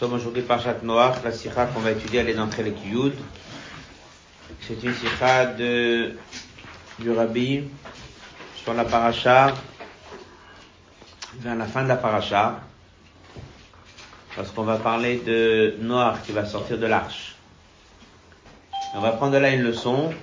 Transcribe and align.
sommes 0.00 0.14
aujourd'hui 0.14 0.40
par 0.40 0.62
Chat 0.62 0.82
Noach. 0.82 1.22
La 1.22 1.30
sikha 1.30 1.66
qu'on 1.66 1.80
va 1.80 1.90
étudier, 1.90 2.20
elle 2.20 2.30
est 2.30 2.34
dans 2.34 2.48
Yud. 2.86 3.12
C'est 4.62 4.82
une 4.82 4.94
sikha 4.94 5.44
de, 5.44 6.12
du 6.98 7.10
Rabbi 7.10 7.64
sur 8.56 8.72
la 8.72 8.84
paracha, 8.84 9.54
vers 11.40 11.54
la 11.54 11.66
fin 11.66 11.82
de 11.82 11.88
la 11.88 11.96
paracha. 11.96 12.60
Parce 14.34 14.50
qu'on 14.52 14.62
va 14.62 14.78
parler 14.78 15.18
de 15.18 15.74
Noach 15.80 16.22
qui 16.24 16.32
va 16.32 16.46
sortir 16.46 16.78
de 16.78 16.86
l'arche. 16.86 17.36
On 18.94 19.00
va 19.00 19.12
prendre 19.12 19.38
là 19.38 19.50
une 19.50 19.62
leçon 19.62 20.14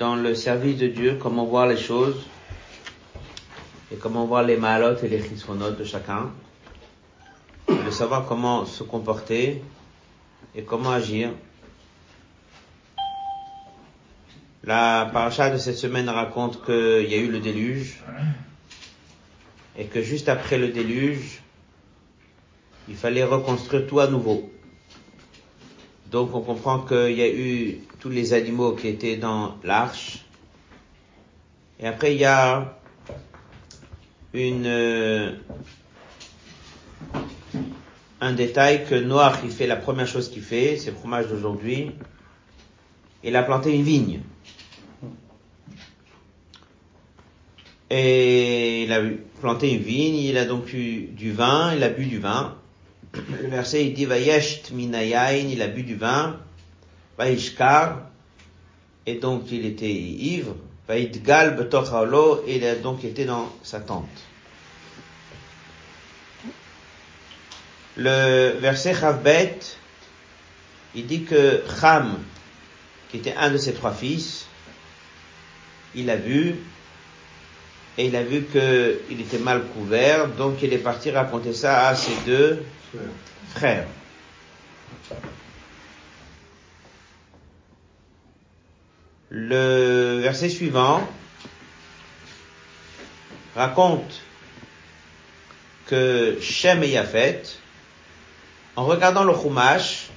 dans 0.00 0.16
le 0.16 0.34
service 0.34 0.78
de 0.78 0.88
Dieu, 0.88 1.16
comment 1.22 1.44
voir 1.44 1.68
les 1.68 1.76
choses 1.76 2.26
et 3.92 3.96
comment 3.96 4.24
voir 4.24 4.42
les 4.42 4.56
malotes 4.56 5.04
et 5.04 5.08
les 5.08 5.22
chisronotes 5.22 5.78
de 5.78 5.84
chacun 5.84 6.32
de 7.84 7.90
savoir 7.90 8.26
comment 8.26 8.64
se 8.66 8.82
comporter 8.82 9.62
et 10.54 10.62
comment 10.62 10.90
agir. 10.90 11.30
La 14.64 15.10
paracha 15.12 15.50
de 15.50 15.58
cette 15.58 15.76
semaine 15.76 16.08
raconte 16.08 16.64
qu'il 16.64 17.06
y 17.08 17.14
a 17.14 17.18
eu 17.18 17.30
le 17.30 17.40
déluge 17.40 18.02
et 19.76 19.84
que 19.84 20.00
juste 20.00 20.28
après 20.28 20.56
le 20.56 20.68
déluge, 20.68 21.42
il 22.88 22.96
fallait 22.96 23.24
reconstruire 23.24 23.86
tout 23.86 24.00
à 24.00 24.06
nouveau. 24.06 24.50
Donc 26.10 26.34
on 26.34 26.40
comprend 26.40 26.78
qu'il 26.80 27.12
y 27.12 27.22
a 27.22 27.28
eu 27.28 27.80
tous 28.00 28.08
les 28.08 28.32
animaux 28.32 28.72
qui 28.72 28.88
étaient 28.88 29.16
dans 29.16 29.56
l'arche. 29.64 30.24
Et 31.80 31.86
après 31.86 32.14
il 32.14 32.20
y 32.20 32.24
a 32.24 32.78
une 34.32 35.36
un 38.20 38.32
détail 38.32 38.86
que 38.86 38.94
Noach, 38.94 39.38
il 39.44 39.50
fait 39.50 39.66
la 39.66 39.76
première 39.76 40.06
chose 40.06 40.30
qu'il 40.30 40.42
fait, 40.42 40.76
c'est 40.76 40.90
le 40.90 40.96
fromage 40.96 41.28
d'aujourd'hui. 41.28 41.90
Il 43.22 43.36
a 43.36 43.42
planté 43.42 43.74
une 43.74 43.82
vigne. 43.82 44.20
Et 47.90 48.84
il 48.84 48.92
a 48.92 49.00
planté 49.40 49.72
une 49.72 49.82
vigne, 49.82 50.16
il 50.16 50.38
a 50.38 50.44
donc 50.44 50.72
eu 50.72 51.08
du 51.12 51.32
vin, 51.32 51.74
il 51.74 51.82
a 51.82 51.88
bu 51.88 52.06
du 52.06 52.18
vin. 52.18 52.56
Le 53.12 53.48
verset, 53.48 53.86
il 53.86 53.94
dit, 53.94 54.06
Vayesht 54.06 54.72
minayain, 54.72 55.48
il 55.48 55.62
a 55.62 55.68
bu 55.68 55.82
du 55.82 55.94
vin. 55.94 56.40
Vayishkar, 57.18 58.10
et 59.06 59.14
donc 59.14 59.52
il 59.52 59.64
était 59.66 59.92
ivre. 59.92 60.56
Vayidgal 60.88 61.56
betochalo, 61.56 62.42
et 62.46 62.56
il 62.56 62.64
a 62.64 62.74
donc 62.74 63.04
été 63.04 63.24
dans 63.24 63.48
sa 63.62 63.80
tente. 63.80 64.08
Le 67.96 68.56
verset 68.58 68.94
Chavbet, 68.94 69.58
il 70.94 71.06
dit 71.06 71.24
que 71.24 71.62
Cham, 71.80 72.18
qui 73.10 73.18
était 73.18 73.34
un 73.34 73.50
de 73.50 73.56
ses 73.56 73.72
trois 73.72 73.92
fils, 73.92 74.46
il 75.94 76.10
a 76.10 76.16
vu, 76.16 76.56
et 77.96 78.06
il 78.06 78.16
a 78.16 78.24
vu 78.24 78.44
qu'il 78.44 79.20
était 79.20 79.38
mal 79.38 79.62
couvert, 79.66 80.28
donc 80.28 80.62
il 80.62 80.72
est 80.72 80.78
parti 80.78 81.10
raconter 81.12 81.52
ça 81.52 81.86
à 81.86 81.94
ses 81.94 82.16
deux 82.26 82.64
frères. 83.54 83.86
Le 89.30 90.18
verset 90.20 90.48
suivant 90.48 91.08
raconte 93.54 94.20
que 95.86 96.38
Shem 96.40 96.82
et 96.82 96.88
Yafet, 96.88 97.42
en 98.76 98.84
regardant 98.84 99.24
le 99.24 99.34
Chumash, 99.34 100.08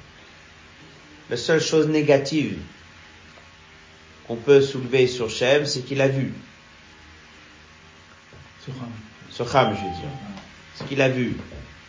la 1.30 1.38
seule 1.38 1.62
chose 1.62 1.88
négative 1.88 2.58
qu'on 4.28 4.36
peut 4.36 4.62
soulever 4.62 5.08
sur 5.08 5.30
Shem, 5.30 5.66
c'est 5.66 5.82
qu'il 5.82 6.02
a 6.02 6.08
vu. 6.08 6.34
Sur 9.32 9.56
Ham. 9.56 9.74
je 9.76 9.82
veux 9.82 9.90
dire. 9.92 10.10
Ce 10.76 10.84
qu'il 10.84 11.02
a 11.02 11.10
vu. 11.10 11.38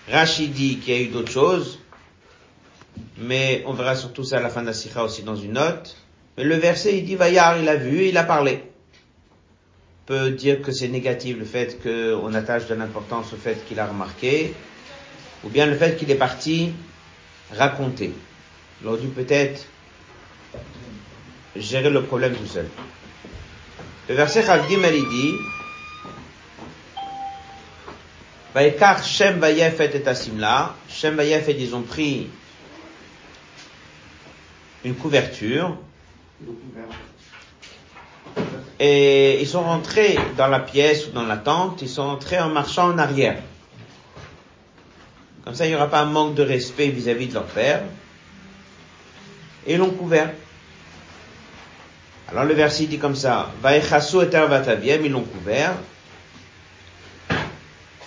Rachid 0.08 0.52
dit 0.52 0.78
qu'il 0.78 0.94
y 0.94 0.96
a 0.96 1.00
eu 1.00 1.08
d'autres 1.08 1.32
choses, 1.32 1.80
mais 3.18 3.62
on 3.66 3.72
verra 3.72 3.96
surtout 3.96 4.24
ça 4.24 4.38
à 4.38 4.40
la 4.40 4.48
fin 4.48 4.62
de 4.62 4.66
la 4.66 4.72
Sikha 4.72 5.02
aussi 5.04 5.22
dans 5.22 5.36
une 5.36 5.52
note. 5.52 5.96
Mais 6.36 6.44
le 6.44 6.54
verset, 6.54 6.96
il 6.96 7.04
dit, 7.04 7.16
Vayar, 7.16 7.58
il 7.58 7.68
a 7.68 7.76
vu, 7.76 8.06
il 8.06 8.16
a 8.16 8.24
parlé. 8.24 8.62
On 10.04 10.06
peut 10.06 10.30
dire 10.30 10.62
que 10.62 10.72
c'est 10.72 10.88
négatif 10.88 11.36
le 11.36 11.44
fait 11.44 11.82
qu'on 11.82 12.32
attache 12.32 12.66
de 12.68 12.74
l'importance 12.74 13.32
au 13.32 13.36
fait 13.36 13.62
qu'il 13.66 13.80
a 13.80 13.86
remarqué, 13.86 14.54
ou 15.44 15.49
bien 15.49 15.66
le 15.66 15.76
fait 15.76 15.97
qu'il 15.97 16.10
est 16.10 16.16
parti 16.16 16.72
raconter. 17.56 18.12
Il 18.81 18.88
aurait 18.88 19.00
dû 19.00 19.09
peut-être 19.09 19.66
gérer 21.56 21.91
le 21.91 22.03
problème 22.03 22.34
tout 22.34 22.47
seul. 22.47 22.69
Le 24.09 24.15
verset 24.15 24.44
Chavdim, 24.44 24.81
il 24.82 25.09
dit, 25.09 25.34
Vaikar 28.54 29.04
Shem 29.04 29.38
Vayefet 29.38 29.91
et 29.94 30.09
Asimla, 30.09 30.75
Shem 30.88 31.16
Vayefet, 31.16 31.56
ils 31.59 31.75
ont 31.75 31.82
pris 31.82 32.28
une 34.84 34.94
couverture, 34.94 35.76
et 38.81 39.41
ils 39.41 39.47
sont 39.47 39.62
rentrés 39.62 40.16
dans 40.37 40.47
la 40.47 40.60
pièce 40.60 41.09
ou 41.09 41.10
dans 41.10 41.26
la 41.26 41.37
tente, 41.37 41.82
ils 41.82 41.88
sont 41.88 42.06
rentrés 42.06 42.38
en 42.38 42.49
marchant 42.49 42.91
en 42.93 42.99
arrière. 42.99 43.43
Comme 45.48 45.54
ça, 45.54 45.64
il 45.64 45.70
n'y 45.70 45.76
aura 45.76 45.88
pas 45.88 46.00
un 46.00 46.04
manque 46.04 46.34
de 46.34 46.42
respect 46.42 46.88
vis-à-vis 46.88 47.28
de 47.28 47.32
leur 47.32 47.47
père. 47.47 47.81
Et 49.66 49.72
ils 49.72 49.78
l'ont 49.78 49.88
couvert. 49.88 50.31
Alors 52.28 52.44
le 52.44 52.53
verset 52.53 52.84
dit 52.84 52.98
comme 52.98 53.14
ça, 53.14 53.50
Vaechasu 53.62 54.19
et 54.31 54.34
Arvataviem, 54.34 55.06
ils 55.06 55.10
l'ont 55.10 55.22
couvert. 55.22 55.72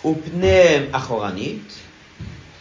Upneem 0.05 0.89
achoranit, 0.93 1.63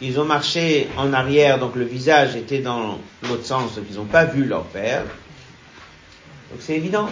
ils 0.00 0.18
ont 0.18 0.24
marché 0.24 0.88
en 0.96 1.12
arrière, 1.12 1.58
donc 1.58 1.76
le 1.76 1.84
visage 1.84 2.34
était 2.34 2.60
dans 2.60 2.98
l'autre 3.28 3.44
sens, 3.44 3.74
donc 3.74 3.84
ils 3.90 3.96
n'ont 3.96 4.06
pas 4.06 4.24
vu 4.24 4.46
leur 4.46 4.64
père. 4.64 5.02
Donc 6.50 6.60
c'est 6.60 6.76
évident. 6.76 7.10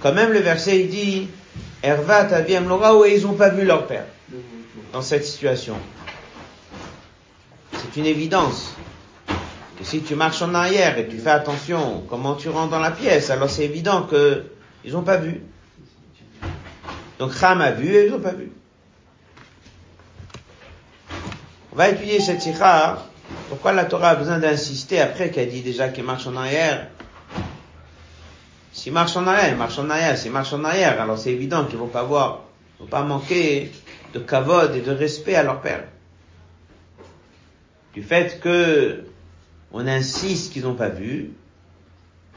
Quand 0.00 0.12
même 0.12 0.32
le 0.32 0.40
verset 0.40 0.80
il 0.80 0.88
dit, 0.88 1.28
Ervat 1.84 2.34
aviem 2.34 2.66
lora, 2.66 3.06
et 3.06 3.14
ils 3.14 3.22
n'ont 3.22 3.34
pas 3.34 3.50
vu 3.50 3.64
leur 3.64 3.86
père 3.86 4.06
dans 4.92 5.02
cette 5.02 5.24
situation 5.24 5.76
c'est 7.88 8.00
une 8.00 8.06
évidence. 8.06 8.74
Et 9.80 9.84
si 9.84 10.02
tu 10.02 10.14
marches 10.14 10.42
en 10.42 10.54
arrière 10.54 10.98
et 10.98 11.06
tu 11.06 11.18
fais 11.18 11.30
attention 11.30 12.04
comment 12.08 12.34
tu 12.34 12.48
rentres 12.48 12.70
dans 12.70 12.80
la 12.80 12.90
pièce, 12.90 13.30
alors 13.30 13.48
c'est 13.48 13.64
évident 13.64 14.02
que 14.02 14.44
ils 14.84 14.92
n'ont 14.92 15.02
pas 15.02 15.16
vu. 15.16 15.42
Donc 17.18 17.32
Ram 17.32 17.60
a 17.60 17.70
vu 17.70 17.94
et 17.94 18.06
ils 18.06 18.12
n'ont 18.12 18.20
pas 18.20 18.32
vu. 18.32 18.50
On 21.72 21.76
va 21.76 21.88
étudier 21.88 22.20
cette 22.20 22.42
sikha. 22.42 23.04
Pourquoi 23.48 23.72
la 23.72 23.84
Torah 23.84 24.10
a 24.10 24.14
besoin 24.16 24.38
d'insister 24.38 25.00
après 25.00 25.30
qu'elle 25.30 25.50
dit 25.50 25.62
déjà 25.62 25.88
qu'il 25.88 26.04
marche 26.04 26.26
en 26.26 26.36
arrière? 26.36 26.88
S'il 28.72 28.92
marche 28.92 29.16
en 29.16 29.26
arrière, 29.26 29.48
il 29.50 29.56
marche 29.56 29.78
en 29.78 29.88
arrière. 29.90 30.16
S'il 30.18 30.32
marche 30.32 30.52
en 30.52 30.64
arrière, 30.64 31.00
alors 31.00 31.18
c'est 31.18 31.32
évident 31.32 31.64
qu'ils 31.64 31.78
vont 31.78 31.88
pas 31.88 32.02
voir, 32.02 32.42
vont 32.80 32.86
pas 32.86 33.02
manquer 33.02 33.72
de 34.12 34.18
kavod 34.18 34.74
et 34.74 34.80
de 34.80 34.92
respect 34.92 35.34
à 35.34 35.42
leur 35.42 35.60
père 35.60 35.84
du 37.94 38.02
fait 38.02 38.40
que 38.40 39.04
on 39.72 39.86
insiste 39.86 40.52
qu'ils 40.52 40.62
n'ont 40.62 40.74
pas 40.74 40.88
vu, 40.88 41.30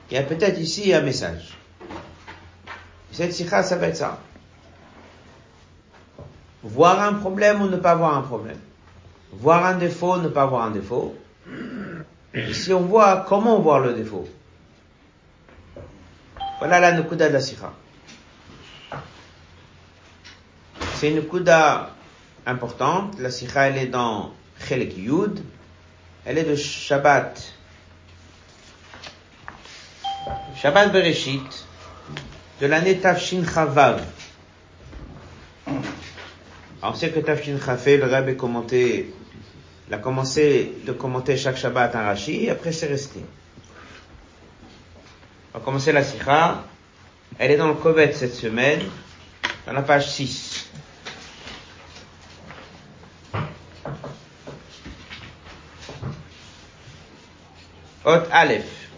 il 0.09 0.15
y 0.15 0.17
a 0.17 0.23
peut-être 0.23 0.59
ici 0.59 0.93
un 0.93 1.01
message. 1.01 1.57
Cette 3.11 3.33
sikha, 3.33 3.63
ça 3.63 3.77
va 3.77 3.87
être 3.87 3.97
ça. 3.97 4.19
Voir 6.63 7.01
un 7.01 7.13
problème 7.13 7.61
ou 7.61 7.67
ne 7.67 7.77
pas 7.77 7.95
voir 7.95 8.15
un 8.15 8.21
problème. 8.21 8.59
Voir 9.31 9.65
un 9.65 9.75
défaut, 9.75 10.17
ne 10.17 10.27
pas 10.27 10.45
voir 10.45 10.63
un 10.63 10.71
défaut. 10.71 11.15
Si 12.51 12.73
on 12.73 12.81
voit, 12.81 13.25
comment 13.27 13.59
voir 13.59 13.79
le 13.79 13.93
défaut? 13.93 14.27
Voilà 16.59 16.79
la 16.79 16.91
nukuda 16.91 17.27
de 17.29 17.33
la 17.33 17.39
sikha. 17.41 17.73
C'est 20.95 21.09
une 21.09 21.15
nukuda 21.15 21.89
importante. 22.45 23.17
La 23.19 23.31
sikha, 23.31 23.67
elle 23.67 23.77
est 23.77 23.87
dans 23.87 24.31
Chelek 24.67 24.97
Yud, 24.97 25.43
elle 26.25 26.37
est 26.37 26.43
de 26.43 26.55
Shabbat. 26.55 27.53
Shabbat 30.55 30.91
Bereshit, 30.91 31.65
de 32.59 32.67
l'année 32.67 32.97
Tafshin 32.97 33.43
Chavav. 33.43 34.03
on 36.83 36.93
sait 36.93 37.09
que 37.09 37.19
Tafshin 37.19 37.57
Chafé, 37.63 37.97
le 37.97 38.05
Rabbi 38.05 38.35
commenté, 38.35 39.13
a 39.91 39.97
commencé 39.97 40.73
de 40.85 40.91
commenter 40.91 41.37
chaque 41.37 41.57
Shabbat 41.57 41.95
un 41.95 42.03
Rashi, 42.03 42.45
et 42.45 42.49
après 42.49 42.71
c'est 42.71 42.87
resté. 42.87 43.19
On 45.53 45.59
va 45.59 45.65
commencer 45.65 45.91
la 45.91 46.03
Sikha. 46.03 46.63
Elle 47.37 47.51
est 47.51 47.57
dans 47.57 47.67
le 47.67 47.73
Kovet 47.73 48.13
cette 48.13 48.35
semaine, 48.35 48.81
dans 49.65 49.73
la 49.73 49.81
page 49.81 50.09
6. 50.09 50.50
Hot 58.03 58.23
Aleph. 58.31 58.89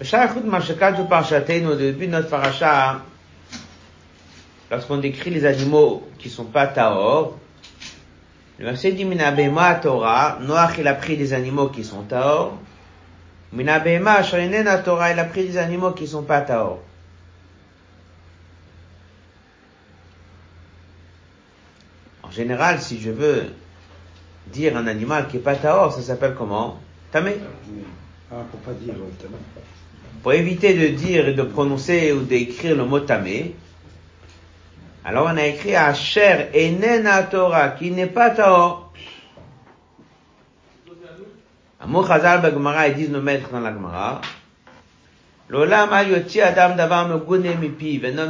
Au 0.00 0.04
début 1.76 2.06
de 2.06 2.10
notre 2.10 2.28
paracha, 2.28 3.00
lorsqu'on 4.70 4.98
décrit 4.98 5.30
les 5.30 5.46
animaux 5.46 6.06
qui 6.18 6.28
sont 6.28 6.44
pas 6.44 6.66
Taor, 6.66 7.38
le 8.58 8.66
verset 8.66 8.92
dit 8.92 9.06
Minabema 9.06 9.76
Torah, 9.76 10.38
Noach 10.42 10.76
il 10.78 10.86
a 10.86 10.94
pris 10.94 11.16
des 11.16 11.32
animaux 11.32 11.68
qui 11.68 11.84
sont 11.84 12.02
Taor, 12.02 12.58
Minabema 13.52 14.22
Sharinena 14.22 14.78
Torah, 14.78 15.12
il 15.12 15.18
a 15.18 15.24
pris 15.24 15.46
des 15.46 15.56
animaux 15.56 15.92
qui 15.92 16.06
sont 16.06 16.24
pas 16.24 16.42
Taor. 16.42 16.80
En 22.24 22.30
général, 22.30 22.80
si 22.82 23.00
je 23.00 23.10
veux 23.10 23.54
dire 24.46 24.76
un 24.76 24.86
animal 24.86 25.28
qui 25.28 25.36
est 25.38 25.40
pas 25.40 25.56
Taor, 25.56 25.92
ça 25.92 26.02
s'appelle 26.02 26.34
comment 26.36 26.80
Tamé. 27.10 27.36
Ah, 28.30 28.36
pour 28.50 28.60
pas 28.60 28.72
dire 28.72 28.94
tamé. 29.20 29.34
Pour 30.22 30.32
éviter 30.32 30.74
de 30.74 30.88
dire 30.96 31.28
et 31.28 31.34
de 31.34 31.42
prononcer 31.42 32.12
ou 32.12 32.20
d'écrire 32.20 32.76
le 32.76 32.84
mot 32.84 33.00
tamé, 33.00 33.54
alors 35.04 35.28
on 35.32 35.36
a 35.36 35.46
écrit 35.46 35.74
Asher 35.74 36.48
Enena 36.54 37.24
Torah, 37.24 37.70
qui 37.70 37.90
n'est 37.90 38.06
pas 38.06 38.30
Taor. 38.30 38.92
Chazal 42.06 42.40
Bagmara, 42.40 42.88
ils 42.88 42.94
disent 42.94 43.10
nos 43.10 43.20
maîtres 43.20 43.50
dans 43.50 43.60
la 43.60 43.72
Gemara. 43.72 44.20
Un 45.50 45.56
homme 45.56 45.92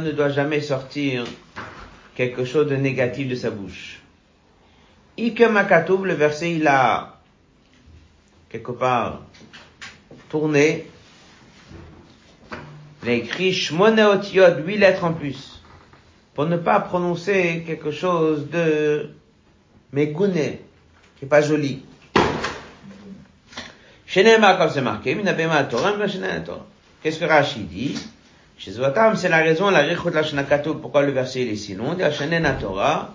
ne 0.03 0.11
doit 0.11 0.29
jamais 0.29 0.59
sortir 0.59 1.23
quelque 2.15 2.43
chose 2.43 2.67
de 2.67 2.75
négatif 2.75 3.29
de 3.29 3.35
sa 3.35 3.49
bouche. 3.49 4.02
Ike 5.17 5.41
makatoub, 5.41 6.05
le 6.05 6.13
verset, 6.13 6.53
il 6.53 6.67
a 6.67 7.19
quelque 8.49 8.71
part 8.71 9.21
tourné. 10.29 10.87
Il 13.03 13.09
a 13.09 13.13
écrit 13.13 13.53
Shmone 13.53 13.99
otiot, 13.99 14.59
huit 14.65 14.77
lettres 14.77 15.03
en 15.03 15.13
plus. 15.13 15.61
Pour 16.33 16.45
ne 16.45 16.57
pas 16.57 16.79
prononcer 16.79 17.63
quelque 17.65 17.91
chose 17.91 18.49
de 18.49 19.11
megune, 19.91 20.57
qui 21.17 21.25
est 21.25 21.27
pas 21.27 21.41
joli. 21.41 21.83
Shenema, 24.07 24.55
comme 24.55 24.69
c'est 24.69 24.81
marqué, 24.81 25.13
minabema 25.13 25.63
Torah, 25.65 25.93
Torah. 26.45 26.65
Qu'est-ce 27.01 27.19
que 27.19 27.25
Rashi 27.25 27.59
dit? 27.61 27.99
Chez 28.57 28.71
c'est 28.71 29.29
la 29.29 29.37
raison, 29.37 29.69
la 29.69 29.79
richot 29.79 30.09
la 30.09 30.23
shenakato, 30.23 30.75
pourquoi 30.75 31.01
le 31.01 31.11
verset 31.11 31.41
il 31.41 31.49
est 31.49 31.55
si 31.55 31.75
long? 31.75 31.97
Torah. 32.59 33.13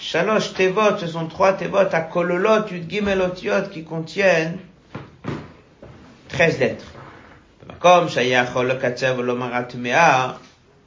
Shalosh 0.00 0.54
tevot, 0.54 0.96
ce 0.98 1.06
sont 1.06 1.26
trois 1.26 1.52
tevot 1.52 1.76
à 1.92 2.00
kololot, 2.00 2.66
yud 2.70 2.88
qui 3.70 3.84
contiennent 3.84 4.58
13 6.30 6.58
lettres. 6.58 6.86
Comme 7.80 8.08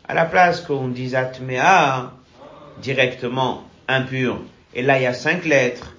à 0.06 0.14
la 0.16 0.26
place 0.26 0.62
qu'on 0.62 0.88
dise 0.88 1.14
atmea, 1.14 2.12
directement 2.82 3.64
impur, 3.88 4.42
et 4.74 4.82
là 4.82 4.98
il 4.98 5.04
y 5.04 5.06
a 5.06 5.14
cinq 5.14 5.46
lettres, 5.46 5.94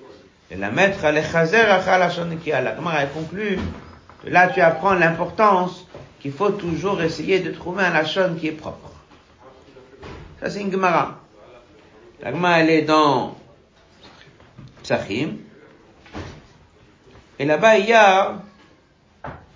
et 0.50 0.56
la 0.56 0.70
ashonikia. 0.70 2.60
La 2.60 2.75
Gemara 2.75 3.06
conclut, 3.06 3.60
là 4.26 4.49
tu 4.49 4.60
apprends 4.60 4.94
l'importance 4.94 5.87
qu'il 6.19 6.32
faut 6.32 6.50
toujours 6.50 7.00
essayer 7.00 7.38
de 7.38 7.52
trouver 7.52 7.84
un 7.84 7.90
lachon 7.90 8.34
qui 8.40 8.49
est 8.49 8.52
propre. 8.52 8.90
Ça 10.40 10.50
c'est 10.50 10.62
une 10.62 10.72
Gemara. 10.72 11.23
La 12.22 12.32
Gemara 12.32 12.61
elle 12.61 12.70
est 12.70 12.82
dans 12.82 13.37
Psachim, 14.82 15.37
et 17.38 17.44
là-bas 17.44 17.78
il 17.78 17.87
y 17.87 17.93
a 17.93 18.37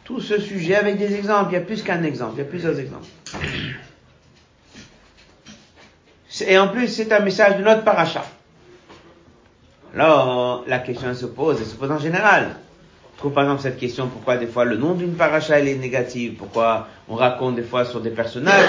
tout 0.05 0.21
ce 0.21 0.41
sujet 0.41 0.75
avec 0.75 0.97
des 0.97 1.15
exemples. 1.15 1.51
Il 1.51 1.55
y 1.55 1.59
a 1.59 1.61
plus 1.61 1.83
qu'un 1.83 2.03
exemple, 2.03 2.33
il 2.37 2.39
y 2.39 2.43
a 2.43 2.47
plusieurs 2.47 2.79
exemples. 2.81 3.07
Et 6.47 6.59
en 6.59 6.69
plus, 6.69 6.89
c'est 6.89 7.13
un 7.13 7.21
message 7.21 7.59
de 7.59 7.63
notre 7.63 7.85
paracha. 7.85 8.25
Alors, 9.95 10.65
la 10.67 10.79
question 10.79 11.13
se 11.15 11.27
pose, 11.27 11.59
elle 11.61 11.67
se 11.67 11.75
pose 11.75 11.91
en 11.91 11.99
général. 11.99 12.57
Trouve 13.17 13.33
par 13.33 13.45
exemple 13.45 13.63
cette 13.63 13.79
question, 13.79 14.09
pourquoi 14.09 14.37
des 14.37 14.47
fois 14.47 14.65
le 14.65 14.77
nom 14.77 14.95
d'une 14.95 15.15
paracha 15.15 15.59
est 15.59 15.75
négative, 15.75 16.35
pourquoi 16.39 16.89
on 17.09 17.17
raconte 17.17 17.57
des 17.57 17.63
fois 17.63 17.85
sur 17.85 18.01
des 18.01 18.11
personnages? 18.11 18.69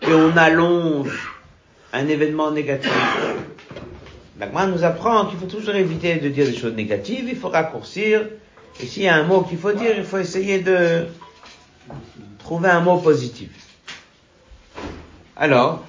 Et 0.00 0.12
on 0.12 0.36
allonge 0.36 1.31
un 1.92 2.08
événement 2.08 2.50
négatif. 2.50 2.90
L'Agma 4.38 4.66
nous 4.66 4.82
apprend 4.84 5.26
qu'il 5.26 5.38
faut 5.38 5.46
toujours 5.46 5.74
éviter 5.74 6.16
de 6.16 6.28
dire 6.28 6.46
des 6.46 6.56
choses 6.56 6.74
négatives, 6.74 7.26
il 7.28 7.36
faut 7.36 7.48
raccourcir. 7.48 8.26
Et 8.80 8.86
s'il 8.86 9.02
y 9.02 9.08
a 9.08 9.14
un 9.14 9.24
mot 9.24 9.42
qu'il 9.42 9.58
faut 9.58 9.72
dire, 9.72 9.92
il 9.96 10.04
faut 10.04 10.18
essayer 10.18 10.60
de 10.60 11.06
trouver 12.38 12.70
un 12.70 12.80
mot 12.80 12.98
positif. 12.98 13.50
Alors, 15.36 15.84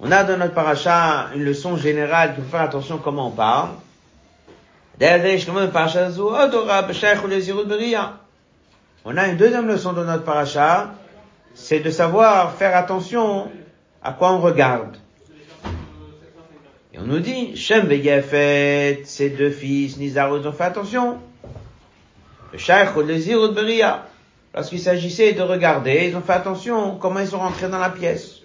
on 0.00 0.12
a 0.12 0.24
dans 0.24 0.36
notre 0.36 0.54
paracha 0.54 1.30
une 1.34 1.42
leçon 1.44 1.76
générale 1.76 2.34
qu'il 2.34 2.44
faut 2.44 2.50
faire 2.50 2.60
attention 2.60 2.96
à 2.96 3.00
comment 3.02 3.28
on 3.28 3.32
parle. 3.32 3.70
On 9.10 9.16
a 9.16 9.26
une 9.26 9.38
deuxième 9.38 9.66
leçon 9.66 9.94
dans 9.94 10.04
notre 10.04 10.24
paracha, 10.24 10.92
c'est 11.54 11.80
de 11.80 11.88
savoir 11.88 12.52
faire 12.56 12.76
attention 12.76 13.50
à 14.02 14.12
quoi 14.12 14.34
on 14.34 14.38
regarde. 14.38 14.98
Et 16.92 16.98
on 16.98 17.04
nous 17.04 17.20
dit, 17.20 17.56
Shem 17.56 17.86
Vegefet, 17.86 19.00
ses 19.06 19.30
deux 19.30 19.48
fils, 19.48 19.96
Nizar, 19.96 20.36
ils 20.36 20.46
ont 20.46 20.52
fait 20.52 20.64
attention. 20.64 21.20
Le 22.52 22.58
Shaykh 22.58 22.94
ou 22.96 23.00
le 23.00 23.48
Beria. 23.48 24.04
Lorsqu'il 24.54 24.78
s'agissait 24.78 25.32
de 25.32 25.40
regarder, 25.40 26.08
ils 26.10 26.14
ont 26.14 26.20
fait 26.20 26.34
attention 26.34 26.96
comment 26.96 27.20
ils 27.20 27.28
sont 27.28 27.38
rentrés 27.38 27.70
dans 27.70 27.78
la 27.78 27.88
pièce. 27.88 28.42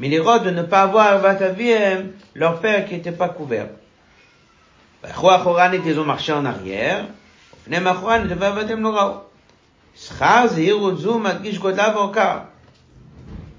Mais 0.00 0.08
les 0.08 0.18
rois 0.18 0.40
de 0.40 0.50
ne 0.50 0.64
pas 0.64 0.82
avoir 0.82 1.16
Vataviem, 1.20 2.10
leur 2.34 2.58
père 2.58 2.86
qui 2.86 2.94
n'était 2.94 3.12
pas 3.12 3.28
couvert. 3.28 3.68
Ils 5.04 6.00
ont 6.00 6.04
marché 6.04 6.32
en 6.32 6.44
arrière. 6.44 7.04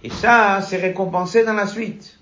Et 0.02 0.10
ça, 0.10 0.62
c'est 0.62 0.78
récompensé 0.78 1.44
dans 1.46 1.54
la 1.54 1.68
suite. 1.68 2.18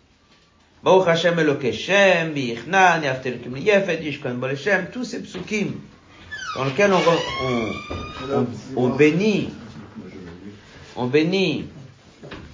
Tous 4.91 5.03
ces 5.03 5.21
psukim 5.21 5.67
dans 6.55 6.65
lesquels 6.65 6.91
on, 6.93 6.97
on, 7.45 7.71
on, 8.33 8.47
on 8.75 8.89
bénit, 8.89 9.49
on 10.95 11.05
bénit 11.05 11.67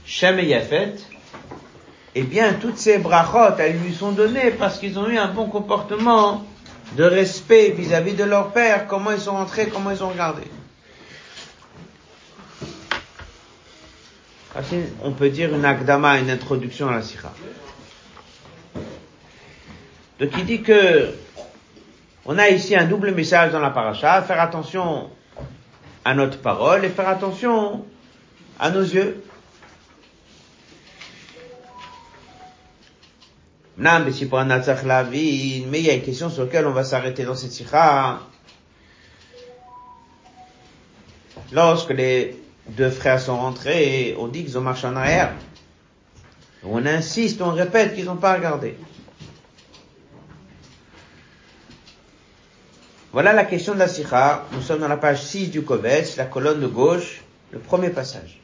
Shem 0.06 0.40
et 0.40 0.46
Yafet, 0.46 0.96
eh 2.16 2.24
bien, 2.24 2.54
toutes 2.54 2.78
ces 2.78 2.98
brachot, 2.98 3.56
elles 3.60 3.78
lui 3.80 3.94
sont 3.94 4.12
données 4.12 4.52
parce 4.52 4.78
qu'ils 4.80 5.00
ont 5.00 5.08
eu 5.08 5.18
un 5.18 5.30
bon 5.30 5.48
comportement 5.48 6.44
de 6.96 7.04
respect 7.04 7.72
vis-à-vis 7.72 8.14
de 8.14 8.24
leur 8.24 8.52
père, 8.52 8.88
comment 8.88 9.12
ils 9.12 9.20
sont 9.20 9.32
rentrés, 9.32 9.68
comment 9.68 9.92
ils 9.92 10.04
ont 10.04 10.10
regardé. 10.10 10.44
On 15.04 15.12
peut 15.12 15.30
dire 15.30 15.54
une 15.54 15.66
akdama, 15.66 16.20
une 16.20 16.30
introduction 16.30 16.88
à 16.88 16.92
la 16.94 17.02
sira. 17.02 17.34
Donc 20.20 20.30
il 20.38 20.46
dit 20.46 20.62
que 20.62 21.10
on 22.26 22.38
a 22.38 22.50
ici 22.50 22.76
un 22.76 22.86
double 22.86 23.12
message 23.12 23.52
dans 23.52 23.60
la 23.60 23.72
paracha, 23.72 24.22
faire 24.22 24.40
attention 24.40 25.10
à 26.06 26.14
notre 26.14 26.40
parole 26.40 26.86
et 26.86 26.90
faire 26.90 27.10
attention 27.10 27.84
à 28.60 28.70
nos 28.70 28.82
yeux. 28.84 29.24
Mais 33.78 33.90
il 34.00 35.86
y 35.86 35.90
a 35.90 35.94
une 35.94 36.02
question 36.04 36.30
sur 36.30 36.44
laquelle 36.44 36.68
on 36.68 36.74
va 36.74 36.84
s'arrêter 36.84 37.24
dans 37.24 37.36
cette 37.36 37.52
sikha. 37.52 38.20
Lorsque 41.52 41.90
les 41.90 42.38
deux 42.70 42.90
frères 42.90 43.20
sont 43.20 43.38
rentrés, 43.38 44.16
on 44.20 44.28
dit 44.28 44.44
qu'ils 44.44 44.58
ont 44.58 44.62
marché 44.62 44.88
en 44.88 44.96
arrière. 44.96 45.34
On 46.64 46.86
insiste, 46.86 47.42
on 47.42 47.52
répète 47.52 47.96
qu'ils 47.96 48.06
n'ont 48.06 48.16
pas 48.16 48.34
regardé. 48.36 48.78
Voilà 53.12 53.34
la 53.34 53.46
question 53.46 53.74
de 53.74 53.80
la 53.80 53.88
sikha. 53.88 54.46
Nous 54.54 54.62
sommes 54.62 54.80
dans 54.80 54.88
la 54.88 54.98
page 54.98 55.22
6 55.22 55.50
du 55.50 55.64
Kovetz, 55.64 56.16
la 56.18 56.26
colonne 56.26 56.62
de 56.62 56.68
gauche, 56.68 57.22
le 57.52 57.60
premier 57.60 57.90
passage. 57.90 58.40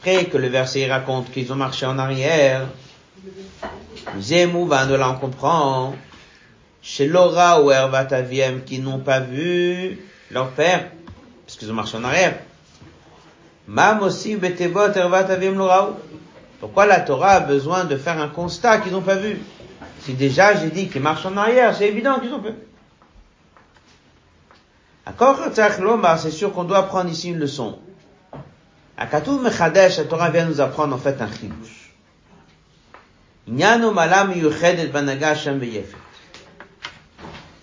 Après 0.00 0.24
que 0.24 0.38
le 0.38 0.48
verset 0.48 0.90
raconte 0.90 1.30
qu'ils 1.30 1.52
ont 1.52 1.56
marché 1.56 1.84
en 1.84 1.98
arrière, 1.98 2.66
Zemouvan 4.18 4.86
de 4.86 4.94
là 4.94 5.14
on 5.22 5.92
chez 6.80 7.06
Laura 7.06 7.60
ou 7.60 7.70
Ervataviem 7.70 8.64
qui 8.64 8.78
n'ont 8.78 9.00
pas 9.00 9.20
vu 9.20 9.98
leur 10.30 10.52
père, 10.52 10.90
parce 11.44 11.58
qu'ils 11.58 11.70
ont 11.70 11.74
marché 11.74 11.98
en 11.98 12.04
arrière. 12.04 12.38
Mam 13.68 14.02
aussi 14.02 14.36
betevot 14.36 14.94
ervat 14.94 15.30
avim 15.30 15.52
loraou. 15.52 15.96
Pourquoi 16.60 16.86
la 16.86 17.00
Torah 17.00 17.32
a 17.32 17.40
besoin 17.40 17.84
de 17.84 17.98
faire 17.98 18.18
un 18.18 18.28
constat 18.28 18.78
qu'ils 18.78 18.92
n'ont 18.92 19.02
pas 19.02 19.16
vu? 19.16 19.38
Si 20.00 20.14
déjà 20.14 20.56
j'ai 20.56 20.70
dit 20.70 20.88
qu'ils 20.88 21.02
marchent 21.02 21.26
en 21.26 21.36
arrière, 21.36 21.76
c'est 21.76 21.88
évident 21.88 22.18
qu'ils 22.20 22.32
ont 22.32 22.40
vu. 22.40 22.52
C'est 26.16 26.30
sûr 26.30 26.54
qu'on 26.54 26.64
doit 26.64 26.84
prendre 26.84 27.10
ici 27.10 27.28
une 27.28 27.38
leçon. 27.38 27.78
À 29.00 29.06
Katuv 29.06 29.40
Mechadesh, 29.40 29.96
la 29.96 30.04
Torah 30.04 30.28
vient 30.28 30.44
nous 30.44 30.60
apprendre 30.60 30.94
en 30.94 30.98
fait 30.98 31.22
un 31.22 31.26
chidush. 31.26 31.94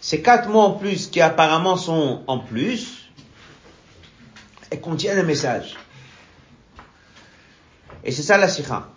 Ces 0.01 0.21
quatre 0.23 0.49
mots 0.49 0.61
en 0.61 0.71
plus 0.71 1.05
qui 1.05 1.21
apparemment 1.21 1.77
sont 1.77 2.23
en 2.25 2.39
plus, 2.39 3.11
contiennent 4.81 5.19
un 5.19 5.23
message. 5.23 5.75
Et 8.03 8.11
c'est 8.11 8.23
ça 8.23 8.39
la 8.39 8.47
sikha. 8.47 8.87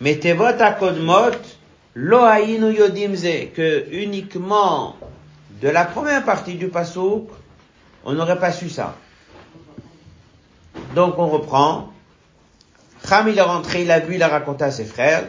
Mais 0.00 0.18
tevot 0.18 0.60
akodmot 0.60 1.38
lo 1.94 2.26
yodim 2.72 3.14
ze, 3.14 3.46
que 3.54 3.86
uniquement 3.92 4.96
de 5.62 5.68
la 5.68 5.84
première 5.84 6.24
partie 6.24 6.56
du 6.56 6.66
pasouk, 6.66 7.28
on 8.04 8.12
n'aurait 8.12 8.40
pas 8.40 8.50
su 8.50 8.68
ça. 8.68 8.96
Donc 10.94 11.18
on 11.18 11.28
reprend. 11.28 11.92
Kham 13.08 13.28
il 13.28 13.38
est 13.38 13.42
rentré, 13.42 13.82
il 13.82 13.90
a 13.90 14.00
vu, 14.00 14.14
il 14.14 14.22
a 14.22 14.28
raconté 14.28 14.64
à 14.64 14.70
ses 14.70 14.84
frères. 14.84 15.24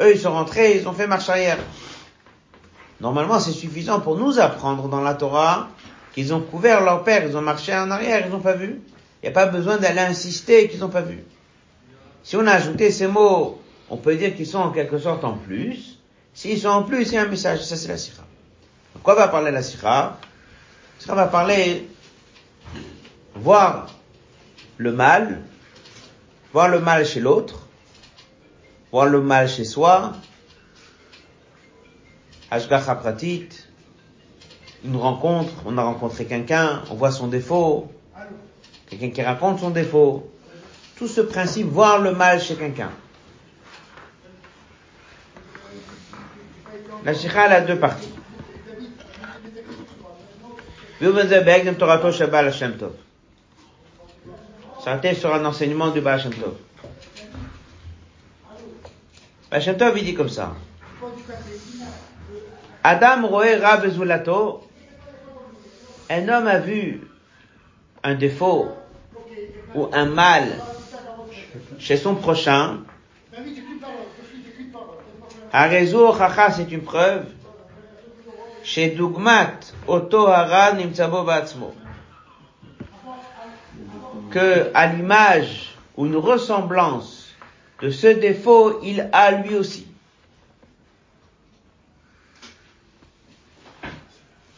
Eux 0.00 0.12
ils 0.14 0.20
sont 0.20 0.32
rentrés, 0.32 0.78
ils 0.78 0.88
ont 0.88 0.92
fait 0.92 1.06
marche 1.06 1.28
arrière. 1.28 1.58
Normalement 3.00 3.40
c'est 3.40 3.52
suffisant 3.52 4.00
pour 4.00 4.16
nous 4.16 4.38
apprendre 4.38 4.88
dans 4.88 5.00
la 5.00 5.14
Torah 5.14 5.68
qu'ils 6.14 6.32
ont 6.32 6.40
couvert 6.40 6.82
leur 6.84 7.02
père, 7.02 7.24
ils 7.24 7.36
ont 7.36 7.40
marché 7.40 7.74
en 7.74 7.90
arrière, 7.90 8.24
ils 8.24 8.30
n'ont 8.30 8.40
pas 8.40 8.54
vu. 8.54 8.80
Il 9.22 9.26
n'y 9.26 9.28
a 9.28 9.32
pas 9.32 9.46
besoin 9.46 9.78
d'aller 9.78 10.00
insister 10.00 10.68
qu'ils 10.68 10.80
n'ont 10.80 10.88
pas 10.88 11.00
vu. 11.00 11.24
Si 12.22 12.36
on 12.36 12.46
a 12.46 12.52
ajouté 12.52 12.90
ces 12.90 13.06
mots, 13.06 13.60
on 13.90 13.96
peut 13.96 14.14
dire 14.16 14.36
qu'ils 14.36 14.46
sont 14.46 14.58
en 14.58 14.70
quelque 14.70 14.98
sorte 14.98 15.24
en 15.24 15.32
plus. 15.32 15.98
S'ils 16.34 16.60
sont 16.60 16.68
en 16.68 16.82
plus, 16.82 17.08
il 17.08 17.14
y 17.14 17.16
a 17.16 17.22
un 17.22 17.28
message. 17.28 17.62
Ça, 17.62 17.76
c'est 17.76 17.88
la. 17.88 17.94
De 17.94 19.00
quoi 19.02 19.14
va 19.14 19.28
parler 19.28 19.50
la 19.50 19.62
sikha? 19.62 19.88
La 19.88 20.16
sikha 20.98 21.14
va 21.14 21.26
parler 21.26 21.88
voir 23.34 23.93
le 24.76 24.92
mal, 24.92 25.42
voir 26.52 26.68
le 26.68 26.80
mal 26.80 27.06
chez 27.06 27.20
l'autre, 27.20 27.66
voir 28.90 29.06
le 29.06 29.20
mal 29.20 29.48
chez 29.48 29.64
soi, 29.64 30.12
Ashgacha 32.50 32.94
pratit, 32.94 33.48
une 34.84 34.96
rencontre, 34.96 35.52
on 35.66 35.76
a 35.78 35.82
rencontré 35.82 36.26
quelqu'un, 36.26 36.82
on 36.90 36.94
voit 36.94 37.10
son 37.10 37.26
défaut, 37.26 37.90
quelqu'un 38.88 39.10
qui 39.10 39.22
raconte 39.22 39.60
son 39.60 39.70
défaut. 39.70 40.30
Tout 40.96 41.08
ce 41.08 41.20
principe, 41.20 41.66
voir 41.66 42.00
le 42.00 42.12
mal 42.12 42.40
chez 42.40 42.54
quelqu'un. 42.54 42.90
La 47.04 47.12
Shikha, 47.12 47.42
a 47.42 47.60
deux 47.60 47.78
parties. 47.78 48.08
S'arrêter 54.84 55.14
sur 55.14 55.34
un 55.34 55.42
enseignement 55.46 55.88
du 55.88 56.02
Baal 56.02 56.20
Shem 56.20 56.32
il 59.96 60.04
dit 60.04 60.14
comme 60.14 60.28
ça. 60.28 60.54
Adam 62.82 63.26
roe 63.26 63.58
Rab 63.62 63.88
Zulato, 63.88 64.68
un 66.10 66.28
homme 66.28 66.48
a 66.48 66.58
vu 66.58 67.00
un 68.02 68.14
défaut 68.14 68.72
ou 69.74 69.88
un 69.90 70.04
mal 70.04 70.48
chez 71.78 71.96
son 71.96 72.14
prochain. 72.14 72.80
Arezo 75.50 76.14
Chacha, 76.14 76.50
c'est 76.50 76.70
une 76.70 76.82
preuve. 76.82 77.24
Chez 78.62 78.90
Dugmat, 78.90 79.60
Oto 79.86 80.26
Hara 80.26 80.72
Batzmo. 80.72 81.74
Que, 84.34 84.70
à 84.74 84.88
l'image 84.88 85.70
ou 85.96 86.06
une 86.06 86.16
ressemblance 86.16 87.32
de 87.80 87.90
ce 87.90 88.08
défaut, 88.08 88.80
il 88.82 89.08
a 89.12 89.30
lui 89.30 89.54
aussi. 89.54 89.86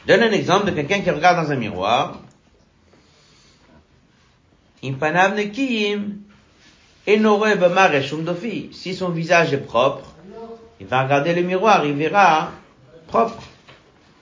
Donne 0.06 0.22
un 0.22 0.32
exemple 0.32 0.64
de 0.64 0.70
quelqu'un 0.70 1.00
qui 1.00 1.10
regarde 1.10 1.44
dans 1.44 1.52
un 1.52 1.56
miroir. 1.56 2.20
Si 4.82 4.96
son 8.94 9.10
visage 9.10 9.52
est 9.52 9.58
propre, 9.58 10.14
il 10.80 10.86
va 10.86 11.02
regarder 11.02 11.34
le 11.34 11.42
miroir, 11.42 11.84
il 11.84 11.92
verra 11.92 12.52
propre. 13.08 13.42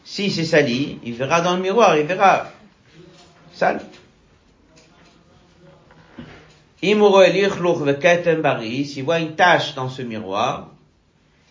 Si 0.04 0.32
c'est 0.32 0.44
sali, 0.44 0.98
il 1.04 1.14
verra 1.14 1.42
dans 1.42 1.54
le 1.54 1.62
miroir, 1.62 1.96
il 1.96 2.06
verra 2.06 2.50
sale. 3.52 3.80
S'il 6.84 6.98
voit 9.04 9.18
une 9.18 9.34
tache 9.36 9.74
dans 9.74 9.88
ce 9.88 10.02
miroir, 10.02 10.68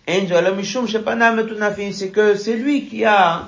c'est 0.08 2.12
que 2.12 2.36
c'est 2.36 2.56
lui 2.56 2.86
qui 2.86 3.04
a 3.04 3.48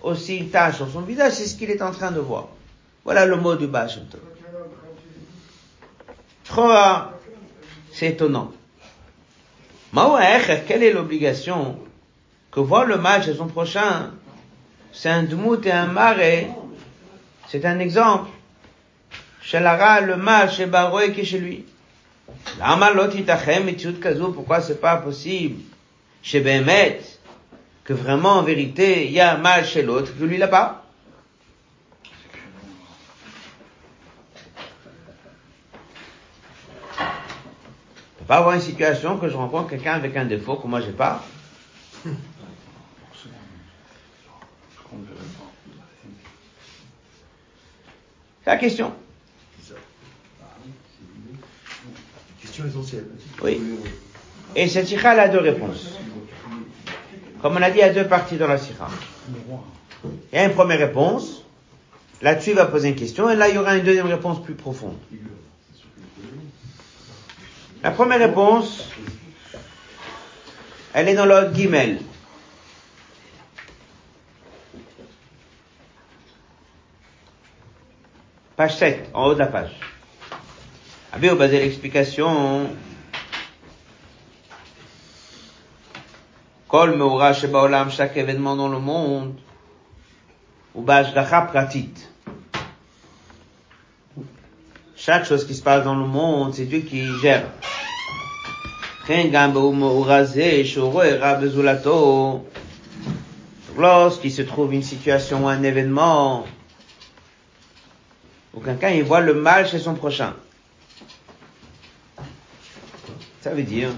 aussi 0.00 0.36
une 0.36 0.50
tache 0.50 0.76
sur 0.76 0.88
son 0.88 1.00
visage, 1.00 1.32
c'est 1.32 1.46
ce 1.46 1.56
qu'il 1.56 1.70
est 1.70 1.82
en 1.82 1.90
train 1.90 2.12
de 2.12 2.20
voir. 2.20 2.48
Voilà 3.04 3.26
le 3.26 3.36
mot 3.36 3.56
du 3.56 3.66
Baal 3.66 3.90
c'est 7.92 8.10
étonnant. 8.10 8.52
Quelle 9.92 10.82
est 10.82 10.92
l'obligation 10.92 11.78
que 12.52 12.60
voir 12.60 12.84
le 12.84 12.98
mal 12.98 13.24
chez 13.24 13.34
son 13.34 13.48
prochain? 13.48 14.12
C'est 14.92 15.10
un 15.10 15.24
dmout 15.24 15.66
et 15.66 15.72
un 15.72 15.86
marais. 15.86 16.48
C'est 17.48 17.64
un 17.64 17.80
exemple. 17.80 18.30
Chez 19.44 19.60
Lara, 19.60 20.00
le 20.00 20.16
mal 20.16 20.50
chez 20.50 20.64
Baroé 20.64 21.12
qui 21.12 21.20
est 21.20 21.24
chez 21.24 21.38
lui. 21.38 21.66
Pourquoi 24.34 24.60
c'est 24.62 24.80
pas 24.80 24.96
possible 24.96 25.60
chez 26.22 26.40
Behemet 26.40 27.00
que 27.84 27.92
vraiment 27.92 28.38
en 28.38 28.42
vérité 28.42 29.06
il 29.06 29.12
y 29.12 29.20
a 29.20 29.34
un 29.34 29.38
mal 29.38 29.66
chez 29.66 29.82
l'autre 29.82 30.16
que 30.18 30.24
lui 30.24 30.38
là-bas 30.38 30.82
peut 38.18 38.24
pas 38.26 38.38
avoir 38.38 38.54
une 38.54 38.62
situation 38.62 39.18
que 39.18 39.28
je 39.28 39.36
rencontre 39.36 39.68
quelqu'un 39.68 39.92
avec 39.92 40.16
un 40.16 40.24
défaut 40.24 40.56
que 40.56 40.66
moi 40.66 40.80
j'ai 40.80 40.92
pas. 40.92 41.22
C'est 48.42 48.50
la 48.50 48.56
question. 48.56 48.94
Essentielle. 52.62 53.06
Oui. 53.42 53.60
Et 54.54 54.68
cette 54.68 54.86
sikha, 54.86 55.10
a 55.10 55.28
deux 55.28 55.40
réponses. 55.40 55.98
Comme 57.42 57.56
on 57.56 57.62
a 57.62 57.70
dit, 57.70 57.78
il 57.78 57.80
y 57.80 57.82
a 57.82 57.92
deux 57.92 58.06
parties 58.06 58.36
dans 58.36 58.46
la 58.46 58.58
sikha. 58.58 58.88
Il 60.32 60.36
y 60.36 60.38
a 60.38 60.44
une 60.44 60.52
première 60.52 60.78
réponse. 60.78 61.44
Là-dessus, 62.22 62.50
il 62.50 62.56
va 62.56 62.66
poser 62.66 62.90
une 62.90 62.94
question. 62.94 63.28
Et 63.28 63.36
là, 63.36 63.48
il 63.48 63.56
y 63.56 63.58
aura 63.58 63.76
une 63.76 63.84
deuxième 63.84 64.06
réponse 64.06 64.42
plus 64.42 64.54
profonde. 64.54 64.96
La 67.82 67.90
première 67.90 68.18
réponse, 68.18 68.88
elle 70.94 71.08
est 71.08 71.14
dans 71.14 71.26
l'ordre 71.26 71.52
Guimel. 71.52 71.98
Page 78.56 78.76
7, 78.76 79.10
en 79.12 79.26
haut 79.26 79.34
de 79.34 79.40
la 79.40 79.46
page. 79.48 79.72
Avez 81.14 81.30
au 81.30 81.36
basé 81.36 81.60
l'explication. 81.60 82.70
Kol 86.66 86.96
meura 86.96 87.32
shebaolam, 87.32 87.88
chaque 87.88 88.16
événement 88.16 88.56
dans 88.56 88.66
le 88.66 88.80
monde, 88.80 89.38
ou 90.74 90.82
bashgacha 90.82 91.42
pratit. 91.42 91.94
Chaque 94.96 95.24
chose 95.24 95.46
qui 95.46 95.54
se 95.54 95.62
passe 95.62 95.84
dans 95.84 95.94
le 95.94 96.04
monde, 96.04 96.52
c'est 96.52 96.64
Dieu 96.64 96.80
qui 96.80 97.06
gère. 97.20 97.46
Lorsqu'il 103.78 104.32
se 104.32 104.42
trouve 104.42 104.74
une 104.74 104.82
situation 104.82 105.44
ou 105.44 105.48
un 105.48 105.62
événement 105.62 106.44
où 108.52 108.58
quelqu'un 108.58 108.90
il 108.90 109.04
voit 109.04 109.20
le 109.20 109.34
mal 109.34 109.68
chez 109.68 109.78
son 109.78 109.94
prochain. 109.94 110.34
Ça 113.44 113.50
veut 113.50 113.62
dire, 113.62 113.90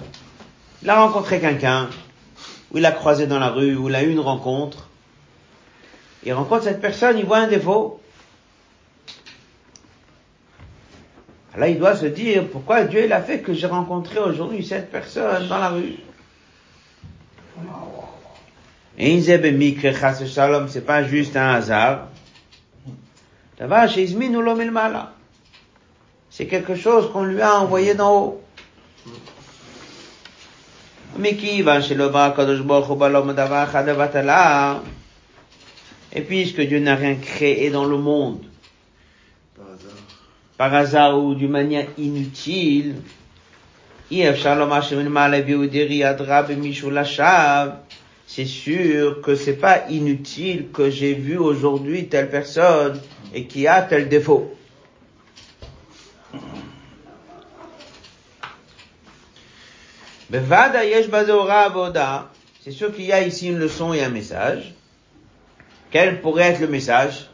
il 0.83 0.91
a 0.91 1.01
rencontré 1.01 1.39
quelqu'un, 1.39 1.89
ou 2.73 2.79
il 2.79 2.85
a 2.85 2.91
croisé 2.91 3.29
dans 3.29 3.39
la 3.39 3.51
rue, 3.51 3.77
ou 3.77 3.89
il 3.89 3.95
a 3.95 4.03
eu 4.03 4.11
une 4.11 4.19
rencontre. 4.19 4.89
Il 6.25 6.33
rencontre 6.33 6.65
cette 6.65 6.81
personne, 6.81 7.17
il 7.17 7.25
voit 7.25 7.39
un 7.39 7.47
défaut. 7.47 8.01
Là, 11.57 11.69
il 11.69 11.79
doit 11.79 11.95
se 11.95 12.07
dire, 12.07 12.49
pourquoi 12.49 12.83
Dieu 12.83 13.05
il 13.05 13.13
a 13.13 13.23
fait 13.23 13.39
que 13.39 13.55
j'ai 13.55 13.69
rencontré 13.69 14.19
aujourd'hui 14.19 14.67
cette 14.67 14.91
personne 14.91 15.47
dans 15.47 15.59
la 15.59 15.69
rue? 15.69 15.95
Shalom, 20.27 20.67
c'est 20.67 20.85
pas 20.85 21.05
juste 21.05 21.37
un 21.37 21.51
hasard. 21.53 22.09
C'est 26.31 26.47
quelque 26.49 26.75
chose 26.75 27.13
qu'on 27.13 27.23
lui 27.23 27.41
a 27.41 27.61
envoyé 27.61 27.95
d'en 27.95 28.13
haut. 28.13 28.43
Et 36.13 36.21
puisque 36.23 36.61
Dieu 36.61 36.79
n'a 36.79 36.95
rien 36.95 37.15
créé 37.17 37.71
dans 37.71 37.85
le 37.85 37.97
monde, 37.97 38.43
par 40.57 40.75
hasard 40.75 41.19
ou 41.19 41.35
d'une 41.35 41.51
manière 41.51 41.87
inutile, 41.99 42.97
c'est 48.29 48.45
sûr 48.45 49.21
que 49.21 49.35
c'est 49.35 49.61
pas 49.61 49.85
inutile 49.91 50.69
que 50.73 50.91
j'ai 50.91 51.15
vu 51.15 51.37
aujourd'hui 51.37 52.07
telle 52.07 52.31
personne 52.31 53.01
et 53.35 53.45
qui 53.47 53.67
a 53.67 53.83
tel 53.83 54.09
défaut. 54.09 54.56
C'est 60.31 60.45
sûr 62.73 62.95
qu'il 62.95 63.05
y 63.05 63.13
a 63.13 63.23
ici 63.23 63.49
une 63.49 63.59
leçon 63.59 63.93
et 63.93 64.03
un 64.03 64.09
message. 64.09 64.75
Quel 65.91 66.21
pourrait 66.21 66.51
être 66.51 66.61
le 66.61 66.67
message? 66.67 67.29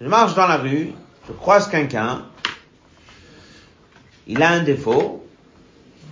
Je 0.00 0.08
marche 0.08 0.34
dans 0.34 0.46
la 0.46 0.56
rue, 0.56 0.92
je 1.28 1.32
croise 1.32 1.68
quelqu'un, 1.68 2.22
il 4.26 4.42
a 4.42 4.50
un 4.50 4.62
défaut, 4.62 5.26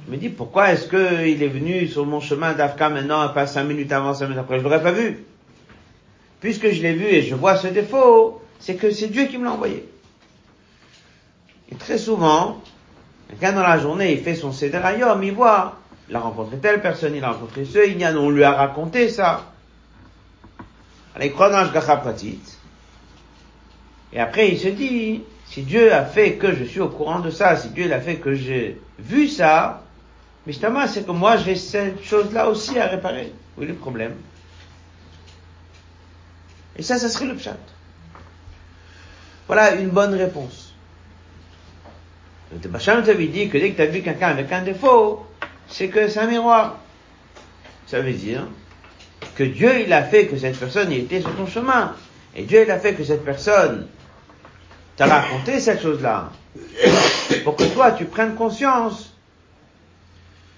je 0.06 0.12
me 0.12 0.18
dis 0.18 0.28
pourquoi 0.28 0.72
est-ce 0.72 0.88
qu'il 0.88 1.42
est 1.42 1.48
venu 1.48 1.88
sur 1.88 2.04
mon 2.04 2.20
chemin 2.20 2.52
d'Afka 2.52 2.90
maintenant, 2.90 3.26
pas 3.30 3.46
cinq 3.46 3.64
minutes 3.64 3.92
avant, 3.92 4.12
cinq 4.14 4.26
minutes 4.26 4.40
après, 4.40 4.58
je 4.58 4.64
l'aurais 4.64 4.82
pas 4.82 4.92
vu. 4.92 5.24
Puisque 6.42 6.70
je 6.70 6.82
l'ai 6.82 6.92
vu 6.92 7.06
et 7.06 7.22
je 7.22 7.36
vois 7.36 7.56
ce 7.56 7.68
défaut, 7.68 8.42
c'est 8.58 8.74
que 8.74 8.90
c'est 8.90 9.06
Dieu 9.06 9.26
qui 9.26 9.38
me 9.38 9.44
l'a 9.44 9.52
envoyé. 9.52 9.88
Et 11.70 11.76
très 11.76 11.98
souvent, 11.98 12.60
quelqu'un 13.28 13.52
dans 13.52 13.62
la 13.62 13.78
journée, 13.78 14.12
il 14.12 14.18
fait 14.18 14.34
son 14.34 14.50
Sederayom, 14.50 15.22
il 15.22 15.32
voit, 15.32 15.78
il 16.10 16.16
a 16.16 16.18
rencontré 16.18 16.58
telle 16.58 16.82
personne, 16.82 17.14
il 17.14 17.22
a 17.22 17.30
rencontré 17.30 17.64
ce, 17.64 17.88
il 17.88 17.96
y 17.96 18.04
a, 18.04 18.12
on 18.18 18.28
lui 18.28 18.42
a 18.42 18.50
raconté 18.50 19.08
ça. 19.08 19.52
Alors 21.14 21.26
il 21.26 21.32
croit 21.32 21.48
dans 21.48 21.64
Pratit. 22.00 22.40
Et 24.12 24.18
après 24.18 24.48
il 24.48 24.58
se 24.58 24.68
dit, 24.68 25.22
si 25.46 25.62
Dieu 25.62 25.92
a 25.92 26.04
fait 26.04 26.34
que 26.34 26.52
je 26.56 26.64
suis 26.64 26.80
au 26.80 26.88
courant 26.88 27.20
de 27.20 27.30
ça, 27.30 27.54
si 27.54 27.68
Dieu 27.68 27.90
a 27.92 28.00
fait 28.00 28.16
que 28.16 28.34
j'ai 28.34 28.80
vu 28.98 29.28
ça, 29.28 29.84
mais 30.44 30.52
justement 30.52 30.88
c'est 30.88 31.06
que 31.06 31.12
moi 31.12 31.36
j'ai 31.36 31.54
cette 31.54 32.02
chose-là 32.02 32.48
aussi 32.48 32.80
à 32.80 32.88
réparer. 32.88 33.32
Oui, 33.56 33.66
le 33.66 33.74
problème? 33.74 34.14
Et 36.76 36.82
ça, 36.82 36.98
ça 36.98 37.08
serait 37.08 37.26
le 37.26 37.34
pshat. 37.34 37.56
Voilà 39.46 39.74
une 39.74 39.90
bonne 39.90 40.14
réponse. 40.14 40.74
Le 42.52 42.68
Bacham 42.68 43.02
t'avait 43.02 43.26
dit 43.26 43.48
que 43.48 43.58
dès 43.58 43.70
que 43.70 43.76
tu 43.76 43.82
as 43.82 43.86
vu 43.86 44.02
quelqu'un 44.02 44.28
avec 44.28 44.52
un 44.52 44.62
défaut, 44.62 45.26
c'est 45.68 45.88
que 45.88 46.08
c'est 46.08 46.20
un 46.20 46.26
miroir. 46.26 46.78
Ça 47.86 48.00
veut 48.00 48.12
dire 48.12 48.46
que 49.34 49.44
Dieu, 49.44 49.80
il 49.80 49.92
a 49.92 50.02
fait 50.02 50.26
que 50.26 50.36
cette 50.36 50.58
personne 50.58 50.92
était 50.92 51.20
sur 51.20 51.34
ton 51.34 51.46
chemin. 51.46 51.94
Et 52.34 52.44
Dieu, 52.44 52.62
il 52.62 52.70
a 52.70 52.78
fait 52.78 52.94
que 52.94 53.04
cette 53.04 53.24
personne 53.24 53.86
t'a 54.96 55.06
raconté 55.06 55.60
cette 55.60 55.82
chose-là. 55.82 56.30
Pour 57.44 57.56
que 57.56 57.64
toi, 57.64 57.92
tu 57.92 58.04
prennes 58.04 58.34
conscience 58.34 59.14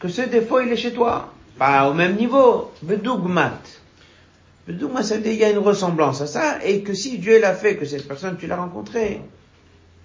que 0.00 0.08
ce 0.08 0.22
défaut, 0.22 0.60
il 0.60 0.72
est 0.72 0.76
chez 0.76 0.92
toi. 0.92 1.32
Pas 1.58 1.88
au 1.88 1.94
même 1.94 2.16
niveau. 2.16 2.72
Bedougmat. 2.82 3.60
Bedougmat, 4.66 5.02
ça 5.02 5.16
veut 5.16 5.22
dire 5.22 5.32
qu'il 5.32 5.40
y 5.40 5.44
a 5.44 5.50
une 5.50 5.58
ressemblance 5.58 6.20
à 6.20 6.26
ça. 6.26 6.64
Et 6.64 6.82
que 6.82 6.94
si 6.94 7.18
Dieu 7.18 7.40
l'a 7.40 7.54
fait, 7.54 7.76
que 7.76 7.84
cette 7.84 8.08
personne, 8.08 8.36
tu 8.38 8.46
l'as 8.46 8.56
rencontrée, 8.56 9.20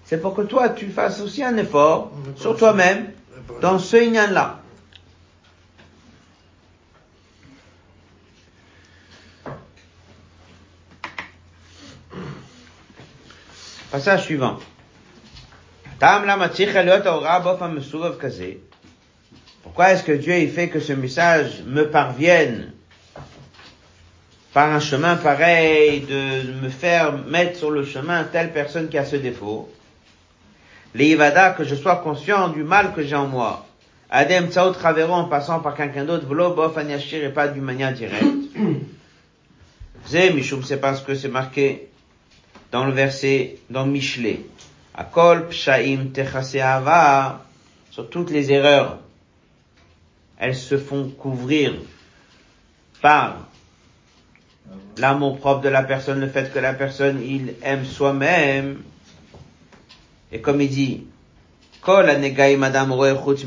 c'est 0.04 0.20
pour 0.20 0.34
que 0.34 0.42
toi, 0.42 0.68
tu 0.68 0.88
fasses 0.88 1.20
aussi 1.20 1.42
un 1.42 1.56
effort 1.56 2.12
sur 2.36 2.56
toi-même 2.56 3.10
dans 3.60 3.78
ce 3.78 3.96
ignan-là. 3.96 4.60
Passage 13.90 14.24
suivant. 14.24 14.58
Pourquoi 19.62 19.92
est-ce 19.92 20.02
que 20.04 20.12
Dieu 20.12 20.38
il 20.38 20.50
fait 20.50 20.68
que 20.68 20.80
ce 20.80 20.92
message 20.92 21.62
me 21.66 21.90
parvienne 21.90 22.72
par 24.52 24.72
un 24.72 24.80
chemin 24.80 25.16
pareil, 25.16 26.00
de 26.00 26.52
me 26.62 26.68
faire 26.68 27.12
mettre 27.26 27.58
sur 27.58 27.70
le 27.70 27.84
chemin 27.84 28.24
telle 28.24 28.52
personne 28.52 28.88
qui 28.88 28.98
a 28.98 29.04
ce 29.04 29.16
défaut 29.16 29.70
L'Ivada, 30.94 31.50
que 31.50 31.62
je 31.62 31.76
sois 31.76 31.96
conscient 31.96 32.48
du 32.48 32.64
mal 32.64 32.92
que 32.92 33.02
j'ai 33.04 33.14
en 33.14 33.28
moi. 33.28 33.64
Adem 34.10 34.50
Tsaot 34.50 34.72
Travero 34.72 35.12
en 35.12 35.24
passant 35.26 35.60
par 35.60 35.76
quelqu'un 35.76 36.04
d'autre, 36.04 36.26
Vlo 36.26 36.52
Bof 36.52 36.76
et 36.78 37.28
pas 37.28 37.46
d'une 37.46 37.62
manière 37.62 37.92
directe. 37.92 38.24
Zé 40.08 40.32
Mishum, 40.32 40.64
c'est 40.64 40.80
parce 40.80 41.00
que 41.00 41.14
c'est 41.14 41.28
marqué 41.28 41.88
dans 42.72 42.84
le 42.86 42.92
verset, 42.92 43.58
dans 43.70 43.86
Michelet. 43.86 44.40
Akol 44.94 45.48
pshaim 45.48 46.10
ava, 46.60 47.44
sur 47.92 48.10
toutes 48.10 48.30
les 48.30 48.50
erreurs, 48.50 48.98
elles 50.38 50.56
se 50.56 50.76
font 50.76 51.08
couvrir 51.10 51.74
par 53.00 53.49
l'amour 54.96 55.38
propre 55.38 55.62
de 55.62 55.68
la 55.68 55.82
personne, 55.82 56.20
le 56.20 56.28
fait 56.28 56.52
que 56.52 56.58
la 56.58 56.74
personne, 56.74 57.22
il 57.22 57.54
aime 57.62 57.84
soi-même. 57.84 58.82
Et 60.32 60.40
comme 60.40 60.60
il 60.60 60.68
dit, 60.68 61.06
Kol 61.80 62.06
madame 62.58 62.94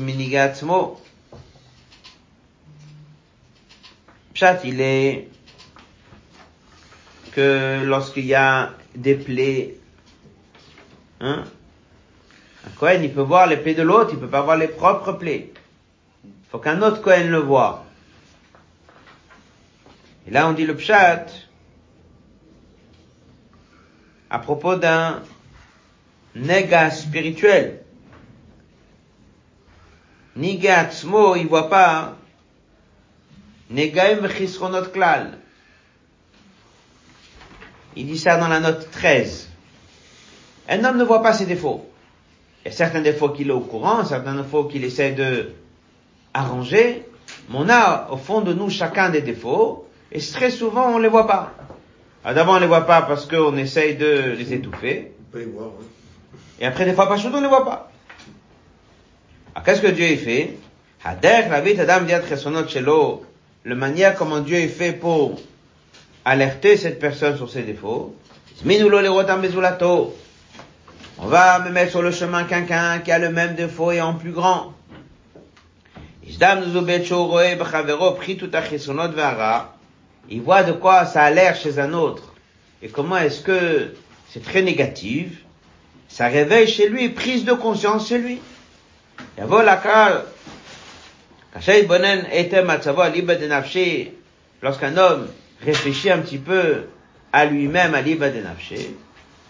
minigatsmo. 0.00 1.00
Pshat, 4.34 4.60
il 4.64 4.80
est 4.80 5.28
que 7.32 7.84
lorsqu'il 7.84 8.26
y 8.26 8.34
a 8.34 8.72
des 8.96 9.14
plaies. 9.14 9.76
Hein? 11.20 11.44
Un 12.66 12.70
Cohen, 12.70 13.00
il 13.02 13.12
peut 13.12 13.20
voir 13.20 13.46
les 13.46 13.56
plaies 13.56 13.74
de 13.74 13.82
l'autre, 13.82 14.10
il 14.12 14.18
peut 14.18 14.28
pas 14.28 14.42
voir 14.42 14.56
les 14.56 14.68
propres 14.68 15.12
plaies. 15.12 15.52
Faut 16.50 16.58
qu'un 16.58 16.82
autre 16.82 17.00
Cohen 17.00 17.28
le 17.28 17.38
voit. 17.38 17.83
Et 20.26 20.30
là, 20.30 20.48
on 20.48 20.52
dit 20.52 20.66
le 20.66 20.76
pshat 20.76 21.26
à 24.30 24.38
propos 24.38 24.76
d'un 24.76 25.22
néga 26.34 26.90
spirituel. 26.90 27.84
Nigatsmo, 30.36 31.36
il 31.36 31.46
voit 31.46 31.68
pas. 31.68 32.16
Negaim 33.70 34.28
chisronot 34.28 34.90
klal. 34.92 35.38
Il 37.96 38.06
dit 38.06 38.18
ça 38.18 38.36
dans 38.36 38.48
la 38.48 38.60
note 38.60 38.90
13. 38.90 39.48
Un 40.68 40.84
homme 40.84 40.98
ne 40.98 41.04
voit 41.04 41.22
pas 41.22 41.32
ses 41.32 41.46
défauts. 41.46 41.88
Il 42.64 42.68
y 42.68 42.74
a 42.74 42.76
certains 42.76 43.02
défauts 43.02 43.28
qu'il 43.28 43.48
est 43.48 43.52
au 43.52 43.60
courant, 43.60 44.04
certains 44.04 44.34
défauts 44.34 44.64
qu'il 44.64 44.84
essaie 44.84 45.12
de 45.12 45.52
arranger, 46.32 47.06
mais 47.50 47.56
on 47.58 47.68
a 47.68 48.10
au 48.10 48.16
fond 48.16 48.40
de 48.40 48.52
nous 48.52 48.70
chacun 48.70 49.10
des 49.10 49.22
défauts, 49.22 49.88
et 50.14 50.20
très 50.20 50.50
souvent 50.50 50.86
on 50.86 50.98
ne 50.98 51.02
les 51.02 51.08
voit 51.08 51.26
pas. 51.26 51.52
d'abord 52.24 52.54
on 52.54 52.56
ne 52.56 52.60
les 52.60 52.66
voit 52.68 52.86
pas 52.86 53.02
parce 53.02 53.26
qu'on 53.26 53.56
essaye 53.56 53.96
de 53.96 54.34
les 54.38 54.54
étouffer. 54.54 55.12
Et 56.60 56.66
après 56.66 56.84
des 56.84 56.94
fois 56.94 57.08
pas 57.08 57.16
on 57.22 57.30
ne 57.30 57.40
les 57.40 57.48
voit 57.48 57.64
pas. 57.64 57.90
Alors 59.54 59.64
qu'est-ce 59.64 59.82
que 59.82 59.88
Dieu 59.88 60.06
a 60.06 60.16
fait? 60.16 60.56
Le 63.64 63.74
manière 63.74 64.14
comment 64.14 64.40
Dieu 64.40 64.56
est 64.56 64.68
fait 64.68 64.92
pour 64.92 65.40
alerter 66.24 66.76
cette 66.76 66.98
personne 66.98 67.36
sur 67.36 67.50
ses 67.50 67.62
défauts. 67.62 68.14
On 71.18 71.26
va 71.26 71.58
me 71.58 71.70
mettre 71.70 71.90
sur 71.90 72.02
le 72.02 72.10
chemin 72.10 72.44
quelqu'un 72.44 73.00
qui 73.00 73.12
a 73.12 73.18
le 73.18 73.30
même 73.30 73.54
défaut 73.54 73.92
et 73.92 74.00
en 74.00 74.14
plus 74.14 74.32
grand 74.32 74.72
Il 80.29 80.41
voit 80.41 80.63
de 80.63 80.73
quoi 80.73 81.05
ça 81.05 81.23
a 81.23 81.31
l'air 81.31 81.55
chez 81.55 81.79
un 81.79 81.93
autre. 81.93 82.33
Et 82.81 82.89
comment 82.89 83.17
est-ce 83.17 83.41
que 83.41 83.93
c'est 84.31 84.43
très 84.43 84.61
négatif. 84.61 85.43
Ça 86.07 86.27
réveille 86.27 86.67
chez 86.67 86.87
lui, 86.89 87.09
prise 87.09 87.45
de 87.45 87.53
conscience 87.53 88.09
chez 88.09 88.19
lui. 88.19 88.39
Lorsqu'un 94.61 94.97
homme 94.97 95.27
réfléchit 95.63 96.11
un 96.11 96.19
petit 96.19 96.37
peu 96.37 96.83
à 97.33 97.45
lui-même, 97.45 97.95
à 97.95 98.01
l'Iba 98.01 98.29
de 98.29 98.39
Nafshe, 98.41 98.87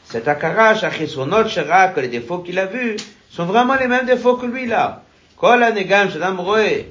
cet 0.05 0.27
akara, 0.27 0.75
shachisonot, 0.75 1.47
shara, 1.47 1.89
que 1.89 1.99
les 1.99 2.07
défauts 2.07 2.39
qu'il 2.39 2.57
a 2.57 2.65
vus, 2.65 2.95
sont 3.29 3.45
vraiment 3.45 3.75
les 3.75 3.87
mêmes 3.87 4.05
défauts 4.05 4.35
que 4.35 4.45
lui 4.45 4.65
là. 4.65 5.03
Kol 5.39 5.63
הנגם 5.63 6.09
שאדם 6.09 6.37
רואה 6.37 6.81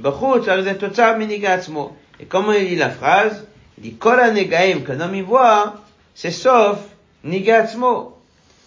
בחוץ, 0.00 0.48
הרי 0.48 0.62
זה 0.62 0.74
תוצר 0.74 1.16
מנהיגה 1.18 1.54
עצמו. 1.54 1.92
Et 2.19 2.25
comment 2.25 2.51
il 2.51 2.65
lit 2.65 2.75
la 2.75 2.89
phrase? 2.89 3.45
Il 3.77 3.83
dit 3.83 3.95
Kol 3.95 4.19
negaim 4.33 4.81
qu'un 4.81 4.99
homme 4.99 5.15
y 5.15 5.21
voit, 5.21 5.75
c'est 6.13 6.31
sauf 6.31 6.79
nigatzmo. 7.23 8.17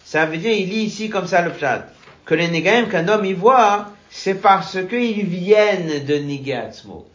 Ça 0.04 0.26
veut 0.26 0.38
dire, 0.38 0.52
il 0.52 0.68
lit 0.68 0.84
ici 0.84 1.10
comme 1.10 1.26
ça 1.26 1.42
le 1.42 1.50
pshat. 1.50 1.86
Que 2.24 2.34
les 2.34 2.48
negaim 2.48 2.86
qu'un 2.86 3.08
homme 3.08 3.24
y 3.24 3.34
voit, 3.34 3.88
c'est 4.10 4.34
parce 4.34 4.78
qu'ils 4.88 5.26
viennent 5.26 6.04
de 6.04 6.14
nigatzmo. 6.16 7.06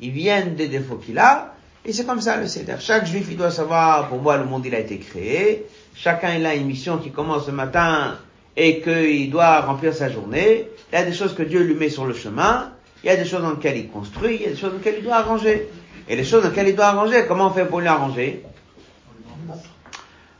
Ils 0.00 0.10
viennent 0.10 0.54
des 0.54 0.68
défauts 0.68 0.96
qu'il 0.96 1.18
a, 1.18 1.54
et 1.84 1.92
c'est 1.92 2.04
comme 2.04 2.20
ça 2.20 2.36
le 2.36 2.46
seder. 2.46 2.76
Chaque 2.78 3.06
juif, 3.06 3.26
il 3.30 3.36
doit 3.36 3.50
savoir, 3.50 4.08
pour 4.08 4.20
moi, 4.20 4.36
le 4.36 4.44
monde, 4.44 4.66
il 4.66 4.74
a 4.74 4.80
été 4.80 4.98
créé. 4.98 5.66
Chacun, 5.94 6.34
il 6.34 6.44
a 6.44 6.54
une 6.54 6.66
mission 6.66 6.98
qui 6.98 7.10
commence 7.10 7.46
le 7.46 7.54
matin 7.54 8.18
et 8.56 8.80
qu'il 8.80 9.30
doit 9.30 9.60
remplir 9.60 9.94
sa 9.94 10.10
journée. 10.10 10.68
Il 10.92 10.98
y 10.98 11.02
a 11.02 11.04
des 11.04 11.12
choses 11.12 11.34
que 11.34 11.42
Dieu 11.42 11.62
lui 11.62 11.74
met 11.74 11.88
sur 11.88 12.04
le 12.04 12.14
chemin. 12.14 12.72
Il 13.02 13.06
y 13.06 13.10
a 13.10 13.16
des 13.16 13.24
choses 13.24 13.42
dans 13.42 13.50
lesquelles 13.50 13.78
il 13.78 13.88
construit. 13.88 14.36
Il 14.36 14.42
y 14.42 14.46
a 14.46 14.50
des 14.50 14.56
choses 14.56 14.70
dans 14.70 14.78
lesquelles 14.78 14.96
il 14.98 15.04
doit 15.04 15.16
arranger. 15.16 15.68
Et 16.08 16.16
les 16.16 16.24
choses 16.24 16.42
dans 16.42 16.48
lesquelles 16.48 16.68
il 16.68 16.76
doit 16.76 16.86
arranger, 16.86 17.24
comment 17.26 17.48
on 17.48 17.50
fait 17.50 17.64
pour 17.64 17.80
les 17.80 17.86
arranger? 17.86 18.42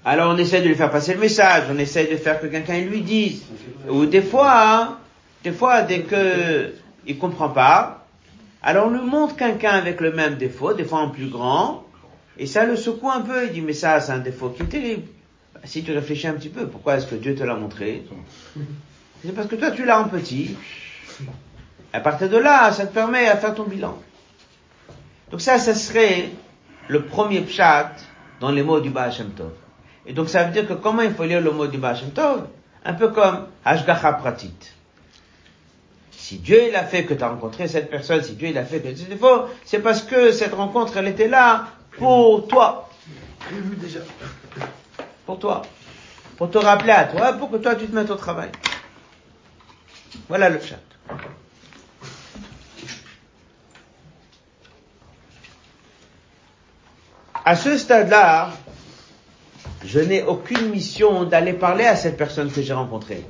Alors 0.05 0.33
on 0.35 0.39
essaie 0.39 0.61
de 0.63 0.69
lui 0.69 0.75
faire 0.75 0.91
passer 0.91 1.15
le 1.15 1.21
message. 1.21 1.65
On 1.71 1.79
essaie 1.79 2.07
de 2.07 2.17
faire 2.17 2.41
que 2.41 2.47
quelqu'un 2.47 2.81
lui 2.81 3.03
dise. 3.03 3.43
Ou 3.89 4.07
des 4.07 4.23
fois, 4.23 4.99
des 5.43 5.53
fois, 5.53 5.83
dès 5.83 6.01
que 6.01 6.73
il 7.07 7.19
comprend 7.19 7.49
pas, 7.49 8.07
alors 8.63 8.89
on 8.89 8.91
lui 8.91 9.01
montre 9.01 9.37
quelqu'un 9.37 9.71
avec 9.71 10.01
le 10.01 10.13
même 10.13 10.37
défaut, 10.37 10.75
des 10.75 10.85
fois 10.85 11.01
en 11.01 11.09
plus 11.09 11.29
grand, 11.29 11.85
et 12.39 12.47
ça 12.47 12.67
le 12.67 12.77
secoue 12.77 13.11
un 13.11 13.23
peu. 13.23 13.47
Il 13.47 13.53
dit, 13.53 13.63
mais 13.63 13.73
ça, 13.73 14.01
c'est 14.01 14.13
un 14.13 14.19
défaut 14.19 14.51
qui 14.51 14.63
est 14.63 14.67
terrible. 14.67 15.03
Bah, 15.55 15.61
si 15.65 15.83
tu 15.83 15.93
réfléchis 15.93 16.27
un 16.27 16.35
petit 16.35 16.51
peu, 16.51 16.67
pourquoi 16.67 16.97
est-ce 16.97 17.07
que 17.07 17.15
Dieu 17.15 17.35
te 17.35 17.43
l'a 17.43 17.55
montré? 17.55 18.05
C'est 19.25 19.35
parce 19.35 19.49
que 19.49 19.57
toi, 19.57 19.71
tu 19.71 19.85
l'as 19.85 20.01
en 20.01 20.09
petit. 20.09 20.57
À 21.93 22.01
partir 22.01 22.29
de 22.29 22.37
là, 22.37 22.71
ça 22.73 22.87
te 22.87 22.95
permet 22.95 23.27
à 23.27 23.37
faire 23.37 23.55
ton 23.55 23.65
bilan. 23.65 23.99
Donc 25.31 25.41
ça, 25.41 25.59
ça 25.59 25.75
serait 25.75 26.31
le 26.89 27.05
premier 27.05 27.41
pshat 27.41 27.93
dans 28.41 28.51
les 28.51 28.63
mots 28.63 28.81
du 28.81 28.91
Baal 28.91 29.13
Shem 29.13 29.31
Tov. 29.31 29.53
Et 30.07 30.13
donc 30.13 30.29
ça 30.29 30.45
veut 30.45 30.53
dire 30.53 30.67
que 30.67 30.73
comment 30.73 31.03
il 31.03 31.13
faut 31.13 31.25
lire 31.25 31.41
le 31.41 31.51
mot 31.51 31.67
du 31.67 31.79
Baal 31.79 31.97
Shem 31.97 32.11
Tov? 32.11 32.47
Un 32.85 32.95
peu 32.95 33.09
comme 33.09 33.47
Hashgacha 33.65 34.15
Pratit. 34.15 34.55
Si 36.11 36.39
Dieu 36.39 36.69
il 36.69 36.77
a 36.77 36.85
fait 36.85 37.05
que 37.05 37.15
tu 37.15 37.23
as 37.23 37.29
rencontré 37.29 37.69
cette 37.69 37.91
personne, 37.91 38.23
si 38.23 38.35
Dieu 38.35 38.49
il 38.49 38.59
a 38.59 38.65
fait 38.65 38.81
que 38.81 38.89
tu 38.89 39.05
défaut, 39.05 39.47
c'est 39.65 39.81
parce 39.81 40.03
que 40.03 40.33
cette 40.33 40.55
rencontre 40.55 40.97
elle 40.97 41.09
était 41.09 41.29
là 41.29 41.67
pour 41.99 42.47
toi. 42.49 42.89
Prévu 43.41 43.77
déjà. 43.77 44.01
Pour 45.27 45.39
toi. 45.39 45.63
Pour 46.37 46.51
te 46.51 46.59
rappeler 46.59 46.93
à 46.93 47.05
toi, 47.05 47.33
pour 47.35 47.51
que 47.51 47.57
toi 47.57 47.75
tu 47.75 47.87
te 47.87 47.95
mettes 47.95 48.11
au 48.11 48.17
travail. 48.17 48.51
Voilà 50.29 50.49
le 50.49 50.61
chat. 50.61 50.79
À 57.51 57.57
ce 57.57 57.77
stade-là, 57.77 58.53
je 59.85 59.99
n'ai 59.99 60.23
aucune 60.23 60.71
mission 60.71 61.25
d'aller 61.25 61.53
parler 61.53 61.85
à 61.85 61.97
cette 61.97 62.17
personne 62.17 62.49
que 62.49 62.63
j'ai 62.63 62.73
rencontrée. 62.73 63.27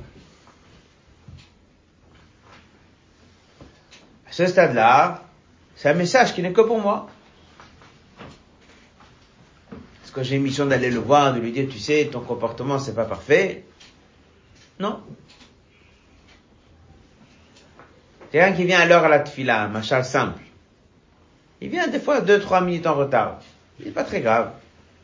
À 4.27 4.31
ce 4.31 4.45
stade-là, 4.45 5.23
c'est 5.75 5.89
un 5.89 5.95
message 5.95 6.35
qui 6.35 6.43
n'est 6.43 6.53
que 6.53 6.61
pour 6.61 6.79
moi. 6.79 7.09
Est-ce 10.03 10.11
que 10.11 10.21
j'ai 10.21 10.35
une 10.35 10.43
mission 10.43 10.67
d'aller 10.67 10.91
le 10.91 10.99
voir, 10.99 11.33
de 11.33 11.39
lui 11.39 11.51
dire, 11.51 11.67
tu 11.67 11.79
sais, 11.79 12.07
ton 12.11 12.21
comportement, 12.21 12.77
c'est 12.77 12.93
pas 12.93 13.05
parfait? 13.05 13.65
Non. 14.79 15.01
Quelqu'un 18.31 18.53
qui 18.55 18.65
vient 18.65 18.81
à 18.81 18.85
l'heure 18.85 19.05
à 19.05 19.09
la 19.09 19.21
tfila, 19.21 19.63
un 19.63 19.69
machin 19.69 20.03
simple. 20.03 20.43
Il 21.59 21.69
vient 21.69 21.87
des 21.87 21.99
fois 21.99 22.21
deux, 22.21 22.39
trois 22.39 22.61
minutes 22.61 22.85
en 22.85 22.93
retard. 22.93 23.39
C'est 23.83 23.91
pas 23.91 24.03
très 24.03 24.21
grave. 24.21 24.51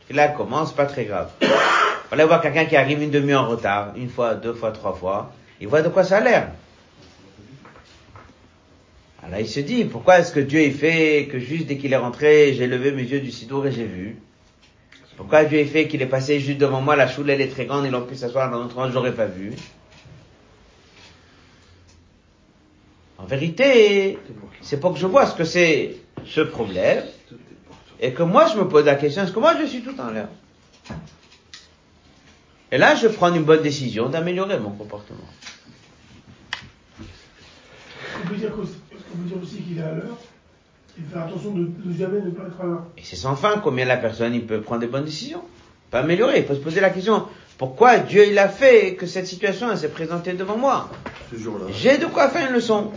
Tfila 0.05 0.29
commence, 0.29 0.73
pas 0.73 0.85
très 0.85 1.05
grave. 1.05 1.31
On 2.11 2.15
va 2.15 2.25
voir 2.25 2.41
quelqu'un 2.41 2.65
qui 2.65 2.75
arrive 2.75 3.01
une 3.01 3.11
demi-heure 3.11 3.43
en 3.43 3.49
retard, 3.49 3.93
une 3.95 4.09
fois, 4.09 4.35
deux 4.35 4.53
fois, 4.53 4.71
trois 4.71 4.93
fois. 4.93 5.33
Il 5.59 5.67
voit 5.67 5.81
de 5.81 5.89
quoi 5.89 6.03
ça 6.03 6.17
a 6.17 6.21
l'air. 6.21 6.51
Alors 9.23 9.39
il 9.39 9.47
se 9.47 9.59
dit, 9.59 9.83
pourquoi 9.83 10.19
est-ce 10.19 10.31
que 10.31 10.39
Dieu 10.39 10.61
ait 10.61 10.71
fait 10.71 11.27
que 11.29 11.39
juste 11.39 11.65
dès 11.65 11.77
qu'il 11.77 11.91
est 11.91 11.97
rentré, 11.97 12.53
j'ai 12.53 12.67
levé 12.67 12.91
mes 12.91 13.03
yeux 13.03 13.19
du 13.19 13.31
sidour 13.31 13.65
et 13.67 13.71
j'ai 13.71 13.83
vu? 13.83 14.17
Pourquoi 15.17 15.43
Dieu 15.43 15.57
ait 15.59 15.65
fait 15.65 15.87
qu'il 15.87 16.01
est 16.01 16.07
passé 16.07 16.39
juste 16.39 16.59
devant 16.59 16.79
moi, 16.79 16.95
la 16.95 17.07
choule 17.07 17.29
elle 17.29 17.41
est 17.41 17.49
très 17.49 17.65
grande, 17.65 17.85
il 17.85 17.93
a 17.93 18.01
pu 18.01 18.15
s'asseoir 18.15 18.49
dans 18.51 18.61
notre 18.61 18.75
rang, 18.75 18.89
j'aurais 18.89 19.13
pas 19.13 19.25
vu? 19.25 19.53
En 23.17 23.25
vérité, 23.25 24.19
c'est 24.61 24.79
pour 24.79 24.93
que 24.93 24.99
je 24.99 25.07
vois 25.07 25.25
ce 25.25 25.35
que 25.35 25.43
c'est 25.43 25.97
ce 26.25 26.41
problème 26.41 27.03
et 27.99 28.13
que 28.13 28.23
moi 28.23 28.47
je 28.47 28.57
me 28.57 28.67
pose 28.67 28.85
la 28.85 28.95
question, 28.95 29.23
est-ce 29.23 29.31
que 29.31 29.39
moi 29.39 29.53
je 29.59 29.65
suis 29.65 29.81
tout 29.81 29.99
en 29.99 30.11
l'air 30.11 30.27
Et 32.71 32.77
là, 32.77 32.95
je 32.95 33.07
prends 33.07 33.33
une 33.33 33.43
bonne 33.43 33.61
décision 33.61 34.09
d'améliorer 34.09 34.59
mon 34.59 34.71
comportement. 34.71 35.19
On 36.99 38.27
peut 38.27 38.35
dire 38.35 38.51
peut 38.51 38.65
dire 39.25 39.37
aussi 39.41 39.61
qu'il 39.61 39.77
est 39.77 39.81
à 39.81 39.93
l'heure? 39.93 40.17
Et 40.99 41.03
faire 41.11 41.23
attention 41.23 41.51
de, 41.51 41.65
de 41.65 41.97
jamais 41.97 42.21
ne 42.21 42.31
pas 42.31 42.43
être 42.43 42.59
à 42.61 42.65
l'heure. 42.65 42.83
Et 42.97 43.01
c'est 43.03 43.15
sans 43.15 43.35
fin 43.35 43.59
combien 43.59 43.85
la 43.85 43.97
personne 43.97 44.33
il 44.33 44.45
peut 44.45 44.61
prendre 44.61 44.81
des 44.81 44.87
bonnes 44.87 45.05
décisions? 45.05 45.43
Pas 45.91 45.99
améliorer. 45.99 46.39
Il 46.39 46.45
faut 46.45 46.55
se 46.55 46.59
poser 46.59 46.81
la 46.81 46.89
question 46.89 47.27
pourquoi 47.57 47.97
Dieu 47.97 48.27
il 48.27 48.37
a 48.37 48.49
fait 48.49 48.95
que 48.95 49.07
cette 49.07 49.25
situation 49.25 49.75
s'est 49.75 49.89
présentée 49.89 50.33
devant 50.33 50.57
moi? 50.57 50.89
J'ai 51.71 51.97
de 51.97 52.05
quoi 52.05 52.29
faire 52.29 52.49
une 52.49 52.55
leçon. 52.55 52.91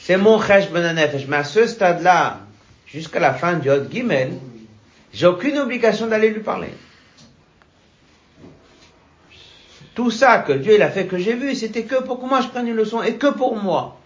C'est 0.00 0.16
mon 0.16 0.40
chesh 0.40 0.70
benanefesh. 0.70 1.26
Mais 1.26 1.36
à 1.36 1.44
ce 1.44 1.66
stade-là, 1.66 2.40
jusqu'à 2.92 3.20
la 3.20 3.34
fin 3.34 3.54
du 3.54 3.70
Hot 3.70 3.90
Gimel, 3.90 4.32
j'ai 5.12 5.26
aucune 5.26 5.58
obligation 5.58 6.06
d'aller 6.06 6.30
lui 6.30 6.40
parler. 6.40 6.72
Tout 9.94 10.10
ça 10.10 10.38
que 10.38 10.52
Dieu 10.52 10.74
il 10.74 10.82
a 10.82 10.90
fait 10.90 11.06
que 11.06 11.18
j'ai 11.18 11.34
vu, 11.34 11.54
c'était 11.54 11.84
que 11.84 12.02
pour 12.02 12.20
que 12.20 12.26
moi 12.26 12.40
je 12.40 12.48
prenne 12.48 12.68
une 12.68 12.76
leçon 12.76 13.02
et 13.02 13.16
que 13.16 13.28
pour 13.28 13.56
moi. 13.56 14.00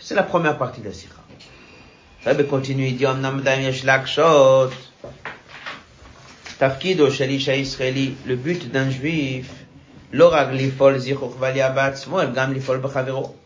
C'est 0.00 0.14
la 0.14 0.22
première 0.22 0.56
partie 0.56 0.80
de 0.80 0.86
la 0.86 0.92
sira. 0.94 1.14
Sikha. 1.38 2.30
Rabbi 2.30 2.46
continue, 2.46 2.88
il 2.88 2.96
dit, 2.96 3.06
Tafkido 6.58 7.08
Shalisha 7.08 7.54
Israeli, 7.54 8.16
le 8.26 8.34
but 8.34 8.68
d'un 8.72 8.90
juif, 8.90 9.46
l'orag 10.10 10.52
lifol 10.52 10.98
zichuch 10.98 11.36
valiabatzmo, 11.38 12.18
el 12.20 12.32
gam 12.32 12.52
lifol 12.52 12.78
bachavero. 12.78 13.36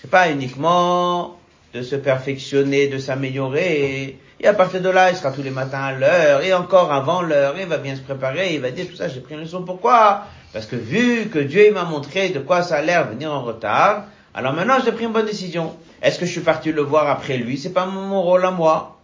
C'est 0.00 0.08
pas 0.08 0.30
uniquement 0.30 1.39
de 1.72 1.82
se 1.82 1.96
perfectionner, 1.96 2.88
de 2.88 2.98
s'améliorer, 2.98 4.18
et 4.40 4.46
à 4.46 4.54
partir 4.54 4.80
de 4.80 4.88
là, 4.88 5.10
il 5.10 5.16
sera 5.16 5.32
tous 5.32 5.42
les 5.42 5.50
matins 5.50 5.82
à 5.82 5.92
l'heure, 5.92 6.42
et 6.42 6.54
encore 6.54 6.92
avant 6.92 7.22
l'heure, 7.22 7.54
il 7.58 7.66
va 7.66 7.78
bien 7.78 7.94
se 7.94 8.00
préparer, 8.00 8.54
il 8.54 8.60
va 8.60 8.70
dire 8.70 8.86
tout 8.88 8.96
ça, 8.96 9.08
j'ai 9.08 9.20
pris 9.20 9.34
une 9.34 9.40
leçon. 9.40 9.62
Pourquoi? 9.62 10.24
Parce 10.52 10.66
que 10.66 10.76
vu 10.76 11.28
que 11.28 11.38
Dieu 11.38 11.70
m'a 11.72 11.84
montré 11.84 12.30
de 12.30 12.40
quoi 12.40 12.62
ça 12.62 12.76
a 12.76 12.82
l'air 12.82 13.08
venir 13.08 13.32
en 13.32 13.42
retard, 13.42 14.04
alors 14.34 14.52
maintenant 14.52 14.78
j'ai 14.84 14.92
pris 14.92 15.04
une 15.04 15.12
bonne 15.12 15.26
décision. 15.26 15.76
Est-ce 16.02 16.18
que 16.18 16.26
je 16.26 16.32
suis 16.32 16.40
parti 16.40 16.72
le 16.72 16.82
voir 16.82 17.08
après 17.08 17.36
lui? 17.36 17.58
C'est 17.58 17.72
pas 17.72 17.86
mon 17.86 18.22
rôle 18.22 18.44
à 18.44 18.50
moi. 18.50 18.98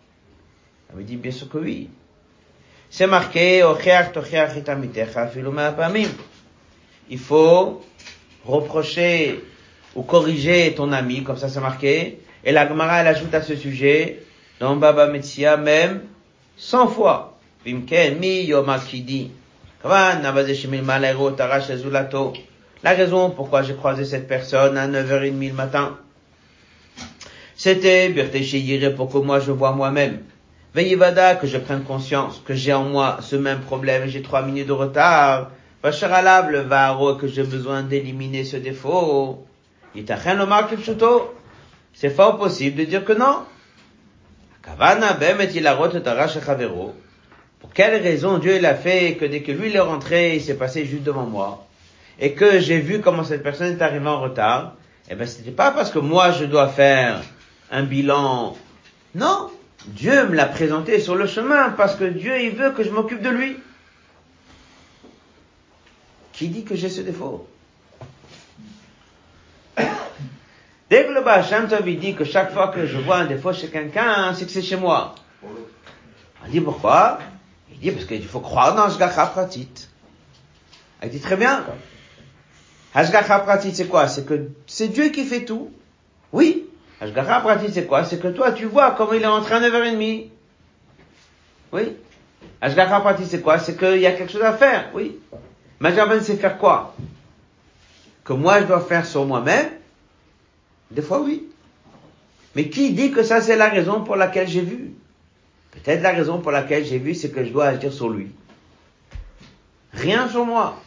Il 0.90 0.98
me 0.98 1.04
dit 1.04 1.16
bien 1.16 1.32
sûr 1.32 1.48
que 1.48 1.58
oui. 1.58 1.90
C'est 2.88 3.06
marqué, 3.06 3.62
il 7.08 7.18
faut 7.18 7.84
reprocher 8.44 9.44
ou 9.94 10.02
corriger 10.02 10.74
ton 10.74 10.92
ami, 10.92 11.22
comme 11.22 11.36
ça 11.36 11.48
c'est 11.48 11.60
marqué. 11.60 12.20
Et 12.46 12.52
la 12.52 12.66
Gemara, 12.68 13.00
elle 13.00 13.08
ajoute 13.08 13.34
à 13.34 13.42
ce 13.42 13.56
sujet, 13.56 14.22
dans 14.60 14.76
Baba 14.76 15.08
Metsia 15.08 15.56
même, 15.56 16.02
100 16.56 16.86
fois. 16.86 17.36
La 22.82 22.90
raison 22.92 23.30
pourquoi 23.30 23.62
j'ai 23.62 23.74
croisé 23.74 24.04
cette 24.04 24.28
personne 24.28 24.78
à 24.78 24.86
9h30 24.86 25.48
le 25.48 25.54
matin, 25.54 25.98
c'était 27.56 28.14
pour 28.90 29.12
que 29.12 29.18
moi 29.18 29.40
je 29.40 29.50
vois 29.50 29.72
moi-même. 29.72 30.20
Veillevada, 30.72 31.34
que 31.34 31.48
je 31.48 31.58
prenne 31.58 31.82
conscience 31.82 32.40
que 32.46 32.54
j'ai 32.54 32.72
en 32.72 32.84
moi 32.84 33.18
ce 33.22 33.34
même 33.34 33.60
problème 33.60 34.04
et 34.04 34.08
j'ai 34.08 34.22
trois 34.22 34.42
minutes 34.42 34.68
de 34.68 34.72
retard. 34.72 35.50
Vacharalav, 35.82 36.50
le 36.50 36.60
varo, 36.60 37.16
que 37.16 37.26
j'ai 37.26 37.42
besoin 37.42 37.82
d'éliminer 37.82 38.44
ce 38.44 38.56
défaut. 38.56 39.44
Yitachen 39.96 40.40
Omar 40.40 40.68
Kipchuto. 40.68 41.35
C'est 41.96 42.10
fort 42.10 42.36
possible 42.36 42.76
de 42.76 42.84
dire 42.84 43.04
que 43.06 43.14
non. 43.14 43.44
Chavero. 46.40 46.94
Pour 47.58 47.72
quelle 47.72 48.02
raison 48.02 48.36
Dieu 48.36 48.60
l'a 48.60 48.74
fait 48.74 49.16
que 49.18 49.24
dès 49.24 49.40
que 49.40 49.50
lui 49.50 49.70
il 49.70 49.76
est 49.76 49.80
rentré, 49.80 50.36
il 50.36 50.42
s'est 50.42 50.58
passé 50.58 50.84
juste 50.84 51.04
devant 51.04 51.24
moi 51.24 51.66
et 52.18 52.34
que 52.34 52.60
j'ai 52.60 52.80
vu 52.80 53.00
comment 53.00 53.24
cette 53.24 53.42
personne 53.42 53.72
est 53.78 53.82
arrivée 53.82 54.08
en 54.08 54.20
retard, 54.20 54.74
eh 55.08 55.14
ben 55.14 55.26
c'était 55.26 55.50
pas 55.50 55.70
parce 55.70 55.90
que 55.90 55.98
moi 55.98 56.32
je 56.32 56.44
dois 56.44 56.68
faire 56.68 57.22
un 57.70 57.82
bilan. 57.82 58.56
Non. 59.14 59.50
Dieu 59.86 60.26
me 60.26 60.34
l'a 60.34 60.46
présenté 60.46 61.00
sur 61.00 61.14
le 61.14 61.26
chemin 61.26 61.70
parce 61.70 61.94
que 61.94 62.04
Dieu, 62.04 62.38
il 62.42 62.56
veut 62.56 62.72
que 62.72 62.82
je 62.82 62.90
m'occupe 62.90 63.22
de 63.22 63.30
lui. 63.30 63.56
Qui 66.32 66.48
dit 66.48 66.64
que 66.64 66.76
j'ai 66.76 66.90
ce 66.90 67.00
défaut? 67.00 67.48
Dès 70.88 71.04
que 71.04 71.12
le 71.12 71.22
Baal 71.22 71.44
Shem 71.44 71.68
il 71.86 71.98
dit 71.98 72.14
que 72.14 72.24
chaque 72.24 72.52
fois 72.52 72.68
que 72.68 72.86
je 72.86 72.98
vois 72.98 73.16
un 73.16 73.26
défaut 73.26 73.52
chez 73.52 73.68
quelqu'un, 73.68 74.32
c'est 74.34 74.44
que 74.44 74.52
c'est 74.52 74.62
chez 74.62 74.76
moi. 74.76 75.14
On 75.42 76.48
dit 76.48 76.60
pourquoi? 76.60 77.18
Il 77.72 77.78
dit 77.80 77.90
parce 77.90 78.04
qu'il 78.04 78.24
faut 78.24 78.40
croire 78.40 78.74
dans 78.74 78.84
Hashgacha 78.84 79.26
Pratit. 79.26 79.88
Il 81.02 81.08
dit 81.10 81.20
très 81.20 81.36
bien. 81.36 81.64
Hashgacha 82.94 83.40
Pratit, 83.40 83.74
c'est 83.74 83.86
quoi? 83.86 84.06
C'est 84.06 84.24
que 84.24 84.50
c'est 84.66 84.88
Dieu 84.88 85.08
qui 85.08 85.24
fait 85.24 85.44
tout. 85.44 85.72
Oui. 86.32 86.68
Hashgacha 87.00 87.40
Pratit, 87.40 87.72
c'est 87.72 87.86
quoi? 87.86 88.04
C'est 88.04 88.20
que 88.20 88.28
toi, 88.28 88.52
tu 88.52 88.66
vois 88.66 88.92
comment 88.92 89.12
il 89.12 89.22
est 89.22 89.26
rentré 89.26 89.54
à 89.56 89.60
9h30. 89.60 90.28
Oui. 91.72 91.96
Hashgacha 92.60 93.00
Pratit, 93.00 93.26
c'est 93.26 93.40
quoi? 93.40 93.58
C'est 93.58 93.76
qu'il 93.76 94.00
y 94.00 94.06
a 94.06 94.12
quelque 94.12 94.32
chose 94.32 94.42
à 94.42 94.52
faire. 94.52 94.90
Oui. 94.94 95.18
Majaban, 95.80 96.20
c'est 96.22 96.36
faire 96.36 96.56
quoi? 96.58 96.94
Que 98.24 98.32
moi, 98.32 98.60
je 98.60 98.66
dois 98.66 98.80
faire 98.80 99.04
sur 99.04 99.26
moi-même 99.26 99.68
Des 100.90 101.02
fois, 101.02 101.20
oui. 101.20 101.48
Mais 102.54 102.68
qui 102.68 102.92
dit 102.92 103.10
que 103.12 103.22
ça, 103.22 103.40
c'est 103.40 103.56
la 103.56 103.68
raison 103.68 104.02
pour 104.02 104.16
laquelle 104.16 104.48
j'ai 104.48 104.62
vu? 104.62 104.92
Peut-être 105.72 106.02
la 106.02 106.12
raison 106.12 106.40
pour 106.40 106.52
laquelle 106.52 106.84
j'ai 106.84 106.98
vu, 106.98 107.14
c'est 107.14 107.30
que 107.30 107.44
je 107.44 107.50
dois 107.50 107.66
agir 107.66 107.92
sur 107.92 108.08
lui. 108.08 108.30
Rien 109.92 110.28
sur 110.28 110.46
moi. 110.46 110.80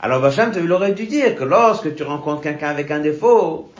Alors 0.00 0.20
Bacham, 0.20 0.52
il 0.56 0.70
aurait 0.70 0.92
dû 0.92 1.06
dire 1.06 1.34
que 1.34 1.42
lorsque 1.42 1.94
tu 1.96 2.04
rencontres 2.04 2.42
quelqu'un 2.42 2.68
avec 2.68 2.90
un 2.90 3.00
défaut, 3.00 3.72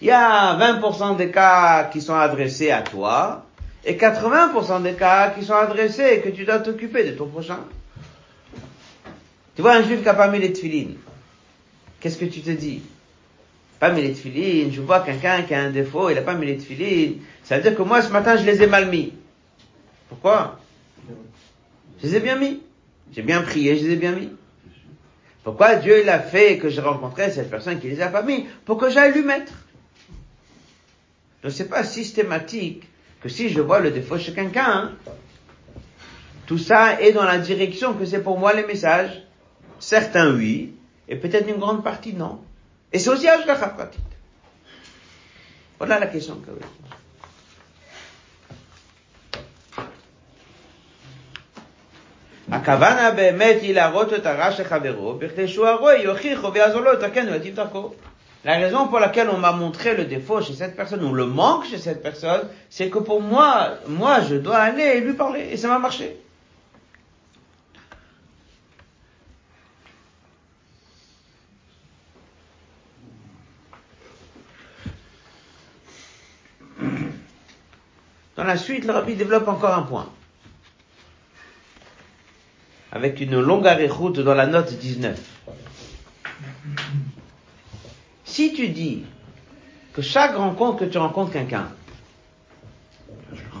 il 0.00 0.06
y 0.06 0.10
a 0.12 0.56
20% 0.56 1.16
des 1.16 1.30
cas 1.30 1.84
qui 1.84 2.00
sont 2.00 2.14
adressés 2.14 2.70
à 2.70 2.82
toi, 2.82 3.44
et 3.84 3.94
80% 3.94 4.82
des 4.82 4.94
cas 4.94 5.30
qui 5.30 5.44
sont 5.44 5.54
adressés 5.54 6.14
et 6.14 6.20
que 6.20 6.28
tu 6.28 6.44
dois 6.44 6.60
t'occuper 6.60 7.04
de 7.04 7.16
ton 7.16 7.26
prochain. 7.26 7.58
Tu 9.56 9.62
vois 9.62 9.72
un 9.72 9.82
juif 9.82 9.98
qui 9.98 10.04
n'a 10.04 10.14
pas 10.14 10.28
mis 10.28 10.38
les 10.38 10.52
tefilines. 10.52 10.96
Qu'est-ce 11.98 12.18
que 12.18 12.26
tu 12.26 12.42
te 12.42 12.50
dis? 12.50 12.82
Pas 13.78 13.90
mis 13.90 14.02
les 14.02 14.12
tefilines, 14.12 14.72
je 14.72 14.80
vois 14.80 15.00
quelqu'un 15.00 15.42
qui 15.42 15.54
a 15.54 15.60
un 15.60 15.70
défaut, 15.70 16.10
il 16.10 16.16
n'a 16.16 16.22
pas 16.22 16.34
mis 16.34 16.46
les 16.46 16.56
tefilines. 16.56 17.20
Ça 17.44 17.56
veut 17.56 17.62
dire 17.62 17.76
que 17.76 17.82
moi, 17.82 18.02
ce 18.02 18.10
matin, 18.10 18.36
je 18.36 18.44
les 18.44 18.62
ai 18.62 18.66
mal 18.66 18.88
mis. 18.88 19.12
Pourquoi? 20.08 20.58
Je 22.00 22.06
les 22.06 22.16
ai 22.16 22.20
bien 22.20 22.36
mis. 22.36 22.60
J'ai 23.12 23.22
bien 23.22 23.42
prié, 23.42 23.76
je 23.76 23.86
les 23.86 23.92
ai 23.92 23.96
bien 23.96 24.12
mis. 24.12 24.30
Pourquoi 25.44 25.76
Dieu 25.76 26.02
il 26.02 26.08
a 26.08 26.18
fait 26.18 26.58
que 26.58 26.68
j'ai 26.68 26.80
rencontré 26.80 27.30
cette 27.30 27.50
personne 27.50 27.80
qui 27.80 27.88
les 27.88 28.00
a 28.00 28.08
pas 28.08 28.22
mis? 28.22 28.46
Pour 28.64 28.78
que 28.78 28.90
j'aille 28.90 29.12
lui 29.12 29.22
mettre. 29.22 29.52
Donc 31.42 31.52
c'est 31.52 31.68
pas 31.68 31.84
systématique 31.84 32.82
que 33.22 33.28
si 33.28 33.48
je 33.48 33.60
vois 33.60 33.80
le 33.80 33.90
défaut 33.90 34.18
chez 34.18 34.32
quelqu'un, 34.32 34.92
tout 36.46 36.58
ça 36.58 37.00
est 37.00 37.12
dans 37.12 37.24
la 37.24 37.38
direction 37.38 37.94
que 37.94 38.04
c'est 38.04 38.22
pour 38.22 38.38
moi 38.38 38.52
les 38.52 38.66
messages. 38.66 39.22
Certains 39.78 40.34
oui, 40.34 40.74
et 41.08 41.16
peut-être 41.16 41.48
une 41.48 41.56
grande 41.56 41.84
partie 41.84 42.12
non. 42.12 42.40
Et 42.91 42.99
c'est 42.99 43.09
aussi 43.09 43.27
Ashgacha 43.27 43.69
pratique. 43.69 44.01
Voilà 45.79 45.99
la 45.99 46.07
question 46.07 46.35
que 46.35 46.51
הכוונה 52.51 53.11
באמת 53.11 53.61
היא 53.61 53.75
להראות 53.75 54.13
את 54.13 54.25
הרע 54.25 54.51
של 54.51 54.63
חברו, 54.63 55.13
בכדי 55.13 55.47
שהוא 55.47 55.67
הרואה 55.67 55.95
יוכיחו 55.97 56.53
ויעזור 56.53 56.81
לו 56.81 56.91
לתקן 56.93 57.27
ולהטיב 57.27 57.55
דרכו. 57.55 57.93
La 58.45 58.57
raison 58.57 58.87
pour 58.89 58.99
laquelle 58.99 59.29
on 59.29 59.37
m'a 59.37 59.53
montré 59.53 59.95
le 59.95 60.03
défaut 60.03 60.41
chez 60.41 60.53
cette 60.53 60.75
personne 60.75 61.01
ou 61.05 61.13
le 61.13 61.25
manque 61.25 61.65
chez 61.65 61.77
cette 61.77 62.03
personne, 62.03 62.41
c'est 62.69 62.89
que 62.89 62.99
pour 62.99 63.21
moi, 63.21 63.75
moi, 63.87 64.19
je 64.19 64.35
dois 64.35 64.57
aller 64.57 64.83
et 64.83 64.99
lui 64.99 65.13
parler. 65.13 65.47
Et 65.51 65.55
ça 65.55 65.69
m'a 65.69 65.79
marché. 65.79 66.17
Dans 78.38 78.44
la 78.44 78.56
suite, 78.56 78.84
le 78.84 78.92
rabbi 78.92 79.16
développe 79.16 79.48
encore 79.48 79.74
un 79.74 79.82
point. 79.82 80.08
Avec 82.92 83.20
une 83.20 83.40
longue 83.40 83.66
route 83.90 84.20
dans 84.20 84.34
la 84.34 84.46
note 84.46 84.78
19. 84.78 85.18
Si 88.24 88.52
tu 88.52 88.68
dis 88.68 89.02
que 89.92 90.02
chaque 90.02 90.36
rencontre 90.36 90.78
que 90.78 90.84
tu 90.84 90.98
rencontres 90.98 91.32
quelqu'un, 91.32 91.68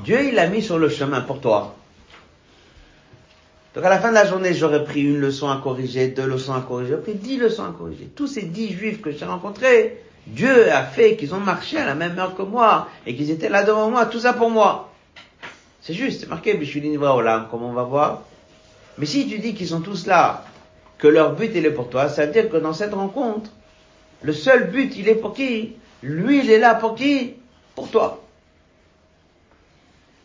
Dieu 0.04 0.28
il 0.28 0.36
l'a 0.36 0.46
mis 0.46 0.62
sur 0.62 0.78
le 0.78 0.88
chemin 0.88 1.22
pour 1.22 1.40
toi. 1.40 1.74
Donc 3.74 3.84
à 3.84 3.88
la 3.88 3.98
fin 3.98 4.10
de 4.10 4.14
la 4.14 4.26
journée, 4.26 4.54
j'aurais 4.54 4.84
pris 4.84 5.02
une 5.02 5.18
leçon 5.18 5.50
à 5.50 5.56
corriger, 5.56 6.06
deux 6.06 6.24
leçons 6.24 6.54
à 6.54 6.60
corriger, 6.60 6.90
j'aurais 6.92 7.02
pris 7.02 7.14
dix 7.16 7.36
leçons 7.36 7.64
à 7.64 7.74
corriger. 7.76 8.08
Tous 8.14 8.28
ces 8.28 8.42
dix 8.42 8.72
juifs 8.72 9.02
que 9.02 9.10
j'ai 9.10 9.24
rencontrés, 9.24 10.04
Dieu 10.28 10.70
a 10.70 10.84
fait 10.84 11.16
qu'ils 11.16 11.34
ont 11.34 11.40
marché 11.40 11.78
à 11.78 11.86
la 11.86 11.94
même 11.94 12.18
heure 12.18 12.36
que 12.36 12.42
moi 12.42 12.88
et 13.06 13.16
qu'ils 13.16 13.30
étaient 13.30 13.48
là 13.48 13.62
devant 13.62 13.90
moi, 13.90 14.06
tout 14.06 14.20
ça 14.20 14.34
pour 14.34 14.50
moi. 14.50 14.92
C'est 15.80 15.94
juste, 15.94 16.20
c'est 16.20 16.28
marqué 16.28 16.54
Bishulin 16.54 17.00
Olam, 17.00 17.48
comme 17.50 17.62
on 17.62 17.72
va 17.72 17.84
voir. 17.84 18.22
Mais 18.98 19.06
si 19.06 19.26
tu 19.26 19.38
dis 19.38 19.54
qu'ils 19.54 19.68
sont 19.68 19.80
tous 19.80 20.06
là, 20.06 20.44
que 20.98 21.08
leur 21.08 21.34
but 21.34 21.50
il 21.54 21.64
est 21.64 21.70
pour 21.70 21.88
toi, 21.88 22.08
ça 22.08 22.26
veut 22.26 22.32
dire 22.32 22.50
que 22.50 22.58
dans 22.58 22.74
cette 22.74 22.92
rencontre, 22.92 23.50
le 24.22 24.32
seul 24.32 24.70
but 24.70 24.96
il 24.96 25.08
est 25.08 25.14
pour 25.14 25.32
qui? 25.32 25.76
Lui 26.02 26.40
il 26.40 26.50
est 26.50 26.58
là 26.58 26.74
pour 26.74 26.94
qui? 26.94 27.34
Pour 27.74 27.90
toi. 27.90 28.22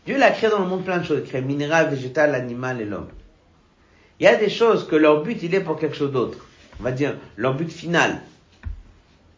Dieu 0.05 0.17
l'a 0.17 0.31
créé 0.31 0.49
dans 0.49 0.59
le 0.59 0.65
monde 0.65 0.83
plein 0.83 0.97
de 0.97 1.05
choses, 1.05 1.21
il 1.33 1.41
minéral, 1.43 1.89
végétal, 1.89 2.35
animal 2.35 2.81
et 2.81 2.85
l'homme. 2.85 3.07
Il 4.19 4.25
y 4.25 4.27
a 4.27 4.35
des 4.35 4.49
choses 4.49 4.85
que 4.85 4.97
leur 4.97 5.23
but 5.23 5.41
il 5.43 5.55
est 5.55 5.61
pour 5.61 5.79
quelque 5.79 5.95
chose 5.95 6.11
d'autre. 6.11 6.39
On 6.79 6.83
va 6.83 6.91
dire 6.91 7.15
leur 7.37 7.53
but 7.53 7.71
final. 7.71 8.21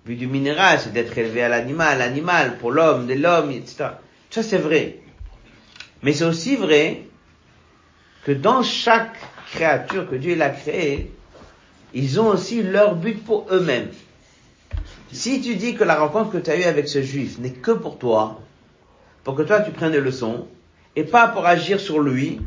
But 0.05 0.17
du 0.17 0.27
minéral, 0.27 0.79
c'est 0.79 0.93
d'être 0.93 1.17
élevé 1.17 1.41
à 1.41 1.49
l'animal, 1.49 1.97
l'animal 1.97 2.57
pour 2.57 2.71
l'homme, 2.71 3.07
de 3.07 3.15
l'homme, 3.15 3.51
etc. 3.51 3.85
Ça 4.29 4.43
c'est 4.43 4.59
vrai. 4.59 4.99
Mais 6.03 6.13
c'est 6.13 6.25
aussi 6.25 6.55
vrai 6.55 7.01
que 8.23 8.31
dans 8.31 8.61
chaque 8.61 9.17
créature 9.51 10.09
que 10.09 10.15
Dieu 10.15 10.39
a 10.41 10.49
créée, 10.49 11.11
ils 11.93 12.19
ont 12.19 12.27
aussi 12.27 12.61
leur 12.61 12.95
but 12.95 13.23
pour 13.23 13.47
eux-mêmes. 13.51 13.89
Si 15.11 15.41
tu 15.41 15.55
dis 15.55 15.75
que 15.75 15.83
la 15.83 15.95
rencontre 15.95 16.31
que 16.31 16.37
tu 16.37 16.51
as 16.51 16.57
eue 16.57 16.63
avec 16.65 16.87
ce 16.87 17.01
juif 17.01 17.39
n'est 17.39 17.51
que 17.51 17.71
pour 17.71 17.97
toi, 17.97 18.41
pour 19.23 19.35
que 19.35 19.41
toi 19.41 19.61
tu 19.61 19.71
prennes 19.71 19.93
des 19.93 20.01
leçons, 20.01 20.47
et 20.95 21.03
pas 21.03 21.27
pour 21.27 21.45
agir 21.45 21.79
sur 21.79 21.99
lui, 21.99 22.41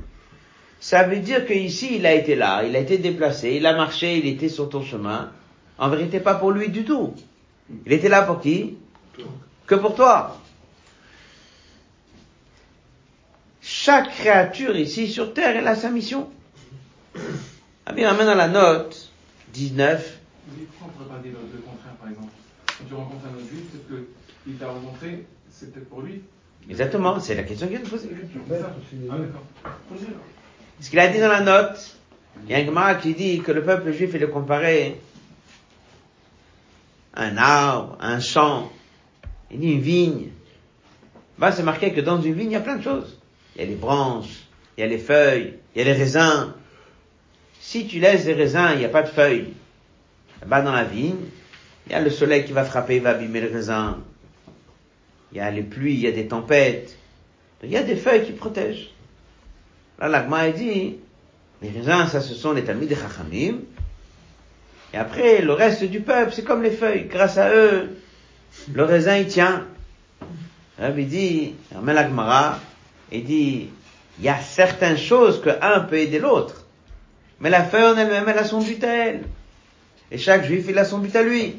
ça 0.81 1.03
veut 1.03 1.19
dire 1.19 1.45
qu'ici 1.45 1.97
il 1.97 2.07
a 2.07 2.15
été 2.15 2.37
là, 2.37 2.63
il 2.65 2.77
a 2.77 2.79
été 2.79 2.99
déplacé, 2.99 3.55
il 3.55 3.67
a 3.67 3.75
marché, 3.75 4.19
il 4.19 4.27
était 4.27 4.49
sur 4.49 4.69
ton 4.69 4.83
chemin. 4.83 5.33
En 5.79 5.89
vérité, 5.89 6.21
pas 6.21 6.35
pour 6.35 6.51
lui 6.51 6.69
du 6.69 6.85
tout. 6.85 7.15
Il 7.87 7.93
était 7.93 8.09
là 8.09 8.23
pour 8.23 8.41
qui? 8.41 8.77
Que 9.67 9.75
pour 9.75 9.95
toi. 9.95 10.41
Chaque 13.61 14.11
créature 14.11 14.77
ici 14.77 15.09
sur 15.09 15.35
terre, 15.35 15.57
elle 15.57 15.69
a 15.69 15.77
sa 15.77 15.91
mission. 15.91 16.31
Ah 17.85 17.93
bien, 17.93 18.09
amène 18.11 18.29
à 18.29 18.35
la 18.35 18.49
note 18.49 19.11
19. 19.53 20.19
Pourquoi 20.79 20.87
on 20.87 21.05
pourrait 21.05 21.17
pas 21.17 21.23
dire 21.23 21.33
le 21.53 21.59
contraire, 21.61 21.93
par 22.01 22.09
exemple 22.09 22.33
Quand 22.67 22.85
tu 22.89 22.95
rencontres 22.95 23.25
un 23.27 23.37
autre 23.37 23.49
juif, 23.51 23.65
peut-être 23.87 24.05
qu'il 24.45 24.55
t'a 24.57 24.69
rencontré, 24.69 25.27
c'est 25.51 25.73
peut-être 25.73 25.89
pour 25.91 26.01
lui. 26.01 26.23
Exactement, 26.71 27.21
c'est 27.21 27.35
la 27.35 27.43
question 27.43 27.67
qu'il. 27.69 27.81
C'est 27.85 27.99
ça 27.99 28.75
Ah, 29.11 29.17
d'accord. 29.19 29.45
Ce 30.81 30.91
qu'il 30.91 30.99
a 30.99 31.09
dit 31.09 31.19
dans 31.19 31.29
la 31.29 31.41
note, 31.41 31.97
il 32.45 32.51
y 32.51 32.55
a 32.55 32.59
un 32.59 32.65
Gemara 32.65 32.95
qui 32.95 33.15
dit 33.15 33.41
que 33.41 33.53
le 33.53 33.63
peuple 33.63 33.93
juif, 33.93 34.11
il 34.15 34.23
est 34.23 34.31
comparé 34.31 35.01
un 37.15 37.37
arbre, 37.37 37.97
un 38.01 38.21
champ, 38.21 38.71
il 39.51 39.61
dit 39.61 39.73
une 39.73 39.81
vigne. 39.81 40.29
Bah, 41.39 41.53
c'est 41.53 41.63
marqué 41.63 41.93
que 41.93 42.01
dans 42.01 42.21
une 42.21 42.35
vigne, 42.35 42.51
il 42.51 42.55
y 42.55 42.57
a 42.57 42.61
plein 42.61 42.77
de 42.77 42.83
choses. 42.83 43.19
Il 43.55 43.63
y 43.63 43.65
a 43.65 43.69
les 43.69 43.77
branches, 43.77 44.47
il 44.77 44.81
y 44.81 44.85
a 44.85 44.87
les 44.87 44.99
feuilles, 44.99 45.55
il 45.75 45.79
y 45.79 45.83
a 45.83 45.85
les 45.85 45.93
raisins. 45.93 46.53
Si 47.61 47.87
tu 47.87 48.01
laisses 48.01 48.25
les 48.25 48.35
raisins, 48.35 48.71
il 48.75 48.79
n'y 48.79 48.85
a 48.85 48.91
pas 48.91 49.03
de 49.03 49.09
feuilles. 49.09 49.53
Là-bas 50.41 50.63
dans 50.63 50.73
la 50.73 50.85
vigne, 50.85 51.27
il 51.87 51.93
y 51.93 51.95
a 51.95 52.01
le 52.01 52.11
soleil 52.11 52.45
qui 52.45 52.53
va 52.53 52.65
frapper, 52.65 52.97
il 52.97 53.03
va 53.03 53.11
abîmer 53.11 53.41
le 53.41 53.51
raisin. 53.51 53.99
Il 55.33 55.39
y 55.39 55.41
a 55.41 55.51
les 55.51 55.63
pluies, 55.63 55.95
il 55.95 56.01
y 56.01 56.07
a 56.07 56.13
des 56.13 56.27
tempêtes. 56.27 56.97
Il 57.63 57.71
y 57.71 57.77
a 57.77 57.83
des 57.83 57.97
feuilles 57.97 58.25
qui 58.25 58.33
protègent. 58.33 58.91
Là, 59.99 60.09
l'Agma 60.09 60.49
dit, 60.51 60.97
les 61.61 61.71
raisins, 61.71 62.07
ça, 62.07 62.21
ce 62.21 62.35
sont 62.35 62.53
les 62.53 62.65
talmids 62.65 62.87
des 62.87 62.95
Chachamim. 62.95 63.59
Et 64.93 64.97
après, 64.97 65.43
le 65.43 65.53
reste 65.53 65.85
du 65.85 66.01
peuple, 66.01 66.33
c'est 66.33 66.45
comme 66.45 66.63
les 66.63 66.71
feuilles. 66.71 67.05
Grâce 67.05 67.39
à 67.39 67.51
eux, 67.51 67.99
le 68.73 68.85
raisin, 68.85 69.17
il 69.17 69.27
tient. 69.27 69.65
Rabbi 70.79 71.05
dit, 71.05 71.55
ramène 71.75 71.95
l'Agmara, 71.97 72.59
il 73.13 73.25
dit, 73.25 73.69
il 74.19 74.25
y 74.25 74.29
a 74.29 74.39
certaines 74.39 74.99
choses 74.99 75.41
que 75.41 75.51
un 75.61 75.81
peut 75.81 75.99
aider 75.99 76.19
l'autre. 76.19 76.65
Mais 77.41 77.51
la 77.51 77.65
feuille 77.65 77.85
en 77.85 77.97
elle-même, 77.97 78.29
elle 78.29 78.39
a 78.39 78.45
son 78.45 78.61
but 78.61 78.83
à 78.85 78.93
elle. 78.93 79.23
Et 80.11 80.19
chaque 80.19 80.45
juif, 80.45 80.67
il 80.69 80.79
a 80.79 80.85
son 80.85 80.99
but 80.99 81.15
à 81.17 81.23
lui. 81.23 81.57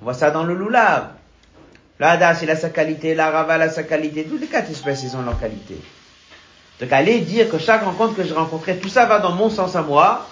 On 0.00 0.04
voit 0.04 0.14
ça 0.14 0.30
dans 0.30 0.44
le 0.44 0.54
loulav. 0.54 1.10
Le 1.98 2.06
Hadas, 2.06 2.40
il 2.42 2.50
a 2.50 2.56
sa 2.56 2.70
qualité, 2.70 3.14
la 3.14 3.30
Rava, 3.30 3.54
a 3.54 3.68
sa 3.70 3.84
qualité. 3.84 4.24
Toutes 4.24 4.40
les 4.40 4.46
quatre 4.48 4.70
espèces, 4.70 5.04
ils 5.04 5.16
ont 5.16 5.22
leur 5.22 5.38
qualité. 5.38 5.76
Donc 6.80 6.92
aller 6.92 7.20
dire 7.20 7.48
que 7.48 7.58
chaque 7.58 7.84
rencontre 7.84 8.16
que 8.16 8.24
j'ai 8.24 8.34
rencontrée, 8.34 8.76
tout 8.76 8.88
ça 8.88 9.06
va 9.06 9.20
dans 9.20 9.32
mon 9.32 9.50
sens 9.50 9.76
à 9.76 9.82
moi, 9.82 10.28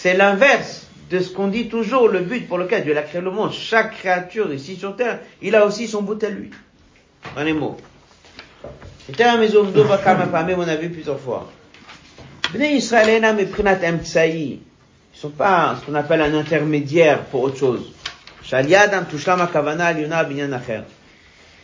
c'est 0.00 0.14
l'inverse 0.14 0.86
de 1.10 1.18
ce 1.18 1.32
qu'on 1.32 1.48
dit 1.48 1.68
toujours, 1.68 2.08
le 2.08 2.20
but 2.20 2.46
pour 2.46 2.56
lequel 2.58 2.84
Dieu 2.84 2.96
a 2.96 3.02
créé 3.02 3.20
le 3.20 3.32
monde. 3.32 3.52
Chaque 3.52 3.96
créature 3.96 4.52
ici 4.52 4.76
sur 4.76 4.94
terre, 4.94 5.18
il 5.42 5.56
a 5.56 5.66
aussi 5.66 5.88
son 5.88 6.02
bout 6.02 6.22
à 6.22 6.28
lui. 6.28 6.50
Dans 7.34 7.42
les 7.42 7.52
mots. 7.52 7.76
C'était 9.06 9.24
un 9.24 9.38
maison 9.38 9.66
on 9.74 10.68
a 10.68 10.76
vu 10.76 10.90
plusieurs 10.90 11.18
fois. 11.18 11.50
Bnei 12.52 12.76
Israël 12.76 13.24
Ils 14.24 14.60
sont 15.12 15.30
pas 15.30 15.76
ce 15.80 15.86
qu'on 15.86 15.94
appelle 15.96 16.20
un 16.20 16.34
intermédiaire 16.34 17.24
pour 17.24 17.42
autre 17.42 17.58
chose. 17.58 17.92
Shaliadam 18.44 19.06
tushlam 19.06 19.40
akavana 19.40 19.86
alyona 19.86 20.22
binyan 20.22 20.52
acher. 20.52 20.82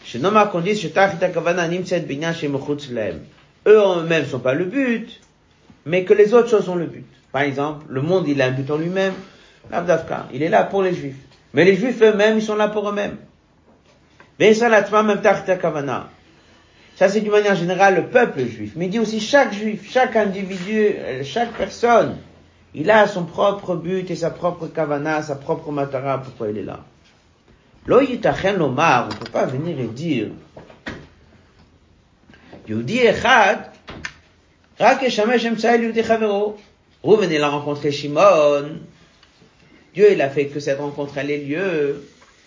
Shenoma 0.04 0.46
kondis 0.46 0.80
shetachit 0.80 1.22
akavana 1.22 1.68
nimtset 1.68 2.00
binyan 2.00 2.34
shemochutz 2.34 2.90
lehem. 2.90 3.20
Eux 3.66 3.80
en 3.80 4.00
eux-mêmes 4.00 4.26
sont 4.26 4.40
pas 4.40 4.54
le 4.54 4.64
but, 4.64 5.20
mais 5.86 6.02
que 6.04 6.14
les 6.14 6.34
autres 6.34 6.50
choses 6.50 6.64
sont 6.64 6.74
le 6.74 6.86
but. 6.86 7.06
Par 7.34 7.42
exemple, 7.42 7.84
le 7.88 8.00
monde, 8.00 8.28
il 8.28 8.40
a 8.40 8.46
un 8.46 8.52
but 8.52 8.70
en 8.70 8.76
lui-même. 8.76 9.12
L'Abdavka, 9.68 10.28
il 10.32 10.44
est 10.44 10.48
là 10.48 10.62
pour 10.62 10.82
les 10.82 10.94
juifs. 10.94 11.16
Mais 11.52 11.64
les 11.64 11.74
juifs 11.74 12.00
eux-mêmes, 12.00 12.38
ils 12.38 12.42
sont 12.44 12.54
là 12.54 12.68
pour 12.68 12.88
eux-mêmes. 12.88 13.16
Ça, 16.96 17.08
c'est 17.08 17.20
d'une 17.20 17.32
manière 17.32 17.56
générale 17.56 17.96
le 17.96 18.06
peuple 18.06 18.44
juif. 18.44 18.74
Mais 18.76 18.84
il 18.84 18.90
dit 18.90 19.00
aussi 19.00 19.18
chaque 19.18 19.52
juif, 19.52 19.90
chaque 19.90 20.14
individu, 20.14 20.94
chaque 21.24 21.50
personne, 21.54 22.18
il 22.72 22.88
a 22.88 23.08
son 23.08 23.24
propre 23.24 23.74
but 23.74 24.08
et 24.08 24.14
sa 24.14 24.30
propre 24.30 24.68
kavana, 24.68 25.20
sa 25.20 25.34
propre 25.34 25.72
matara, 25.72 26.22
pourquoi 26.22 26.50
il 26.50 26.58
est 26.58 26.62
là? 26.62 26.84
Lo 27.86 28.00
yitachen 28.00 28.58
lomar, 28.58 29.08
on 29.10 29.14
peut 29.16 29.32
pas 29.32 29.46
venir 29.46 29.80
et 29.80 29.88
dire, 29.88 30.28
Yehudi 32.68 33.00
echad, 33.00 33.72
Yehudi 34.78 36.04
chavero. 36.04 36.56
Rouven, 37.04 37.30
il 37.30 37.42
a 37.42 37.50
rencontré 37.50 37.92
Shimon. 37.92 38.80
Dieu, 39.92 40.10
il 40.12 40.22
a 40.22 40.30
fait 40.30 40.46
que 40.46 40.58
cette 40.58 40.78
rencontre 40.78 41.18
ait 41.18 41.36
lieu. 41.36 42.02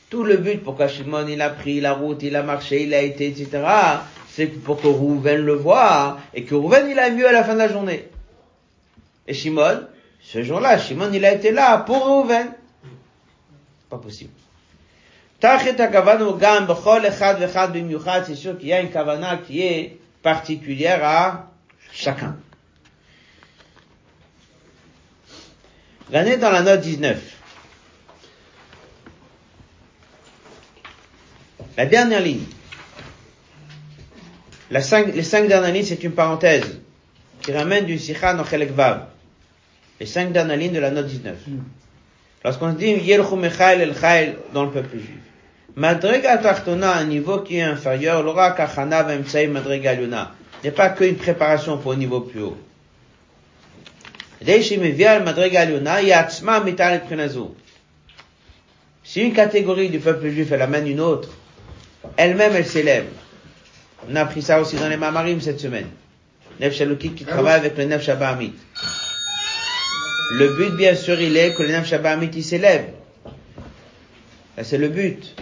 Tout 0.10 0.24
le 0.24 0.38
but 0.38 0.64
pourquoi 0.64 0.88
Shimon, 0.88 1.28
il 1.28 1.40
a 1.42 1.52
pris 1.52 1.80
la 1.80 1.94
route, 1.94 2.24
il 2.24 2.36
a 2.36 2.42
marché, 2.42 2.82
il 2.82 2.94
a 2.96 3.02
été, 3.04 3.28
etc., 3.28 3.64
c'est 4.32 4.48
pour 4.48 4.82
que 4.82 4.88
Rouven 4.88 5.42
le 5.42 5.54
voie, 5.54 6.18
et 6.34 6.44
que 6.44 6.56
Rouven, 6.56 6.90
il 6.90 6.98
a 6.98 7.12
mieux 7.12 7.28
à 7.28 7.32
la 7.32 7.44
fin 7.44 7.54
de 7.54 7.60
la 7.60 7.68
journée. 7.68 8.10
Et 9.28 9.36
Shimon, 9.36 9.82
ce 10.22 10.42
jour-là, 10.42 10.80
Shimon, 10.80 11.12
il 11.14 11.24
a 11.24 11.34
été 11.34 11.52
là 11.52 11.78
pour 11.78 12.04
Rouven. 12.04 12.48
Pas 13.92 13.98
possible. 13.98 14.32
C'est 15.40 15.70
sûr 18.36 18.58
qu'il 18.58 18.70
y 18.70 18.74
a 18.74 18.82
une 18.82 18.90
kavana 18.90 19.38
qui 19.38 19.62
est 19.62 20.00
particulière 20.24 21.02
à 21.04 21.52
chacun. 21.94 22.38
L'année 26.12 26.38
dans 26.38 26.52
la 26.52 26.62
note 26.62 26.82
19. 26.82 27.18
La 31.78 31.86
dernière 31.86 32.22
ligne. 32.22 32.46
les 34.72 34.82
cinq 34.82 35.48
dernières 35.48 35.72
lignes, 35.72 35.86
c'est 35.86 36.04
une 36.04 36.12
parenthèse 36.14 36.80
qui 37.42 37.52
ramène 37.52 37.86
du 37.86 38.00
Sikha 38.00 38.34
no 38.34 38.44
Vav. 38.44 39.08
Les 40.00 40.06
cinq 40.06 40.32
dernières 40.32 40.58
lignes 40.58 40.74
de 40.74 40.80
la 40.80 40.92
note 40.92 41.08
19. 41.08 41.36
Lorsqu'on 42.44 42.74
dit 42.74 42.92
Yelchu 42.92 43.36
Mechail 43.36 43.82
El 43.82 43.96
Chail 43.98 44.38
dans 44.54 44.64
le 44.64 44.72
peuple 44.72 44.98
juif. 44.98 45.10
Madrega 45.76 46.38
Tachtona, 46.38 46.96
un 46.96 47.06
niveau 47.06 47.42
qui 47.42 47.58
est 47.58 47.64
inférieur, 47.64 48.24
l'aura 48.24 48.52
Kachana 48.52 49.04
Vemtsei 49.04 49.48
Madrega 49.48 49.94
Luna. 49.94 50.32
n'est 50.64 50.72
pas 50.72 50.90
qu'une 50.90 51.16
préparation 51.16 51.78
pour 51.78 51.92
un 51.92 51.98
niveau 51.98 52.22
plus 52.22 52.42
haut. 52.42 52.58
Si 54.46 54.76
une 59.16 59.34
catégorie 59.34 59.90
du 59.90 60.00
peuple 60.00 60.30
juif, 60.30 60.52
elle 60.52 60.62
amène 60.62 60.88
une 60.88 61.00
autre, 61.00 61.30
elle-même, 62.18 62.54
elle 62.56 62.66
s'élève. 62.66 63.06
On 64.10 64.16
a 64.16 64.22
appris 64.22 64.42
ça 64.42 64.62
aussi 64.62 64.76
dans 64.76 64.90
les 64.90 64.98
Mamarim 64.98 65.42
cette 65.42 65.60
semaine. 65.60 65.88
Nef 66.60 66.74
qui 66.98 67.26
travaille 67.26 67.56
avec 67.56 67.78
le 67.78 67.86
Nef 67.86 68.04
Shabbat 68.04 68.38
Le 70.34 70.56
but, 70.56 70.76
bien 70.76 70.96
sûr, 70.96 71.20
il 71.20 71.36
est 71.36 71.56
que 71.56 71.64
le 71.64 71.70
Nef 71.70 71.88
Shabbat 71.88 72.20
il 72.36 72.44
s'élève. 72.44 72.90
C'est 74.62 74.78
le 74.78 74.90
but. 74.90 75.36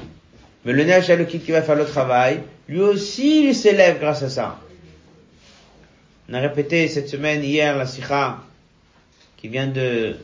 Mais 0.63 0.73
le 0.73 0.83
Nef 0.83 1.27
qui 1.27 1.51
va 1.51 1.61
faire 1.61 1.75
le 1.75 1.85
travail, 1.85 2.41
lui 2.67 2.81
aussi, 2.81 3.49
il 3.49 3.55
s'élève 3.55 3.99
grâce 3.99 4.23
à 4.23 4.29
ça. 4.29 4.59
On 6.29 6.33
a 6.33 6.39
répété 6.39 6.87
cette 6.87 7.09
semaine, 7.09 7.43
hier, 7.43 7.77
la 7.77 7.85
Sikha, 7.85 8.39
qui 9.45 9.51
vient 9.51 9.67
de 9.67 10.15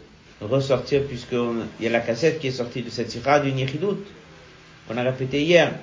ressortir 0.41 1.03
puisqu'il 1.03 1.86
y 1.86 1.86
a 1.86 1.91
la 1.91 1.99
cassette 1.99 2.39
qui 2.39 2.47
est 2.47 2.51
sortie 2.51 2.81
de 2.81 2.89
cette 2.89 3.12
sira 3.12 3.39
du 3.39 3.51
Nichidut. 3.51 3.99
On 4.89 4.97
a 4.97 5.03
répété 5.03 5.43
hier 5.43 5.73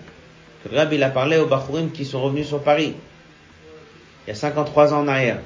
que 0.65 0.69
le 0.69 0.77
Rabbi 0.77 0.97
il 0.97 1.03
a 1.05 1.11
parlé 1.11 1.37
aux 1.37 1.47
Bachurim 1.47 1.93
qui 1.93 2.05
sont 2.05 2.21
revenus 2.21 2.49
sur 2.49 2.61
Paris. 2.61 2.95
Il 4.27 4.31
y 4.31 4.33
a 4.33 4.35
53 4.35 4.93
ans 4.93 5.03
en 5.03 5.07
arrière. 5.07 5.39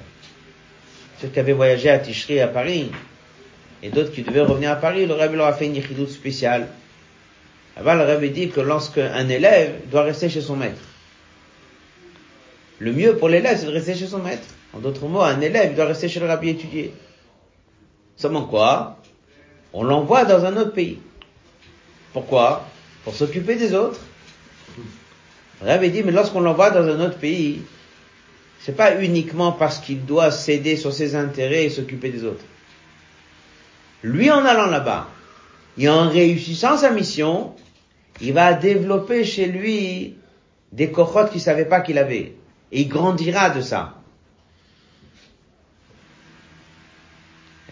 Ceux 1.20 1.28
qui 1.28 1.38
avaient 1.38 1.52
voyagé 1.52 1.90
à 1.90 1.98
Tishri 1.98 2.40
à 2.40 2.48
Paris 2.48 2.90
et 3.83 3.90
d'autres 3.90 4.11
qui 4.11 4.22
devaient 4.22 4.40
revenir 4.40 4.70
à 4.70 4.76
Paris, 4.76 5.05
le 5.05 5.12
Rabbi 5.12 5.37
leur 5.37 5.48
a 5.48 5.52
fait 5.52 5.66
une 5.66 5.72
Nichidut 5.72 6.07
spéciale. 6.07 6.68
Avant, 7.76 7.92
le 7.92 8.05
Rabbi 8.05 8.31
dit 8.31 8.48
que 8.48 8.61
lorsqu'un 8.62 9.28
élève 9.28 9.81
doit 9.90 10.05
rester 10.05 10.31
chez 10.31 10.40
son 10.40 10.57
maître, 10.57 10.81
le 12.78 12.90
mieux 12.94 13.16
pour 13.16 13.28
l'élève, 13.28 13.59
c'est 13.59 13.66
de 13.66 13.70
rester 13.70 13.94
chez 13.94 14.07
son 14.07 14.20
maître. 14.20 14.46
En 14.72 14.78
d'autres 14.78 15.07
mots, 15.09 15.20
un 15.20 15.42
élève 15.42 15.74
doit 15.74 15.85
rester 15.85 16.09
chez 16.09 16.20
le 16.20 16.26
Rabbi 16.26 16.48
étudier. 16.48 16.94
Seulement 18.16 18.44
quoi 18.44 18.98
On 19.72 19.85
l'envoie 19.85 20.25
dans 20.25 20.44
un 20.44 20.57
autre 20.57 20.72
pays. 20.72 20.98
Pourquoi 22.12 22.66
Pour 23.05 23.14
s'occuper 23.14 23.57
des 23.57 23.75
autres. 23.75 24.01
Rabbi 25.62 25.90
dit, 25.90 26.03
mais 26.03 26.12
lorsqu'on 26.12 26.40
l'envoie 26.40 26.70
dans 26.70 26.87
un 26.88 27.01
autre 27.01 27.18
pays, 27.18 27.62
c'est 28.61 28.77
pas 28.77 29.01
uniquement 29.01 29.53
parce 29.53 29.79
qu'il 29.79 30.05
doit 30.05 30.31
céder 30.31 30.77
sur 30.77 30.92
ses 30.92 31.14
intérêts 31.14 31.64
et 31.64 31.70
s'occuper 31.70 32.11
des 32.11 32.25
autres. 32.25 32.44
Lui, 34.03 34.31
en 34.31 34.44
allant 34.44 34.66
là-bas, 34.66 35.09
et 35.79 35.88
en 35.88 36.09
réussissant 36.09 36.77
sa 36.77 36.90
mission, 36.90 37.55
il 38.20 38.33
va 38.33 38.53
développer 38.55 39.25
chez 39.25 39.46
lui 39.46 40.16
des 40.72 40.90
cohortes 40.90 41.33
qu'il 41.33 41.40
savait 41.40 41.64
pas 41.64 41.81
qu'il 41.81 41.98
avait. 41.98 42.35
Et 42.72 42.83
il 42.83 42.88
grandira 42.88 43.51
de 43.51 43.61
ça. 43.61 44.02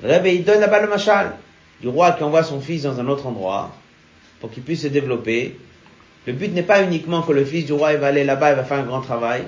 Rabbi, 0.02 0.34
il 0.36 0.44
donne 0.44 0.60
là-bas 0.60 0.80
le 0.80 0.88
machal 0.88 1.36
du 1.80 1.88
roi 1.88 2.12
qui 2.12 2.22
envoie 2.22 2.42
son 2.42 2.60
fils 2.60 2.82
dans 2.82 3.00
un 3.00 3.08
autre 3.08 3.26
endroit 3.26 3.74
pour 4.40 4.50
qu'il 4.50 4.62
puisse 4.62 4.82
se 4.82 4.88
développer. 4.88 5.56
Le 6.26 6.32
but 6.32 6.52
n'est 6.52 6.62
pas 6.62 6.82
uniquement 6.82 7.22
que 7.22 7.32
le 7.32 7.44
fils 7.44 7.66
du 7.66 7.72
roi 7.72 7.92
il 7.92 7.98
va 7.98 8.08
aller 8.08 8.24
là-bas, 8.24 8.50
il 8.50 8.56
va 8.56 8.64
faire 8.64 8.78
un 8.78 8.84
grand 8.84 9.00
travail. 9.00 9.44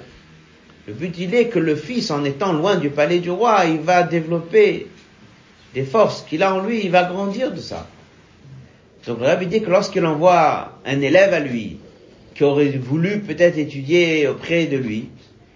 Le 0.86 0.94
but 0.94 1.16
il 1.18 1.34
est 1.34 1.48
que 1.48 1.58
le 1.58 1.76
fils, 1.76 2.10
en 2.10 2.24
étant 2.24 2.52
loin 2.52 2.76
du 2.76 2.90
palais 2.90 3.20
du 3.20 3.30
roi, 3.30 3.64
il 3.66 3.80
va 3.80 4.02
développer 4.02 4.88
des 5.74 5.84
forces 5.84 6.22
qu'il 6.22 6.42
a 6.42 6.54
en 6.54 6.60
lui, 6.60 6.84
il 6.84 6.90
va 6.90 7.04
grandir 7.04 7.52
de 7.52 7.60
ça. 7.60 7.86
Donc 9.06 9.20
le 9.20 9.26
rabbi 9.26 9.46
dit 9.46 9.62
que 9.62 9.70
lorsqu'il 9.70 10.04
envoie 10.04 10.78
un 10.84 11.00
élève 11.00 11.32
à 11.32 11.40
lui, 11.40 11.78
qui 12.34 12.44
aurait 12.44 12.70
voulu 12.70 13.20
peut-être 13.20 13.58
étudier 13.58 14.26
auprès 14.28 14.66
de 14.66 14.76
lui, 14.76 15.08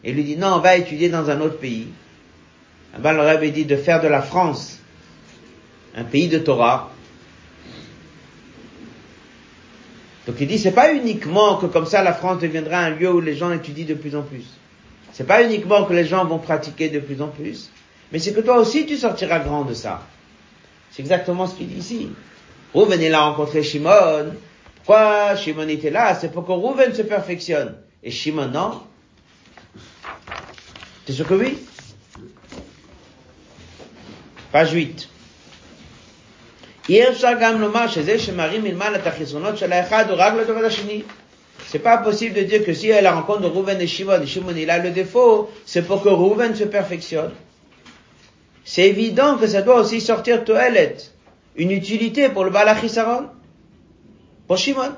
et 0.05 0.13
lui 0.13 0.25
dit 0.25 0.37
non, 0.37 0.55
on 0.57 0.61
va 0.61 0.77
étudier 0.77 1.09
dans 1.09 1.31
un 1.31 1.41
autre 1.41 1.59
pays, 1.59 1.89
eh 2.97 3.01
ben, 3.01 3.13
le 3.13 3.21
rabbi 3.21 3.51
dit 3.51 3.65
de 3.65 3.77
faire 3.77 4.01
de 4.01 4.09
la 4.09 4.23
France 4.23 4.76
un 5.97 6.05
pays 6.05 6.29
de 6.29 6.39
Torah. 6.39 6.91
Donc 10.27 10.37
il 10.41 10.47
dit, 10.47 10.59
c'est 10.59 10.73
pas 10.73 10.93
uniquement 10.93 11.57
que 11.57 11.67
comme 11.67 11.87
ça 11.87 12.03
la 12.03 12.13
France 12.13 12.41
deviendra 12.41 12.79
un 12.79 12.91
lieu 12.91 13.11
où 13.11 13.21
les 13.21 13.35
gens 13.35 13.51
étudient 13.53 13.87
de 13.87 13.95
plus 13.95 14.15
en 14.15 14.23
plus. 14.23 14.45
C'est 15.13 15.27
pas 15.27 15.43
uniquement 15.43 15.85
que 15.85 15.95
les 15.95 16.05
gens 16.05 16.25
vont 16.27 16.39
pratiquer 16.39 16.91
de 16.91 16.99
plus 16.99 17.23
en 17.23 17.29
plus, 17.29 17.71
mais 18.13 18.19
c'est 18.19 18.35
que 18.35 18.41
toi 18.41 18.59
aussi 18.59 18.85
tu 18.87 18.97
sortiras 18.97 19.39
grand 19.39 19.65
de 19.65 19.73
ça. 19.73 20.03
C'est 20.91 21.01
exactement 21.03 21.47
ce 21.47 21.55
qu'il 21.55 21.69
dit 21.69 21.79
ici. 21.79 22.09
Rouven 22.75 23.01
il 23.01 23.15
a 23.15 23.21
rencontré 23.21 23.63
Shimon. 23.63 24.35
Pourquoi 24.77 25.37
Shimon 25.37 25.69
était 25.69 25.91
là? 25.91 26.15
C'est 26.15 26.31
pour 26.31 26.45
que 26.45 26.53
Rouven 26.53 26.93
se 26.93 27.03
perfectionne. 27.03 27.77
Et 28.03 28.11
Shimon 28.11 28.49
non. 28.49 28.83
T'es 31.07 31.13
sûr 31.13 31.27
que 31.27 31.35
oui? 31.35 31.59
Page 34.53 34.73
8. 34.73 35.09
C'est 41.69 41.79
pas 41.81 41.99
possible 41.99 42.35
de 42.35 42.43
dire 42.43 42.65
que 42.65 42.73
si 42.73 42.89
elle 42.89 43.09
rencontre 43.09 43.49
Rouven 43.49 43.81
et 43.81 43.87
Shimon, 43.89 44.25
Shimon 44.25 44.55
il 44.57 44.71
a 44.71 44.79
le 44.79 44.91
défaut, 44.91 45.51
c'est 45.65 45.83
pour 45.83 46.03
que 46.03 46.09
Rouven 46.09 46.55
se 46.55 46.65
perfectionne. 46.65 47.33
C'est 48.65 48.89
évident 48.89 49.37
que 49.37 49.47
ça 49.49 49.63
doit 49.63 49.81
aussi 49.81 50.01
sortir 50.01 50.45
toilette, 50.45 51.13
une 51.57 51.73
utilité 51.73 52.29
pour 52.29 52.45
le 52.45 52.51
Balachisaron, 52.51 53.27
pour 54.47 54.59
Shimon. 54.59 54.93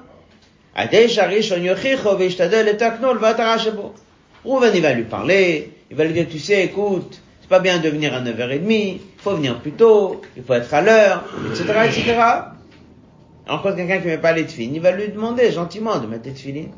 Rouven, 4.45 4.72
il 4.74 4.82
va 4.82 4.93
lui 4.93 5.05
parler, 5.05 5.72
il 5.91 5.97
va 5.97 6.05
lui 6.05 6.12
dire, 6.12 6.26
tu 6.30 6.39
sais, 6.39 6.64
écoute, 6.64 7.20
c'est 7.41 7.49
pas 7.49 7.61
bien 7.61 7.78
de 7.78 7.89
venir 7.89 8.14
à 8.14 8.20
9h30, 8.20 8.99
il 9.19 9.23
faut 9.23 9.35
venir 9.35 9.59
plus 9.61 9.73
tôt, 9.73 10.21
il 10.37 10.45
faut 10.45 10.55
être 10.55 10.73
à 10.73 10.81
l'heure, 10.81 11.25
etc., 11.51 11.64
etc. 11.87 12.19
Encore 13.49 13.75
quelqu'un 13.75 13.99
qui 13.99 14.07
ne 14.07 14.12
met 14.12 14.19
pas 14.19 14.33
les 14.33 14.47
tefilines, 14.47 14.77
il 14.77 14.81
va 14.81 14.93
lui 14.93 15.09
demander 15.09 15.51
gentiment 15.51 15.99
de 15.99 16.07
mettre 16.07 16.27
les 16.27 16.33
tefilines. 16.33 16.71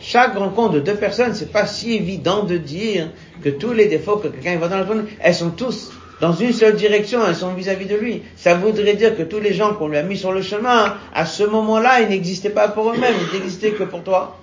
Chaque 0.00 0.36
rencontre 0.36 0.74
de 0.74 0.80
deux 0.80 0.94
personnes, 0.94 1.34
c'est 1.34 1.52
pas 1.52 1.66
si 1.66 1.94
évident 1.94 2.42
de 2.42 2.56
dire 2.56 3.10
que 3.42 3.48
tous 3.50 3.72
les 3.72 3.86
défauts 3.86 4.16
que 4.16 4.28
quelqu'un 4.28 4.56
voit 4.56 4.68
dans 4.68 4.78
la 4.78 4.86
journée, 4.86 5.02
elles 5.20 5.34
sont 5.34 5.50
tous 5.50 5.92
dans 6.20 6.32
une 6.32 6.52
seule 6.52 6.74
direction, 6.74 7.20
elles 7.26 7.36
sont 7.36 7.54
vis-à-vis 7.54 7.86
de 7.86 7.94
lui. 7.94 8.22
Ça 8.36 8.54
voudrait 8.54 8.94
dire 8.94 9.16
que 9.16 9.22
tous 9.22 9.38
les 9.38 9.52
gens 9.52 9.74
qu'on 9.74 9.88
lui 9.88 9.96
a 9.96 10.02
mis 10.02 10.16
sur 10.16 10.32
le 10.32 10.42
chemin, 10.42 10.96
à 11.14 11.26
ce 11.26 11.44
moment-là, 11.44 12.00
ils 12.00 12.08
n'existaient 12.08 12.50
pas 12.50 12.68
pour 12.68 12.90
eux-mêmes, 12.90 13.14
ils 13.32 13.38
n'existaient 13.38 13.72
que 13.72 13.84
pour 13.84 14.02
toi. 14.02 14.36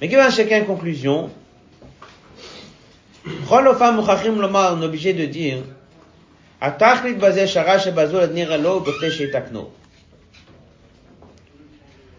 Mais 0.00 0.08
qu'il 0.08 0.16
va 0.16 0.30
chacun 0.30 0.62
conclusion? 0.64 1.30
On 3.26 4.82
est 4.82 4.84
obligé 4.84 5.12
de 5.12 5.26
dire, 5.26 5.58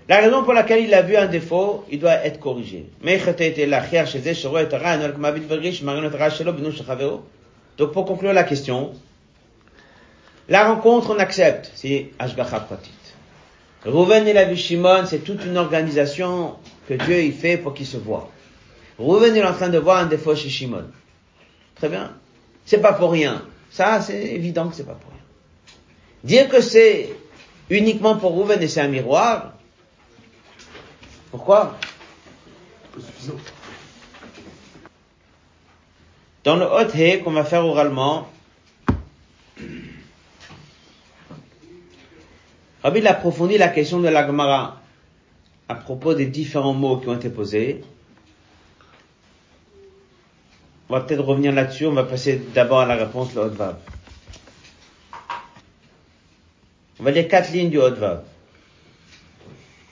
la 0.09 0.17
raison 0.17 0.43
pour 0.43 0.53
laquelle 0.53 0.83
il 0.83 0.93
a 0.93 1.01
vu 1.01 1.15
un 1.15 1.27
défaut, 1.27 1.85
il 1.89 1.99
doit 1.99 2.25
être 2.25 2.39
corrigé. 2.39 2.87
Donc 7.77 7.91
pour 7.93 8.05
conclure 8.05 8.33
la 8.33 8.43
question, 8.43 8.91
la 10.49 10.67
rencontre 10.67 11.15
on 11.15 11.19
accepte, 11.19 11.71
c'est 11.75 12.09
Ashgacha 12.19 12.59
Pratit. 12.59 12.91
Rouven 13.85 14.27
et 14.27 14.33
la 14.33 14.53
Shimon, 14.55 15.05
c'est 15.05 15.19
toute 15.19 15.45
une 15.45 15.57
organisation 15.57 16.55
que 16.87 16.93
Dieu 16.93 17.23
y 17.23 17.31
fait 17.31 17.57
pour 17.57 17.73
qu'il 17.73 17.87
se 17.87 17.97
voit. 17.97 18.29
Rouven 19.01 19.35
est 19.35 19.43
en 19.43 19.53
train 19.53 19.69
de 19.69 19.77
voir 19.77 19.97
un 19.97 20.05
défaut 20.05 20.35
chez 20.35 20.49
Shimon. 20.49 20.85
Très 21.75 21.89
bien. 21.89 22.13
C'est 22.65 22.81
pas 22.81 22.93
pour 22.93 23.11
rien. 23.11 23.43
Ça, 23.69 24.01
c'est 24.01 24.21
évident 24.21 24.69
que 24.69 24.75
c'est 24.75 24.85
pas 24.85 24.93
pour 24.93 25.11
rien. 25.11 25.21
Dire 26.23 26.49
que 26.49 26.61
c'est 26.61 27.09
uniquement 27.69 28.17
pour 28.17 28.31
Rouven 28.31 28.61
et 28.61 28.67
c'est 28.67 28.81
un 28.81 28.87
miroir, 28.87 29.53
pourquoi? 31.31 31.77
Dans 36.43 36.57
le 36.57 36.65
hot 36.65 36.89
he 36.93 37.23
qu'on 37.23 37.31
va 37.31 37.45
faire 37.45 37.65
oralement, 37.65 38.27
Rabbi 42.83 43.05
a 43.07 43.11
approfondi 43.11 43.57
la 43.57 43.69
question 43.69 43.99
de 43.99 44.09
la 44.09 44.25
Gemara 44.25 44.81
à 45.69 45.75
propos 45.75 46.13
des 46.15 46.25
différents 46.25 46.73
mots 46.73 46.97
qui 46.97 47.07
ont 47.07 47.15
été 47.15 47.29
posés. 47.29 47.81
On 50.90 50.94
va 50.94 51.00
peut-être 51.00 51.22
revenir 51.22 51.52
là-dessus. 51.52 51.86
On 51.86 51.92
va 51.92 52.04
passer 52.04 52.40
d'abord 52.54 52.80
à 52.80 52.86
la 52.86 52.96
réponse, 52.96 53.34
le 53.34 53.40
hot 53.42 53.50
vav. 53.50 53.76
On 56.98 57.04
va 57.04 57.11
lire 57.11 57.28
quatre 57.28 57.50
lignes 57.52 57.70
du 57.70 57.78
hot 57.78 57.94
vav. 57.94 58.22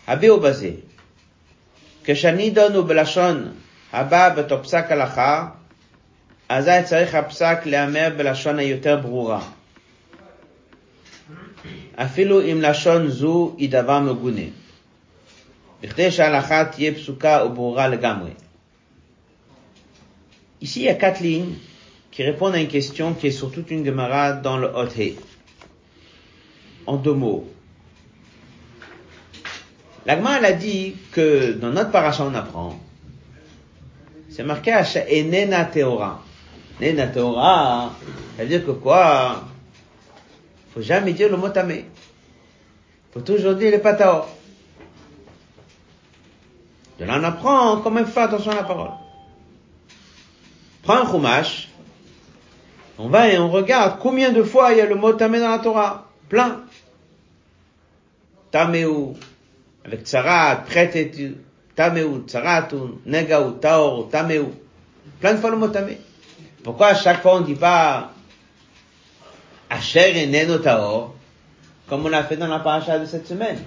Habé 0.07 0.31
au 0.31 0.39
basé. 0.39 0.85
כשאני 2.05 2.51
דונו 2.51 2.85
בלשון 2.85 3.53
הבא 3.93 4.35
בתור 4.35 4.63
פסק 4.63 4.85
הלכה, 4.91 5.49
אזי 6.49 6.83
צריך 6.85 7.15
הפסק 7.15 7.59
להיאמר 7.65 8.09
בלשון 8.17 8.59
היותר 8.59 8.97
ברורה. 9.01 9.41
אפילו 11.97 12.43
אם 12.43 12.59
לשון 12.63 13.09
זו 13.09 13.55
היא 13.59 13.71
דבר 13.71 14.01
מגונה, 14.01 14.49
בכדי 15.83 16.11
שההלכה 16.11 16.65
תהיה 16.65 16.95
פסוקה 16.95 17.45
וברורה 17.47 17.89
לגמרי. 17.89 18.31
Ici, 20.62 20.82
il 20.82 20.86
y 20.86 20.90
a 20.90 20.96
quatre 20.96 21.22
lignes 21.22 21.56
qui 22.12 22.24
répondent 22.24 22.56
à 22.56 22.60
une 22.60 22.68
question 22.68 23.14
qui 23.14 23.28
est 23.28 23.32
sur 23.32 23.52
toute 23.52 23.72
une 23.72 23.86
Gemara 23.86 24.34
dans 24.34 24.58
le 24.58 24.68
Hot 24.68 24.90
En 26.86 26.98
deux 26.98 27.14
mots. 27.14 27.48
L'Agma, 30.06 30.38
elle 30.38 30.46
a 30.46 30.54
dit 30.54 30.96
que 31.12 31.54
dans 31.54 31.70
notre 31.70 31.92
paracha, 31.92 32.26
on 32.26 32.34
apprend, 32.34 32.80
c'est 34.30 34.44
marqué 34.44 34.72
à 34.72 34.82
Enena 34.82 35.66
Teora. 35.66 36.24
Enena 36.82 37.08
Teora, 37.08 37.94
ça 38.36 38.44
veut 38.44 38.50
dire 38.50 38.66
que 38.66 38.72
quoi? 38.72 39.44
Faut 40.74 40.82
jamais 40.82 41.14
dire 41.14 41.30
le 41.30 41.38
mot 41.38 41.50
tamé. 41.50 41.86
Faut 43.12 43.22
toujours 43.22 43.56
dire 43.56 43.72
le 43.72 43.80
patao. 43.80 44.26
De 47.00 47.06
là, 47.06 47.18
on 47.20 47.24
apprend 47.24 47.92
même 47.92 48.06
faire 48.06 48.24
attention 48.24 48.52
à 48.52 48.56
la 48.56 48.64
parole. 48.64 48.99
Prends 50.84 50.98
un 50.98 51.12
chumash, 51.12 51.70
on 52.98 53.10
va 53.10 53.30
et 53.30 53.38
on 53.38 53.50
regarde 53.50 54.00
combien 54.00 54.32
de 54.32 54.44
fois 54.44 54.72
il 54.72 54.78
y 54.78 54.82
a 54.82 54.86
le 54.86 54.96
mot 54.96 55.14
tamé 55.14 55.40
dans 55.40 55.50
la 55.50 55.60
Torah. 55.60 56.06
Plein. 56.28 56.62
Taméou, 58.52 59.16
avec 59.86 60.06
tsarat, 60.06 60.58
prêté, 60.68 61.12
tameou, 61.76 62.24
tsaratu, 62.28 62.76
negaou, 63.06 63.52
taor, 63.52 64.10
tameou. 64.10 64.52
Plein 65.20 65.34
de 65.34 65.40
fois 65.40 65.52
le 65.52 65.58
mot 65.58 65.68
tamé. 65.68 66.00
Pourquoi 66.64 66.88
à 66.88 66.96
chaque 66.96 67.22
fois 67.22 67.36
on 67.36 67.40
ne 67.42 67.46
dit 67.46 67.56
pas 67.56 68.12
Asher 69.70 70.18
et 70.18 70.28
Neno 70.28 70.58
Taor, 70.58 71.16
comme 71.88 72.06
on 72.06 72.10
l'a 72.10 72.24
fait 72.24 72.38
dans 72.38 72.48
la 72.48 72.60
paracha 72.60 73.00
de 73.00 73.06
cette 73.06 73.28
semaine? 73.28 73.60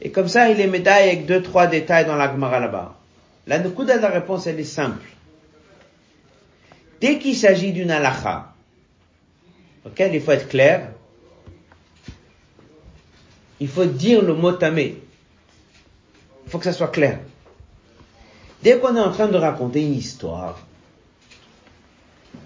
Et 0.00 0.10
comme 0.10 0.28
ça, 0.28 0.50
il 0.50 0.60
est 0.60 0.66
médaille 0.66 1.08
avec 1.08 1.26
deux, 1.26 1.42
trois 1.42 1.66
détails 1.66 2.04
dans 2.06 2.16
la 2.16 2.30
Gemara 2.30 2.60
là-bas. 2.60 2.94
La 3.46 3.58
Nukuda 3.58 3.98
la 3.98 4.08
réponse, 4.08 4.46
elle 4.46 4.58
est 4.60 4.64
simple. 4.64 5.06
Dès 7.00 7.18
qu'il 7.18 7.36
s'agit 7.36 7.72
d'une 7.72 7.90
halakha, 7.90 8.54
auquel 9.84 10.14
il 10.14 10.20
faut 10.22 10.32
être 10.32 10.48
clair, 10.48 10.90
il 13.60 13.68
faut 13.68 13.84
dire 13.84 14.22
le 14.22 14.34
mot 14.34 14.52
tamé. 14.52 14.96
Il 16.46 16.50
faut 16.50 16.58
que 16.58 16.64
ça 16.64 16.72
soit 16.72 16.88
clair. 16.88 17.20
Dès 18.62 18.78
qu'on 18.78 18.96
est 18.96 19.00
en 19.00 19.12
train 19.12 19.28
de 19.28 19.36
raconter 19.36 19.84
une 19.84 19.94
histoire, 19.94 20.58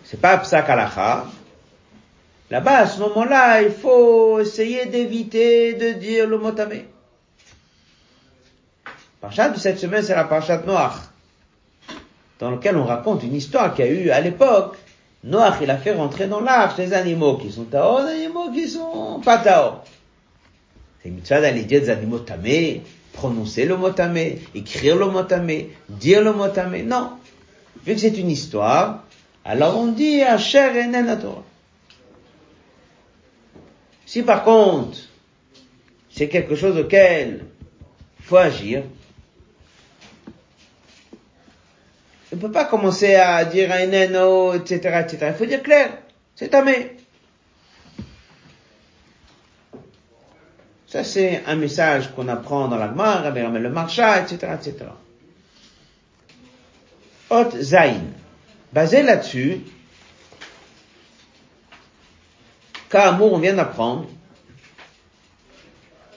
c'est 0.04 0.20
pas 0.20 0.38
psak 0.38 0.66
Là-bas, 2.50 2.78
à 2.78 2.86
ce 2.86 2.98
moment-là, 3.00 3.62
il 3.62 3.70
faut 3.70 4.40
essayer 4.40 4.86
d'éviter 4.86 5.74
de 5.74 5.92
dire 5.92 6.26
le 6.26 6.38
mot 6.38 6.50
tamé. 6.50 6.86
Parchat 9.20 9.48
de 9.48 9.58
cette 9.58 9.78
semaine, 9.78 10.02
c'est 10.02 10.14
la 10.14 10.24
parchat 10.24 10.62
Noach, 10.64 10.92
dans 12.38 12.52
lequel 12.52 12.76
on 12.76 12.84
raconte 12.84 13.24
une 13.24 13.34
histoire 13.34 13.74
qu'il 13.74 13.84
y 13.84 13.88
a 13.88 13.90
eu 13.90 14.10
à 14.10 14.20
l'époque. 14.20 14.76
Noach, 15.24 15.56
il 15.60 15.70
a 15.70 15.76
fait 15.76 15.92
rentrer 15.92 16.28
dans 16.28 16.40
l'arche 16.40 16.76
des 16.76 16.92
animaux 16.92 17.36
qui 17.36 17.50
sont 17.50 17.64
taor, 17.64 18.04
des 18.04 18.12
animaux 18.12 18.52
qui 18.52 18.68
sont 18.68 19.20
pas 19.24 19.38
taor. 19.38 19.84
C'est 21.02 21.10
mitzvah 21.10 21.40
d'aller 21.40 21.64
dire 21.64 21.80
des 21.80 21.90
animaux 21.90 22.20
tamés, 22.20 22.82
prononcer 23.12 23.64
le 23.64 23.76
mot 23.76 23.90
tamé, 23.90 24.40
écrire 24.54 24.96
le 24.96 25.06
mot 25.06 25.24
tamé, 25.24 25.70
dire 25.88 26.22
le 26.22 26.32
mot 26.32 26.48
tamé. 26.48 26.84
Non. 26.84 27.10
Vu 27.84 27.94
que 27.94 28.00
c'est 28.00 28.16
une 28.16 28.30
histoire, 28.30 29.02
alors 29.44 29.76
on 29.76 29.88
dit 29.88 30.22
Asher 30.22 30.80
Enen 30.80 31.18
Torah. 31.20 31.42
Si 34.06 34.22
par 34.22 34.44
contre, 34.44 34.98
c'est 36.08 36.28
quelque 36.28 36.54
chose 36.54 36.76
auquel 36.78 37.44
faut 38.22 38.36
agir, 38.36 38.84
On 42.30 42.36
ne 42.36 42.40
peut 42.40 42.52
pas 42.52 42.66
commencer 42.66 43.14
à 43.14 43.44
dire 43.44 43.72
à 43.72 43.82
Ineno, 43.82 44.52
etc., 44.54 45.00
etc. 45.00 45.18
Il 45.28 45.34
faut 45.34 45.46
dire 45.46 45.62
clair. 45.62 45.90
C'est 46.34 46.48
tamé. 46.48 46.96
Ça, 50.86 51.04
c'est 51.04 51.42
un 51.46 51.56
message 51.56 52.14
qu'on 52.14 52.28
apprend 52.28 52.68
dans 52.68 52.76
la 52.76 52.88
Gemara, 52.88 53.30
le 53.30 53.70
Marcha, 53.70 54.20
etc., 54.20 54.52
etc. 54.54 54.86
Hot 57.30 57.50
Zain. 57.60 58.04
Basé 58.72 59.02
là-dessus, 59.02 59.60
Kamour, 62.90 63.34
on 63.34 63.38
vient 63.38 63.54
d'apprendre, 63.54 64.06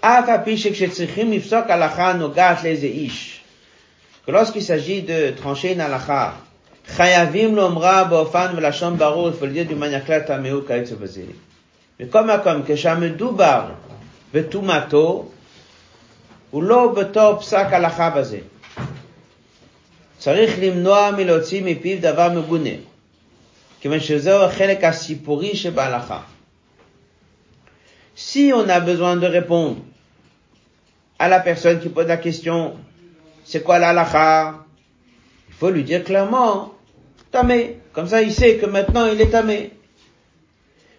Afapi 0.01 0.57
Shekshetsrichim 0.57 1.31
Ifsok 1.33 1.69
Alachan 1.69 2.17
Nogat 2.17 2.63
les 2.63 2.85
Ish 2.85 3.30
que 4.26 4.32
lorsqu'il 4.32 4.62
s'agit 4.62 5.02
de 5.02 5.30
trancher 5.36 5.72
une 5.72 5.80
הלכה, 5.80 6.32
חייבים 6.86 7.56
לאומרה 7.56 8.04
באופן 8.04 8.54
ולשון 8.56 8.98
ברור, 8.98 9.28
il 9.28 9.32
faut 9.32 9.46
le 9.46 9.52
dire 9.52 9.66
d'une 9.66 9.78
manière 9.78 10.04
claire, 10.04 10.26
תמהו 10.26 10.66
כיוצא 10.66 10.94
בזה. 10.94 11.22
מכל 12.00 12.24
מקום, 12.24 12.62
כשהמדובר 12.66 13.62
וטומאתו, 14.34 15.28
הוא 16.50 16.62
לא 16.62 16.94
בתור 16.96 17.40
פסק 17.40 17.66
הלכה 17.70 18.10
בזה. 18.10 18.38
צריך 20.18 20.54
למנוע 20.62 21.10
מלהוציא 21.16 21.62
מפיו 21.64 21.98
דבר 22.00 22.28
מגונה, 22.28 22.70
כיוון 23.80 24.00
שזהו 24.00 24.42
החלק 24.42 24.84
הסיפורי 24.84 25.56
שבהלכה. 25.56 26.20
Si 28.16 28.50
on 28.54 28.68
a 28.70 28.80
besoin 28.80 29.16
de 29.16 29.26
répondre 29.26 29.76
à 31.18 31.28
la 31.28 31.40
personne 31.40 31.80
qui 31.80 31.90
pose 31.90 32.06
la 32.06 32.16
question, 32.16 32.74
c'est 33.45 33.63
quoi 33.63 33.79
l'alacha 33.79 34.55
Il 35.49 35.53
faut 35.55 35.69
lui 35.69 35.83
dire 35.83 36.03
clairement, 36.03 36.73
tamé. 37.31 37.77
Comme 37.93 38.07
ça, 38.07 38.21
il 38.21 38.33
sait 38.33 38.57
que 38.57 38.65
maintenant 38.65 39.05
il 39.05 39.19
est 39.19 39.29
tamé. 39.29 39.71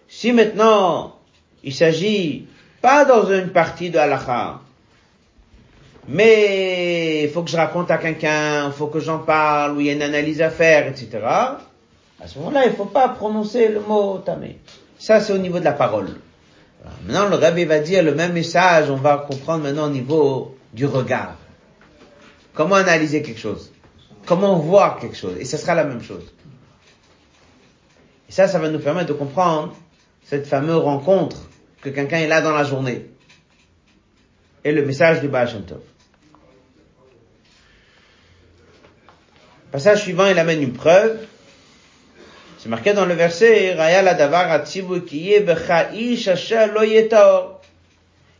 Si 0.07 0.31
maintenant 0.31 1.15
il 1.63 1.73
s'agit 1.73 2.47
pas 2.81 3.05
dans 3.05 3.31
une 3.31 3.49
partie 3.49 3.89
de 3.89 3.97
halakha, 3.97 4.59
mais 6.07 7.23
il 7.23 7.29
faut 7.29 7.43
que 7.43 7.49
je 7.49 7.55
raconte 7.55 7.89
à 7.91 7.97
quelqu'un, 7.97 8.67
il 8.67 8.73
faut 8.73 8.87
que 8.87 8.99
j'en 8.99 9.19
parle, 9.19 9.77
ou 9.77 9.79
il 9.79 9.87
y 9.87 9.89
a 9.89 9.93
une 9.93 10.01
analyse 10.01 10.41
à 10.41 10.49
faire, 10.49 10.87
etc. 10.87 11.09
À 11.23 12.27
ce 12.27 12.37
moment-là, 12.39 12.65
il 12.65 12.71
ne 12.71 12.75
faut 12.75 12.85
pas 12.85 13.07
prononcer 13.09 13.69
le 13.69 13.79
mot 13.79 14.17
tamé. 14.17 14.57
Ça, 14.99 15.21
c'est 15.21 15.33
au 15.33 15.37
niveau 15.37 15.59
de 15.59 15.65
la 15.65 15.71
parole. 15.71 16.09
Maintenant, 17.05 17.29
le 17.29 17.35
rabbi 17.37 17.63
va 17.63 17.79
dire 17.79 18.03
le 18.03 18.13
même 18.13 18.33
message, 18.33 18.89
on 18.89 18.97
va 18.97 19.17
comprendre 19.17 19.63
maintenant 19.63 19.85
au 19.85 19.89
niveau 19.89 20.55
du 20.73 20.85
regard. 20.85 21.35
Comment 22.53 22.75
analyser 22.75 23.21
quelque 23.21 23.39
chose? 23.39 23.71
Comment 24.25 24.57
voir 24.59 24.99
quelque 24.99 25.17
chose? 25.17 25.35
Et 25.39 25.45
ce 25.45 25.57
sera 25.57 25.75
la 25.75 25.83
même 25.83 26.01
chose. 26.01 26.33
Et 28.29 28.31
ça, 28.31 28.47
ça 28.47 28.59
va 28.59 28.69
nous 28.69 28.79
permettre 28.79 29.07
de 29.07 29.13
comprendre 29.13 29.75
cette 30.23 30.47
fameuse 30.47 30.77
rencontre 30.77 31.37
que 31.81 31.89
quelqu'un 31.89 32.17
est 32.17 32.27
là 32.27 32.41
dans 32.41 32.51
la 32.51 32.63
journée. 32.63 33.07
Et 34.63 34.71
le 34.71 34.85
message 34.85 35.19
du 35.19 35.27
Baal 35.27 35.49
Shem. 35.49 35.63
Passage 39.71 40.03
suivant, 40.03 40.27
il 40.27 40.37
amène 40.39 40.61
une 40.61 40.73
preuve. 40.73 41.25
C'est 42.59 42.69
marqué 42.69 42.93
dans 42.93 43.05
le 43.05 43.13
verset. 43.13 43.75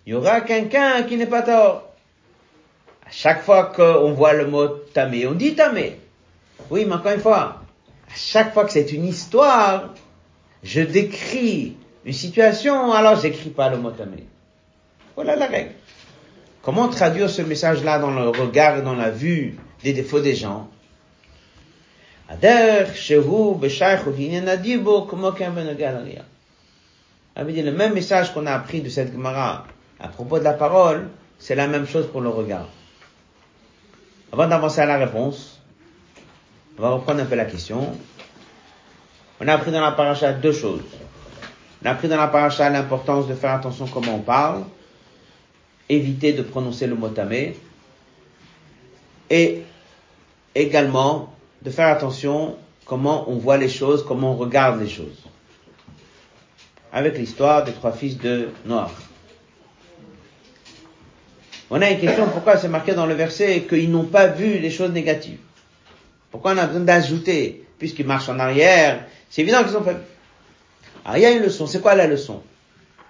Il 0.06 0.12
y 0.12 0.14
aura 0.14 0.42
quelqu'un 0.42 1.04
qui 1.04 1.18
n'est 1.18 1.26
pas 1.26 1.42
tort 1.42 1.93
chaque 3.16 3.44
fois 3.44 3.66
qu'on 3.66 4.12
voit 4.14 4.34
le 4.34 4.48
mot 4.48 4.68
tamé, 4.68 5.28
on 5.28 5.34
dit 5.34 5.54
tamé. 5.54 6.00
Oui, 6.72 6.86
mais 6.86 6.96
encore 6.96 7.12
une 7.12 7.20
fois, 7.20 7.62
à 8.08 8.16
chaque 8.16 8.54
fois 8.54 8.66
que 8.66 8.72
c'est 8.72 8.92
une 8.92 9.06
histoire, 9.06 9.94
je 10.64 10.82
décris 10.82 11.78
une 12.06 12.14
situation, 12.14 12.92
alors 12.92 13.20
j'écris 13.20 13.52
pas 13.52 13.70
le 13.70 13.78
mot 13.78 13.92
tamé. 13.92 14.26
Voilà 15.16 15.36
la 15.36 15.46
règle. 15.46 15.74
Comment 16.64 16.88
traduire 16.88 17.30
ce 17.30 17.44
message-là 17.44 18.00
dans 18.00 18.10
le 18.10 18.30
regard 18.30 18.80
et 18.80 18.82
dans 18.82 18.96
la 18.96 19.12
vue 19.12 19.58
des 19.84 19.94
défauts 19.94 20.22
des 20.22 20.34
gens? 20.34 20.68
Ah, 22.30 22.36
le 27.44 27.72
même 27.72 27.94
message 27.94 28.34
qu'on 28.34 28.48
a 28.48 28.54
appris 28.54 28.82
de 28.82 28.90
cette 28.90 29.12
Gemara 29.14 29.68
à 30.00 30.08
propos 30.08 30.40
de 30.40 30.44
la 30.44 30.54
parole, 30.54 31.10
c'est 31.38 31.54
la 31.54 31.68
même 31.68 31.86
chose 31.86 32.08
pour 32.08 32.22
le 32.22 32.30
regard. 32.30 32.68
Avant 34.34 34.48
d'avancer 34.48 34.82
à 34.82 34.88
la 34.88 34.98
réponse, 34.98 35.60
on 36.76 36.82
va 36.82 36.90
reprendre 36.90 37.22
un 37.22 37.26
peu 37.26 37.36
la 37.36 37.46
question. 37.46 37.96
On 39.40 39.48
a 39.48 39.54
appris 39.54 39.72
dans 39.72 39.80
la 39.80 39.92
paracha 39.92 40.34
deux 40.34 40.52
choses. 40.52 40.82
On 41.80 41.86
a 41.86 41.92
appris 41.92 42.08
dans 42.08 42.18
la 42.18 42.26
paracha 42.26 42.68
l'importance 42.72 43.28
de 43.28 43.36
faire 43.36 43.52
attention 43.52 43.86
comment 43.86 44.16
on 44.16 44.22
parle, 44.22 44.64
éviter 45.88 46.34
de 46.34 46.42
prononcer 46.42 46.88
le 46.88 46.96
mot 46.96 47.10
tamé, 47.10 47.56
et 49.30 49.62
également 50.56 51.32
de 51.62 51.70
faire 51.70 51.90
attention 51.90 52.58
comment 52.86 53.30
on 53.30 53.36
voit 53.36 53.58
les 53.58 53.70
choses, 53.70 54.04
comment 54.04 54.32
on 54.32 54.38
regarde 54.38 54.82
les 54.82 54.90
choses. 54.90 55.22
Avec 56.92 57.20
l'histoire 57.20 57.66
des 57.66 57.74
trois 57.74 57.92
fils 57.92 58.18
de 58.18 58.50
Noir. 58.66 58.90
On 61.76 61.82
a 61.82 61.90
une 61.90 62.00
question, 62.00 62.28
pourquoi 62.28 62.56
c'est 62.58 62.68
marqué 62.68 62.94
dans 62.94 63.08
le 63.08 63.16
verset 63.16 63.66
qu'ils 63.68 63.90
n'ont 63.90 64.06
pas 64.06 64.28
vu 64.28 64.60
les 64.60 64.70
choses 64.70 64.92
négatives? 64.92 65.40
Pourquoi 66.30 66.54
on 66.54 66.58
a 66.60 66.68
besoin 66.68 66.84
d'ajouter 66.84 67.66
Puisqu'ils 67.80 68.06
marchent 68.06 68.30
en 68.30 68.38
arrière, 68.38 69.08
c'est 69.28 69.42
évident 69.42 69.64
qu'ils 69.64 69.76
ont 69.76 69.82
pas 69.82 69.94
vu. 69.94 70.02
Alors 71.04 71.18
il 71.18 71.24
y 71.24 71.26
a 71.26 71.32
une 71.32 71.42
leçon, 71.42 71.66
c'est 71.66 71.82
quoi 71.82 71.96
la 71.96 72.06
leçon? 72.06 72.44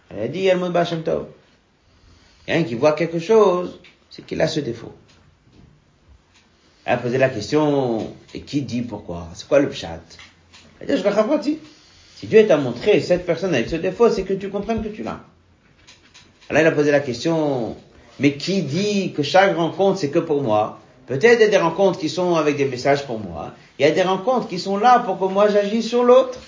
Elle 0.09 0.21
a 0.21 0.27
dit, 0.29 0.39
il 0.39 0.45
y 0.45 0.49
a. 0.49 0.55
Il 2.47 2.53
un 2.53 2.63
qui 2.63 2.75
voit 2.75 2.93
quelque 2.93 3.19
chose, 3.19 3.81
c'est 4.09 4.25
qu'il 4.25 4.39
a 4.39 4.47
ce 4.47 4.61
défaut. 4.61 4.93
Elle 6.85 6.93
a 6.93 6.97
posé 6.99 7.17
la 7.17 7.27
question, 7.27 8.15
et 8.33 8.43
qui 8.43 8.61
dit 8.61 8.81
pourquoi? 8.81 9.27
C'est 9.33 9.45
quoi 9.45 9.59
le 9.59 9.67
pshat 9.67 9.99
Elle 10.79 10.89
a 10.89 10.95
dit, 10.95 11.03
je 11.03 11.05
vais 11.05 11.57
Si 12.15 12.27
Dieu 12.27 12.47
t'a 12.47 12.55
montré 12.55 13.01
cette 13.01 13.25
personne 13.25 13.53
avec 13.53 13.67
ce 13.67 13.75
défaut, 13.75 14.09
c'est 14.09 14.23
que 14.23 14.33
tu 14.33 14.47
comprennes 14.47 14.81
que 14.81 14.87
tu 14.87 15.03
l'as. 15.03 15.19
Alors 16.49 16.61
elle 16.61 16.67
a 16.67 16.71
posé 16.71 16.91
la 16.91 17.01
question, 17.01 17.75
mais 18.19 18.33
qui 18.33 18.61
dit 18.61 19.13
que 19.13 19.23
chaque 19.23 19.55
rencontre 19.55 19.99
c'est 19.99 20.09
que 20.09 20.19
pour 20.19 20.41
moi? 20.41 20.79
Peut-être 21.07 21.39
il 21.39 21.41
y 21.41 21.45
a 21.45 21.49
des 21.49 21.57
rencontres 21.57 21.99
qui 21.99 22.09
sont 22.09 22.35
avec 22.35 22.55
des 22.55 22.65
messages 22.65 23.05
pour 23.05 23.19
moi. 23.19 23.53
Il 23.77 23.85
y 23.85 23.89
a 23.89 23.91
des 23.91 24.03
rencontres 24.03 24.47
qui 24.47 24.59
sont 24.59 24.77
là 24.77 24.99
pour 24.99 25.19
que 25.19 25.25
moi 25.25 25.49
j'agisse 25.49 25.87
sur 25.87 26.03
l'autre. 26.03 26.39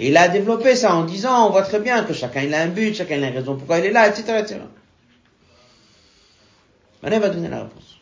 Il 0.00 0.16
a 0.16 0.28
développé 0.28 0.76
ça 0.76 0.94
en 0.94 1.04
disant, 1.04 1.46
on 1.46 1.50
voit 1.50 1.62
très 1.62 1.80
bien 1.80 2.04
que 2.04 2.12
chacun 2.12 2.42
il 2.42 2.52
a 2.52 2.60
un 2.60 2.68
but, 2.68 2.94
chacun 2.94 3.16
il 3.16 3.24
a 3.24 3.28
une 3.28 3.36
raison 3.36 3.56
pourquoi 3.56 3.78
il 3.78 3.86
est 3.86 3.92
là, 3.92 4.08
etc., 4.08 4.38
etc. 4.40 4.56
Il 7.02 7.18
va 7.18 7.28
donner 7.28 7.48
la 7.48 7.62
réponse. 7.62 7.96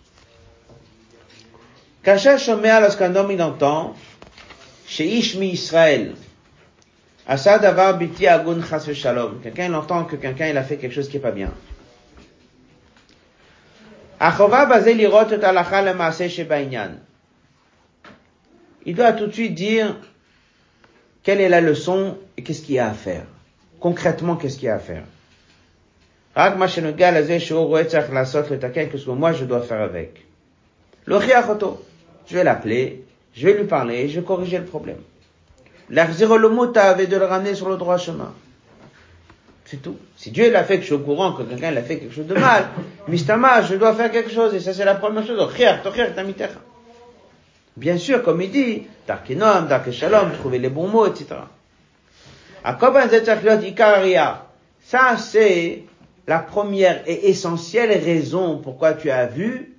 Lorsqu'un 2.07 3.14
homme 3.14 3.30
il 3.30 3.43
entend, 3.43 3.95
chez 4.87 5.07
Ishmi 5.07 5.51
Israël, 5.51 6.14
Asa 7.26 7.59
davar 7.59 7.97
biti 7.97 8.26
agun. 8.26 8.61
Quelqu'un 9.43 9.66
il 9.66 9.74
entend 9.74 10.05
que 10.05 10.16
quelqu'un 10.16 10.49
il 10.49 10.59
a 10.59 10.62
fait 10.62 10.76
quelque 10.76 10.95
chose 10.95 11.09
qui 11.09 11.16
est 11.16 11.20
pas 11.20 11.30
bien. 11.30 11.53
Il 18.86 18.94
doit 18.94 19.12
tout 19.12 19.26
de 19.26 19.32
suite 19.32 19.54
dire 19.54 19.96
quelle 21.22 21.42
est 21.42 21.48
la 21.50 21.60
leçon 21.60 22.16
et 22.38 22.42
qu'est-ce 22.42 22.62
qu'il 22.62 22.76
y 22.76 22.78
a 22.78 22.88
à 22.88 22.94
faire. 22.94 23.24
Concrètement, 23.80 24.36
qu'est-ce 24.36 24.56
qu'il 24.56 24.64
y 24.66 24.70
a 24.70 24.76
à 24.76 24.78
faire. 24.78 25.02
Qu'est-ce 28.72 29.04
que 29.04 29.10
moi 29.10 29.32
je 29.32 29.44
dois 29.44 29.60
faire 29.60 29.82
avec. 29.82 30.24
Je 31.06 32.34
vais 32.34 32.44
l'appeler, 32.44 33.04
je 33.34 33.46
vais 33.46 33.58
lui 33.58 33.64
parler, 33.66 34.08
je 34.08 34.20
vais 34.20 34.26
corriger 34.26 34.56
le 34.56 34.64
problème. 34.64 35.02
L'achzir 35.90 36.38
le 36.38 36.78
avait 36.78 37.06
de 37.06 37.18
le 37.18 37.26
ramener 37.26 37.54
sur 37.54 37.68
le 37.68 37.76
droit 37.76 37.98
chemin. 37.98 38.32
C'est 39.74 39.82
tout. 39.82 39.96
Si 40.16 40.30
Dieu 40.30 40.52
l'a 40.52 40.62
fait 40.62 40.76
que 40.76 40.82
je 40.82 40.86
suis 40.86 40.94
au 40.94 41.00
courant 41.00 41.32
que 41.32 41.42
quelqu'un 41.42 41.72
l'a 41.72 41.82
fait 41.82 41.98
quelque 41.98 42.14
chose 42.14 42.28
de 42.28 42.34
mal, 42.34 42.68
mistama, 43.08 43.60
je 43.62 43.74
dois 43.74 43.92
faire 43.92 44.12
quelque 44.12 44.30
chose, 44.30 44.54
et 44.54 44.60
ça 44.60 44.72
c'est 44.72 44.84
la 44.84 44.94
première 44.94 45.26
chose. 45.26 45.52
Bien 47.76 47.98
sûr, 47.98 48.22
comme 48.22 48.40
il 48.40 48.52
dit, 48.52 48.82
Darkenom, 49.08 49.62
Darke 49.62 49.90
Shalom, 49.90 50.30
trouver 50.38 50.60
les 50.60 50.68
bons 50.68 50.86
mots, 50.86 51.06
etc. 51.06 51.40
Ça, 54.80 55.16
c'est 55.16 55.82
la 56.28 56.38
première 56.38 57.02
et 57.08 57.30
essentielle 57.30 57.90
raison 57.90 58.58
pourquoi 58.58 58.94
tu 58.94 59.10
as 59.10 59.26
vu 59.26 59.74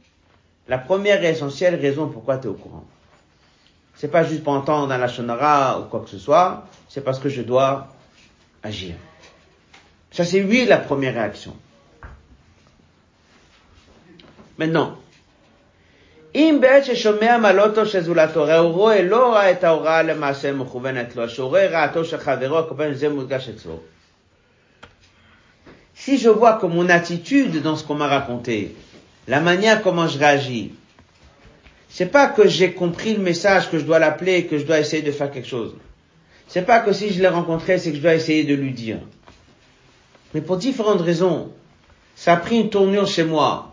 la 0.67 0.77
première 0.77 1.23
et 1.23 1.29
essentielle 1.29 1.75
raison 1.75 2.09
pourquoi 2.09 2.37
tu 2.37 2.47
es 2.47 2.49
au 2.49 2.55
courant. 2.55 2.83
C'est 3.95 4.11
pas 4.11 4.25
juste 4.25 4.43
pour 4.43 4.51
entendre 4.51 4.87
dans 4.89 4.97
la 4.97 5.07
shonara 5.07 5.79
ou 5.79 5.83
quoi 5.85 6.01
que 6.01 6.09
ce 6.09 6.17
soit, 6.17 6.65
c'est 6.89 7.01
parce 7.01 7.19
que 7.19 7.29
je 7.29 7.43
dois 7.43 7.87
agir. 8.61 8.95
Ça 10.14 10.24
c'est 10.24 10.42
oui 10.42 10.66
la 10.66 10.78
première 10.78 11.14
réaction. 11.14 11.56
Maintenant, 14.58 14.98
אם 16.34 16.58
בעת 16.60 16.84
ששומע 16.84 17.38
מעלותו 17.38 17.86
של 17.86 18.00
זולתו, 18.00 18.52
הוא 18.58 18.70
רואה, 18.72 19.02
לא 19.02 19.32
ראה 19.32 19.50
את 19.50 19.64
ההוראה 19.64 20.02
למעשה 20.02 20.52
מכוונת 20.52 21.16
לו, 21.16 21.28
שרואה 21.28 21.66
רעתו 21.66 22.04
של 22.04 22.18
חברו, 22.18 22.58
הכוונה 22.58 22.94
זה 22.94 23.08
מודגש 23.08 23.48
אצלו. 23.48 23.80
Si 25.94 26.16
je 26.16 26.30
vois 26.30 26.54
que 26.54 26.66
mon 26.66 26.88
attitude 26.88 27.60
dans 27.60 27.76
ce 27.76 27.84
qu'on 27.84 27.94
m'a 27.94 28.06
raconté, 28.06 28.74
la 29.28 29.40
manière 29.40 29.82
comment 29.82 30.08
je 30.08 30.18
réagis. 30.18 30.72
C'est 31.90 32.06
pas 32.06 32.26
que 32.28 32.48
j'ai 32.48 32.72
compris 32.72 33.14
le 33.14 33.22
message 33.22 33.70
que 33.70 33.78
je 33.78 33.84
dois 33.84 33.98
l'appeler 33.98 34.46
que 34.46 34.56
je 34.56 34.64
dois 34.64 34.78
essayer 34.78 35.02
de 35.02 35.12
faire 35.12 35.30
quelque 35.30 35.48
chose. 35.48 35.74
C'est 36.48 36.62
pas 36.62 36.80
que 36.80 36.92
si 36.92 37.12
je 37.12 37.20
l'ai 37.20 37.28
rencontré, 37.28 37.78
c'est 37.78 37.90
que 37.90 37.96
je 37.96 38.02
dois 38.02 38.14
essayer 38.14 38.44
de 38.44 38.54
lui 38.54 38.72
dire. 38.72 38.98
Mais 40.35 40.41
pour 40.41 40.57
différentes 40.57 40.99
raisons, 40.99 41.53
ça 42.13 42.33
a 42.33 42.35
pris 42.35 42.59
une 42.59 42.69
tournure 42.69 43.07
chez 43.07 43.23
moi. 43.23 43.71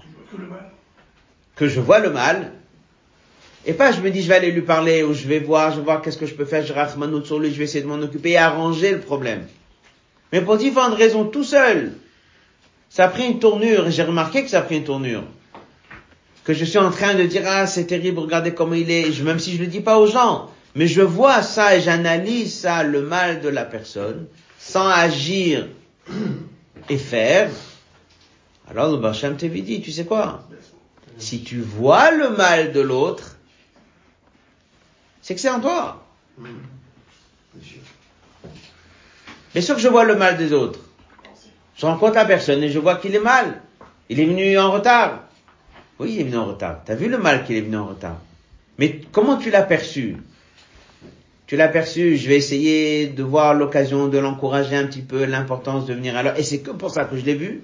Que 1.56 1.66
je 1.66 1.80
vois 1.80 1.98
le 1.98 2.10
mal. 2.10 2.52
Et 3.66 3.72
pas 3.72 3.90
je 3.90 4.00
me 4.00 4.10
dis 4.10 4.22
je 4.22 4.28
vais 4.28 4.36
aller 4.36 4.52
lui 4.52 4.62
parler 4.62 5.02
ou 5.02 5.12
je 5.12 5.26
vais 5.26 5.40
voir, 5.40 5.72
je 5.72 5.78
vais 5.78 5.82
voir 5.82 6.00
qu'est-ce 6.00 6.18
que 6.18 6.24
je 6.24 6.34
peux 6.34 6.44
faire, 6.44 6.64
je 6.64 6.72
rachmanout 6.72 7.24
sur 7.24 7.40
lui, 7.40 7.50
je 7.52 7.58
vais 7.58 7.64
essayer 7.64 7.82
de 7.82 7.88
m'en 7.88 8.00
occuper 8.00 8.30
et 8.30 8.36
arranger 8.38 8.92
le 8.92 9.00
problème. 9.00 9.44
Mais 10.32 10.40
pour 10.40 10.56
différentes 10.56 10.94
raisons, 10.94 11.24
tout 11.24 11.42
seul, 11.42 11.94
ça 12.90 13.06
a 13.06 13.08
pris 13.08 13.26
une 13.26 13.40
tournure 13.40 13.88
et 13.88 13.90
j'ai 13.90 14.04
remarqué 14.04 14.44
que 14.44 14.48
ça 14.48 14.60
a 14.60 14.62
pris 14.62 14.76
une 14.76 14.84
tournure 14.84 15.24
que 16.44 16.54
je 16.54 16.64
suis 16.64 16.78
en 16.78 16.92
train 16.92 17.14
de 17.14 17.24
dire 17.24 17.42
ah 17.46 17.66
c'est 17.66 17.86
terrible 17.86 18.20
regardez 18.20 18.54
comment 18.54 18.74
il 18.74 18.88
est 18.88 19.20
même 19.22 19.40
si 19.40 19.56
je 19.56 19.60
le 19.60 19.66
dis 19.66 19.80
pas 19.80 19.98
aux 19.98 20.06
gens 20.06 20.48
mais 20.76 20.86
je 20.86 21.02
vois 21.02 21.42
ça 21.42 21.76
et 21.76 21.80
j'analyse 21.80 22.54
ça 22.54 22.84
le 22.84 23.02
mal 23.02 23.40
de 23.40 23.48
la 23.48 23.64
personne 23.64 24.26
sans 24.58 24.88
agir 24.88 25.66
faire, 26.98 27.50
alors 28.68 28.90
le 28.90 28.98
Barsham 28.98 29.36
te 29.36 29.46
dit, 29.46 29.80
tu 29.80 29.92
sais 29.92 30.04
quoi? 30.04 30.48
Si 31.18 31.42
tu 31.42 31.60
vois 31.60 32.10
le 32.10 32.30
mal 32.30 32.72
de 32.72 32.80
l'autre, 32.80 33.36
c'est 35.20 35.34
que 35.34 35.40
c'est 35.40 35.50
en 35.50 35.60
toi. 35.60 36.04
Bien 39.52 39.62
sûr 39.62 39.74
que 39.74 39.80
je 39.80 39.88
vois 39.88 40.04
le 40.04 40.16
mal 40.16 40.36
des 40.36 40.52
autres. 40.52 40.80
Je 41.76 41.86
rencontre 41.86 42.14
la 42.14 42.24
personne 42.24 42.62
et 42.62 42.70
je 42.70 42.78
vois 42.78 42.96
qu'il 42.96 43.14
est 43.14 43.20
mal. 43.20 43.60
Il 44.08 44.20
est 44.20 44.24
venu 44.24 44.58
en 44.58 44.72
retard. 44.72 45.24
Oui, 45.98 46.14
il 46.14 46.20
est 46.20 46.24
venu 46.24 46.38
en 46.38 46.46
retard. 46.46 46.80
T'as 46.84 46.94
vu 46.94 47.08
le 47.08 47.18
mal 47.18 47.44
qu'il 47.44 47.56
est 47.56 47.62
venu 47.62 47.76
en 47.76 47.86
retard? 47.86 48.18
Mais 48.78 49.00
comment 49.12 49.36
tu 49.36 49.50
l'as 49.50 49.62
perçu? 49.62 50.16
Tu 51.52 51.58
l'as 51.58 51.68
perçu, 51.68 52.16
je 52.16 52.28
vais 52.28 52.36
essayer 52.36 53.08
de 53.08 53.22
voir 53.22 53.52
l'occasion 53.52 54.08
de 54.08 54.16
l'encourager 54.16 54.74
un 54.74 54.86
petit 54.86 55.02
peu, 55.02 55.26
l'importance 55.26 55.84
de 55.84 55.92
venir 55.92 56.22
l'heure. 56.22 56.38
Et 56.38 56.44
c'est 56.44 56.60
que 56.60 56.70
pour 56.70 56.90
ça 56.90 57.04
que 57.04 57.18
je 57.18 57.26
l'ai 57.26 57.34
vu. 57.34 57.62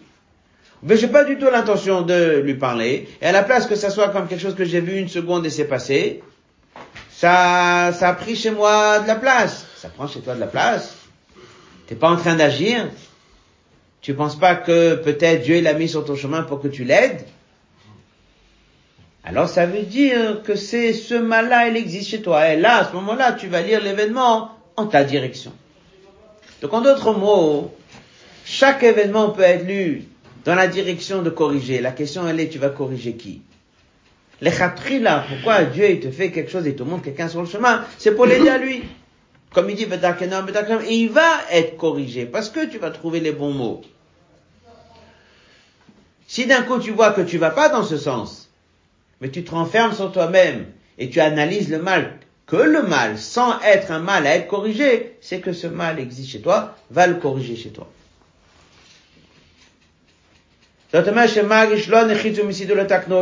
Mais 0.82 0.98
j'ai 0.98 1.08
pas 1.08 1.24
du 1.24 1.38
tout 1.38 1.46
l'intention 1.50 2.02
de 2.02 2.40
lui 2.44 2.52
parler. 2.52 3.08
Et 3.22 3.24
à 3.24 3.32
la 3.32 3.42
place 3.42 3.64
que 3.64 3.76
ça 3.76 3.88
soit 3.88 4.10
comme 4.10 4.28
quelque 4.28 4.42
chose 4.42 4.54
que 4.54 4.66
j'ai 4.66 4.82
vu 4.82 4.98
une 4.98 5.08
seconde 5.08 5.46
et 5.46 5.48
c'est 5.48 5.64
passé, 5.64 6.22
ça, 7.10 7.94
ça 7.98 8.10
a 8.10 8.12
pris 8.12 8.36
chez 8.36 8.50
moi 8.50 8.98
de 8.98 9.06
la 9.06 9.16
place. 9.16 9.64
Ça 9.76 9.88
prend 9.88 10.06
chez 10.06 10.20
toi 10.20 10.34
de 10.34 10.40
la 10.40 10.48
place. 10.48 10.94
T'es 11.86 11.94
pas 11.94 12.10
en 12.10 12.16
train 12.16 12.34
d'agir. 12.34 12.90
Tu 14.02 14.12
penses 14.12 14.38
pas 14.38 14.54
que 14.54 14.96
peut-être 14.96 15.44
Dieu 15.44 15.62
l'a 15.62 15.72
mis 15.72 15.88
sur 15.88 16.04
ton 16.04 16.14
chemin 16.14 16.42
pour 16.42 16.60
que 16.60 16.68
tu 16.68 16.84
l'aides? 16.84 17.24
Alors 19.24 19.48
ça 19.48 19.66
veut 19.66 19.82
dire 19.82 20.42
que 20.42 20.54
c'est 20.54 20.92
ce 20.92 21.14
mal-là, 21.14 21.68
il 21.68 21.76
existe 21.76 22.10
chez 22.10 22.22
toi. 22.22 22.52
Et 22.52 22.56
là, 22.56 22.78
à 22.78 22.84
ce 22.88 22.92
moment-là, 22.94 23.32
tu 23.32 23.48
vas 23.48 23.62
lire 23.62 23.82
l'événement 23.82 24.52
en 24.76 24.86
ta 24.86 25.04
direction. 25.04 25.52
Donc 26.62 26.72
en 26.72 26.80
d'autres 26.80 27.12
mots, 27.12 27.74
chaque 28.44 28.82
événement 28.82 29.30
peut 29.30 29.42
être 29.42 29.66
lu 29.66 30.04
dans 30.44 30.54
la 30.54 30.66
direction 30.66 31.22
de 31.22 31.30
corriger. 31.30 31.80
La 31.80 31.92
question 31.92 32.26
elle 32.26 32.40
est, 32.40 32.48
tu 32.48 32.58
vas 32.58 32.70
corriger 32.70 33.14
qui? 33.14 33.42
Les 34.40 34.52
là, 35.00 35.24
pourquoi 35.28 35.64
Dieu 35.64 35.90
il 35.90 36.00
te 36.00 36.10
fait 36.10 36.30
quelque 36.30 36.50
chose 36.50 36.66
et 36.66 36.76
te 36.76 36.84
montre 36.84 37.02
quelqu'un 37.02 37.28
sur 37.28 37.40
le 37.40 37.48
chemin? 37.48 37.84
C'est 37.98 38.14
pour 38.14 38.24
l'aider 38.24 38.48
à 38.48 38.58
lui. 38.58 38.84
Comme 39.52 39.68
il 39.70 39.76
dit, 39.76 39.84
et 39.84 40.94
il 40.94 41.08
va 41.08 41.40
être 41.50 41.76
corrigé 41.76 42.26
parce 42.26 42.50
que 42.50 42.66
tu 42.66 42.78
vas 42.78 42.90
trouver 42.90 43.20
les 43.20 43.32
bons 43.32 43.52
mots. 43.52 43.82
Si 46.26 46.46
d'un 46.46 46.62
coup 46.62 46.78
tu 46.78 46.92
vois 46.92 47.12
que 47.12 47.22
tu 47.22 47.38
vas 47.38 47.50
pas 47.50 47.68
dans 47.68 47.82
ce 47.82 47.96
sens, 47.96 48.47
mais 49.21 49.29
tu 49.29 49.43
te 49.43 49.51
renfermes 49.51 49.93
sur 49.93 50.11
toi-même 50.11 50.65
et 50.97 51.09
tu 51.09 51.19
analyses 51.19 51.69
le 51.69 51.81
mal, 51.81 52.13
que 52.45 52.57
le 52.57 52.83
mal, 52.83 53.17
sans 53.17 53.59
être 53.61 53.91
un 53.91 53.99
mal 53.99 54.27
à 54.27 54.35
être 54.35 54.47
corrigé, 54.47 55.15
c'est 55.21 55.39
que 55.39 55.53
ce 55.53 55.67
mal 55.67 55.97
existe 55.99 56.29
chez 56.29 56.41
toi, 56.41 56.75
va 56.91 57.07
le 57.07 57.15
corriger 57.15 57.55
chez 57.55 57.69
toi. 57.69 57.89
Il 60.93 60.99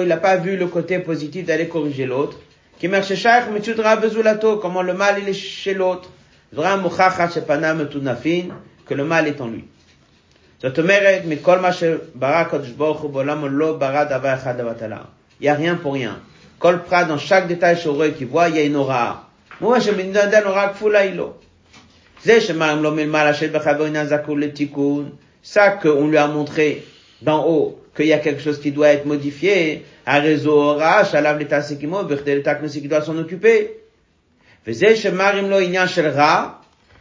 n'a 0.08 0.18
pas 0.18 0.36
vu 0.36 0.58
le 0.58 0.68
côté 0.68 1.00
positif 1.00 1.46
d'aller 1.46 1.70
corriger 1.70 2.06
l'autre. 2.06 2.38
Comment 2.82 4.82
le 4.82 4.94
mal 4.94 5.20
il 5.22 5.30
est 5.30 5.34
chez 5.34 5.74
l'autre. 5.74 6.10
Que 6.54 6.60
le 8.94 9.06
mal 9.06 9.28
est 9.28 9.39
en 9.39 9.48
lui. 9.48 9.64
זאת 10.62 10.80
אומרת, 10.80 11.22
מכל 11.26 11.60
מה 11.60 11.74
שברא 11.74 12.36
הקדוש 12.36 12.70
ברוך 12.70 13.02
הוא 13.02 13.10
בעולם 13.10 13.39
הוא 13.39 13.50
לא 13.50 13.78
ברא 13.78 14.04
דבר 14.04 14.34
אחד 14.34 14.62
לבטלה. 14.62 14.98
Il 15.41 15.45
n'y 15.45 15.49
a 15.49 15.55
rien 15.55 15.76
pour 15.76 15.95
rien. 15.95 16.20
Kolpra, 16.59 17.05
dans 17.05 17.18
chaque 17.18 17.49
détail 17.49 17.76
heureux 17.84 18.09
qu'il 18.11 18.26
voit, 18.28 18.49
il 18.49 18.57
y 18.57 18.59
a 18.59 18.62
une 18.62 18.76
aura. 18.76 19.28
Ça 25.43 25.70
qu'on 25.70 26.09
lui 26.09 26.16
a 26.16 26.26
montré 26.26 26.84
d'en 27.22 27.47
haut, 27.47 27.80
qu'il 27.95 28.07
y 28.07 28.12
a 28.12 28.18
quelque 28.18 28.43
chose 28.43 28.61
qui 28.61 28.72
doit 28.72 28.89
être 28.89 29.07
modifié, 29.07 29.84
à 30.05 30.18
réseau 30.18 30.53
aura, 30.53 31.05
shalav 31.05 31.39
l'état 31.39 31.62
sekimo, 31.62 32.03
l'état 32.26 32.55
qui 32.57 32.89
doit 32.89 33.03
s'en 33.03 33.16
occuper. 33.18 33.78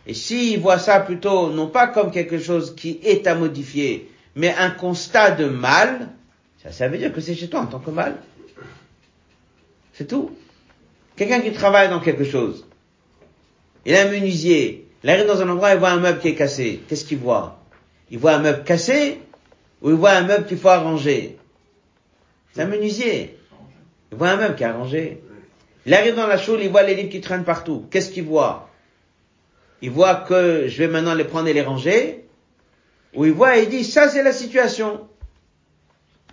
Et 0.07 0.13
s'il 0.13 0.59
voit 0.59 0.77
ça 0.77 0.99
plutôt, 0.99 1.49
non 1.49 1.67
pas 1.67 1.88
comme 1.88 2.11
quelque 2.11 2.39
chose 2.39 2.75
qui 2.75 2.99
est 3.03 3.25
à 3.25 3.36
modifier, 3.36 4.11
mais 4.36 4.53
un 4.57 4.69
constat 4.69 5.31
de 5.31 5.45
mal, 5.45 6.09
ça, 6.72 6.88
veut 6.88 6.97
dire 6.97 7.13
que 7.13 7.22
c'est 7.22 7.36
chez 7.36 7.47
toi 7.47 7.61
en 7.61 7.68
tant 7.68 7.80
que 7.80 7.91
mal. 7.91 8.18
C'est 9.93 10.07
tout. 10.07 10.32
Quelqu'un 11.16 11.41
qui 11.41 11.51
travaille 11.53 11.89
dans 11.89 11.99
quelque 11.99 12.26
chose, 12.26 12.66
il 13.86 13.93
est 13.93 13.99
un 13.99 14.11
menuisier, 14.11 14.88
il 15.03 15.09
arrive 15.09 15.28
dans 15.28 15.41
un 15.41 15.49
endroit, 15.49 15.74
il 15.74 15.80
voit 15.80 15.91
un 15.91 15.99
meuble 15.99 16.20
qui 16.20 16.30
est 16.30 16.36
cassé. 16.36 16.82
Qu'est-ce 16.88 17.05
qu'il 17.05 17.20
voit? 17.20 17.59
Il 18.11 18.20
voit 18.20 18.34
un 18.34 18.39
meuble 18.39 18.63
cassé 18.63 19.20
ou 19.82 19.89
il 19.91 19.95
voit 19.95 20.11
un 20.11 20.24
meuble 20.24 20.45
qu'il 20.45 20.57
faut 20.57 20.70
arranger? 20.70 21.38
C'est 22.53 22.61
un 22.61 22.68
menuisier. 22.68 23.38
Il 24.11 24.18
voit 24.18 24.30
un 24.30 24.38
meuble 24.38 24.55
qui 24.55 24.63
est 24.63 24.68
arrangé. 24.68 25.22
Il 25.86 25.93
arrive 25.93 26.16
dans 26.16 26.28
la 26.28 26.38
choule, 26.38 26.61
il 26.61 26.70
voit 26.70 26.84
les 26.84 26.95
livres 26.95 27.09
qui 27.09 27.22
traînent 27.22 27.43
partout. 27.43 27.86
Qu'est-ce 27.91 28.09
qu'il 28.09 28.24
voit? 28.24 28.70
Il 29.82 29.91
voit 29.91 30.16
que 30.16 30.68
je 30.68 30.78
vais 30.78 30.88
maintenant 30.88 31.13
les 31.13 31.26
prendre 31.26 31.47
et 31.47 31.53
les 31.53 31.61
ranger, 31.61 32.26
ou 33.13 33.26
il 33.26 33.34
voit 33.34 33.57
et 33.57 33.63
il 33.63 33.70
dit, 33.70 33.84
ça 33.84 34.09
c'est 34.09 34.24
la 34.24 34.34
situation. 34.34 35.07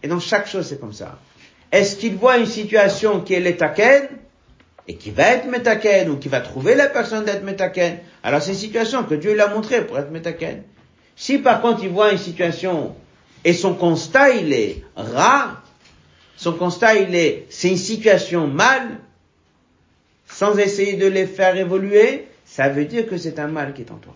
Et 0.03 0.09
dans 0.09 0.21
chaque 0.21 0.47
chose 0.47 0.67
c'est 0.67 0.81
comme 0.81 0.93
ça. 0.93 1.19
Est-ce 1.71 1.97
qu'il 1.97 2.17
voit 2.17 2.37
une 2.39 2.47
situation 2.47 3.21
qui 3.21 3.35
est 3.35 3.41
l'étaken, 3.41 4.09
et 4.89 4.97
qui 4.97 5.11
va 5.11 5.29
être 5.29 5.47
métaken, 5.47 6.11
ou 6.11 6.17
qui 6.17 6.29
va 6.29 6.41
trouver 6.41 6.75
la 6.75 6.87
personne 6.89 7.25
d'être 7.25 7.45
métaken, 7.45 7.99
alors 8.23 8.43
c'est 8.43 8.51
une 8.51 8.59
situation 8.59 9.05
que 9.05 9.15
Dieu 9.15 9.35
l'a 9.35 9.49
montré 9.49 9.85
pour 9.87 9.99
être 9.99 10.11
métaken. 10.11 10.63
Si 11.17 11.39
par 11.39 11.61
contre 11.61 11.85
il 11.85 11.91
voit 11.91 12.13
une 12.13 12.19
situation, 12.19 12.95
et 13.45 13.53
son 13.53 13.75
constat 13.75 14.31
il 14.31 14.53
est 14.53 14.83
rare, 14.97 15.63
son 16.37 16.55
constat 16.55 16.97
il 16.97 17.15
est, 17.15 17.47
c'est 17.49 17.69
une 17.69 17.77
situation 17.77 18.49
mal, 18.49 18.99
sans 20.27 20.59
essayer 20.59 20.95
de 20.95 21.07
les 21.07 21.27
faire 21.27 21.57
évoluer, 21.57 22.27
ça 22.45 22.69
veut 22.69 22.85
dire 22.85 23.07
que 23.09 23.17
c'est 23.17 23.39
un 23.39 23.49
mal 23.49 23.75
qui 23.75 23.83
est 23.83 23.91
en 23.91 23.97
toi. 23.97 24.15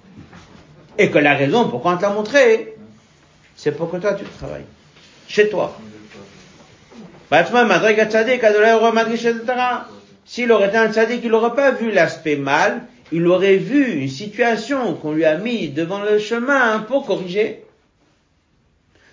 Et 0.98 1.10
que 1.10 1.18
la 1.18 1.34
raison 1.34 1.68
pourquoi 1.68 1.92
on 1.92 1.96
te 1.96 2.02
l'a 2.02 2.10
montré, 2.10 2.76
c'est 3.54 3.72
pour 3.72 3.90
que 3.90 3.98
toi 3.98 4.14
tu 4.14 4.24
travailles. 4.24 4.64
Chez 5.28 5.48
toi. 5.48 5.78
S'il 10.24 10.52
aurait 10.52 10.68
été 10.68 10.76
un 10.76 10.92
tzaddik, 10.92 11.20
il 11.24 11.30
n'aurait 11.30 11.54
pas 11.54 11.70
vu 11.72 11.90
l'aspect 11.90 12.36
mal, 12.36 12.82
il 13.12 13.26
aurait 13.26 13.56
vu 13.56 13.92
une 13.92 14.08
situation 14.08 14.94
qu'on 14.94 15.12
lui 15.12 15.24
a 15.24 15.36
mis 15.36 15.68
devant 15.68 16.00
le 16.00 16.18
chemin 16.18 16.80
pour 16.80 17.06
corriger. 17.06 17.64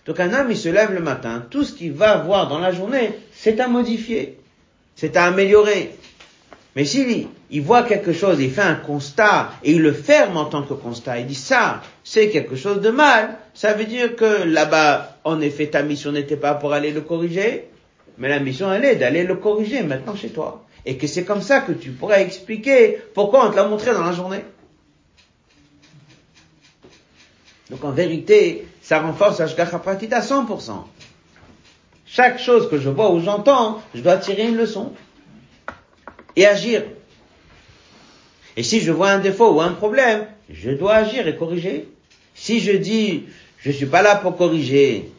Donc 0.06 0.20
un 0.20 0.34
homme, 0.34 0.52
il 0.52 0.58
se 0.58 0.70
lève 0.70 0.92
le 0.94 1.00
matin, 1.00 1.46
tout 1.50 1.64
ce 1.64 1.74
qu'il 1.74 1.94
va 1.94 2.18
voir 2.18 2.50
dans 2.50 2.60
la 2.60 2.72
journée, 2.72 3.12
c'est 3.32 3.60
à 3.60 3.68
modifier, 3.68 4.38
c'est 4.96 5.16
à 5.16 5.26
améliorer. 5.26 5.96
Mais 6.76 6.86
s'il 6.86 7.28
il 7.52 7.62
voit 7.62 7.84
quelque 7.84 8.14
chose, 8.14 8.40
il 8.40 8.50
fait 8.52 8.62
un 8.62 8.76
constat 8.76 9.52
et 9.64 9.74
il 9.74 9.82
le 9.82 9.94
ferme 9.94 10.38
en 10.38 10.46
tant 10.46 10.64
que 10.64 10.74
constat, 10.74 11.20
il 11.20 11.28
dit 11.28 11.36
ça, 11.36 11.82
c'est 12.04 12.30
quelque 12.30 12.56
chose 12.56 12.82
de 12.82 12.90
mal, 12.90 13.38
ça 13.54 13.74
veut 13.74 13.86
dire 13.86 14.16
que 14.16 14.44
là-bas, 14.44 15.18
en 15.24 15.40
effet, 15.40 15.68
ta 15.68 15.84
mission 15.84 16.12
n'était 16.12 16.36
pas 16.36 16.56
pour 16.56 16.74
aller 16.74 16.92
le 16.92 17.02
corriger, 17.02 17.70
mais 18.18 18.28
la 18.28 18.40
mission, 18.40 18.74
elle 18.74 18.86
est 18.86 18.96
d'aller 18.96 19.24
le 19.24 19.36
corriger 19.36 19.84
maintenant 19.84 20.16
chez 20.16 20.30
toi. 20.30 20.66
Et 20.86 20.98
que 20.98 21.08
c'est 21.08 21.24
comme 21.24 21.42
ça 21.42 21.62
que 21.62 21.72
tu 21.72 21.92
pourrais 21.92 22.24
expliquer 22.24 22.98
pourquoi 23.14 23.48
on 23.48 23.52
te 23.52 23.56
l'a 23.56 23.68
montré 23.68 23.94
dans 23.94 24.04
la 24.04 24.12
journée. 24.12 24.44
Donc 27.70 27.84
en 27.86 27.92
vérité, 27.92 28.68
ça 28.82 29.00
renforce 29.00 29.40
Ashgacha 29.40 29.80
Pratit 29.80 30.14
à 30.14 30.20
100%. 30.20 30.72
Chaque 32.06 32.40
chose 32.40 32.70
que 32.70 32.78
je 32.78 32.90
vois 32.90 33.12
ou 33.12 33.22
j'entends, 33.22 33.82
je 33.96 34.02
dois 34.02 34.18
tirer 34.18 34.48
une 34.48 34.58
leçon 34.58 34.92
et 36.36 36.46
agir. 36.46 36.84
Et 38.56 38.64
si 38.64 38.82
je 38.82 38.92
vois 38.92 39.10
un 39.10 39.20
défaut 39.20 39.52
ou 39.52 39.62
un 39.62 39.72
problème, 39.72 40.26
je 40.50 40.72
dois 40.72 40.96
agir 40.96 41.28
et 41.28 41.36
corriger. 41.36 41.88
Si 42.36 42.60
je 42.60 42.72
dis, 42.72 43.24
je 43.58 43.72
suis 43.72 43.86
pas 43.86 44.02
là 44.02 44.16
pour 44.16 44.38
corriger, 44.38 45.10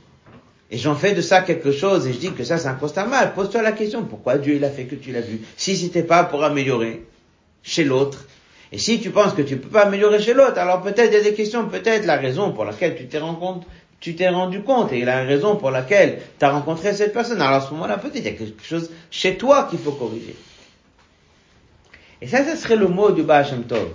et 0.71 0.79
j'en 0.79 0.95
fais 0.95 1.15
de 1.15 1.21
ça 1.21 1.43
quelque 1.43 1.73
chose, 1.73 2.07
et 2.07 2.13
je 2.13 2.19
dis 2.19 2.33
que 2.33 2.45
ça 2.45 2.59
c'est 2.59 2.69
un 2.69 2.75
constat 2.75 3.07
mal, 3.07 3.35
pose-toi 3.35 3.63
la 3.63 3.73
question, 3.73 4.05
pourquoi 4.05 4.39
Dieu 4.39 4.61
a 4.63 4.71
fait 4.71 4.85
que 4.85 4.95
tu 4.95 5.13
l'as 5.13 5.21
vu? 5.21 5.41
Si 5.57 5.77
c'était 5.77 6.03
pas 6.03 6.25
pour 6.25 6.43
améliorer 6.43 7.05
chez 7.63 7.85
l'autre, 7.85 8.27
et 8.73 8.79
si 8.79 9.01
tu 9.01 9.11
penses 9.11 9.35
que 9.35 9.43
tu 9.43 9.57
peux 9.57 9.69
pas 9.69 9.83
améliorer 9.83 10.21
chez 10.21 10.35
l'autre, 10.35 10.59
alors 10.59 10.83
peut-être 10.83 11.13
il 11.13 11.15
y 11.15 11.21
a 11.21 11.23
des 11.23 11.35
questions, 11.35 11.69
peut-être 11.69 12.07
la 12.07 12.17
raison 12.17 12.53
pour 12.53 12.65
laquelle 12.65 12.97
tu 12.97 13.07
t'es 13.07 13.19
rendu 13.19 13.39
compte, 13.39 13.67
tu 14.01 14.17
t'es 14.17 14.29
rendu 14.29 14.63
compte, 14.63 14.93
et 14.93 15.05
la 15.05 15.23
raison 15.23 15.57
pour 15.57 15.71
laquelle 15.71 16.19
tu 16.39 16.45
as 16.45 16.51
rencontré 16.51 16.93
cette 16.93 17.13
personne, 17.13 17.41
alors 17.41 17.63
à 17.63 17.67
ce 17.67 17.71
moment-là, 17.73 17.99
peut-être 17.99 18.17
il 18.17 18.25
y 18.25 18.29
a 18.29 18.33
quelque 18.33 18.65
chose 18.65 18.91
chez 19.11 19.37
toi 19.37 19.69
qu'il 19.71 19.79
faut 19.79 19.93
corriger. 19.93 20.35
Et 22.25 22.27
ça, 22.27 22.43
ce 22.43 22.57
serait 22.57 22.77
le 22.77 22.89
mot 22.89 23.11
du 23.11 23.23
Baal 23.23 23.45
Tov. 23.69 23.89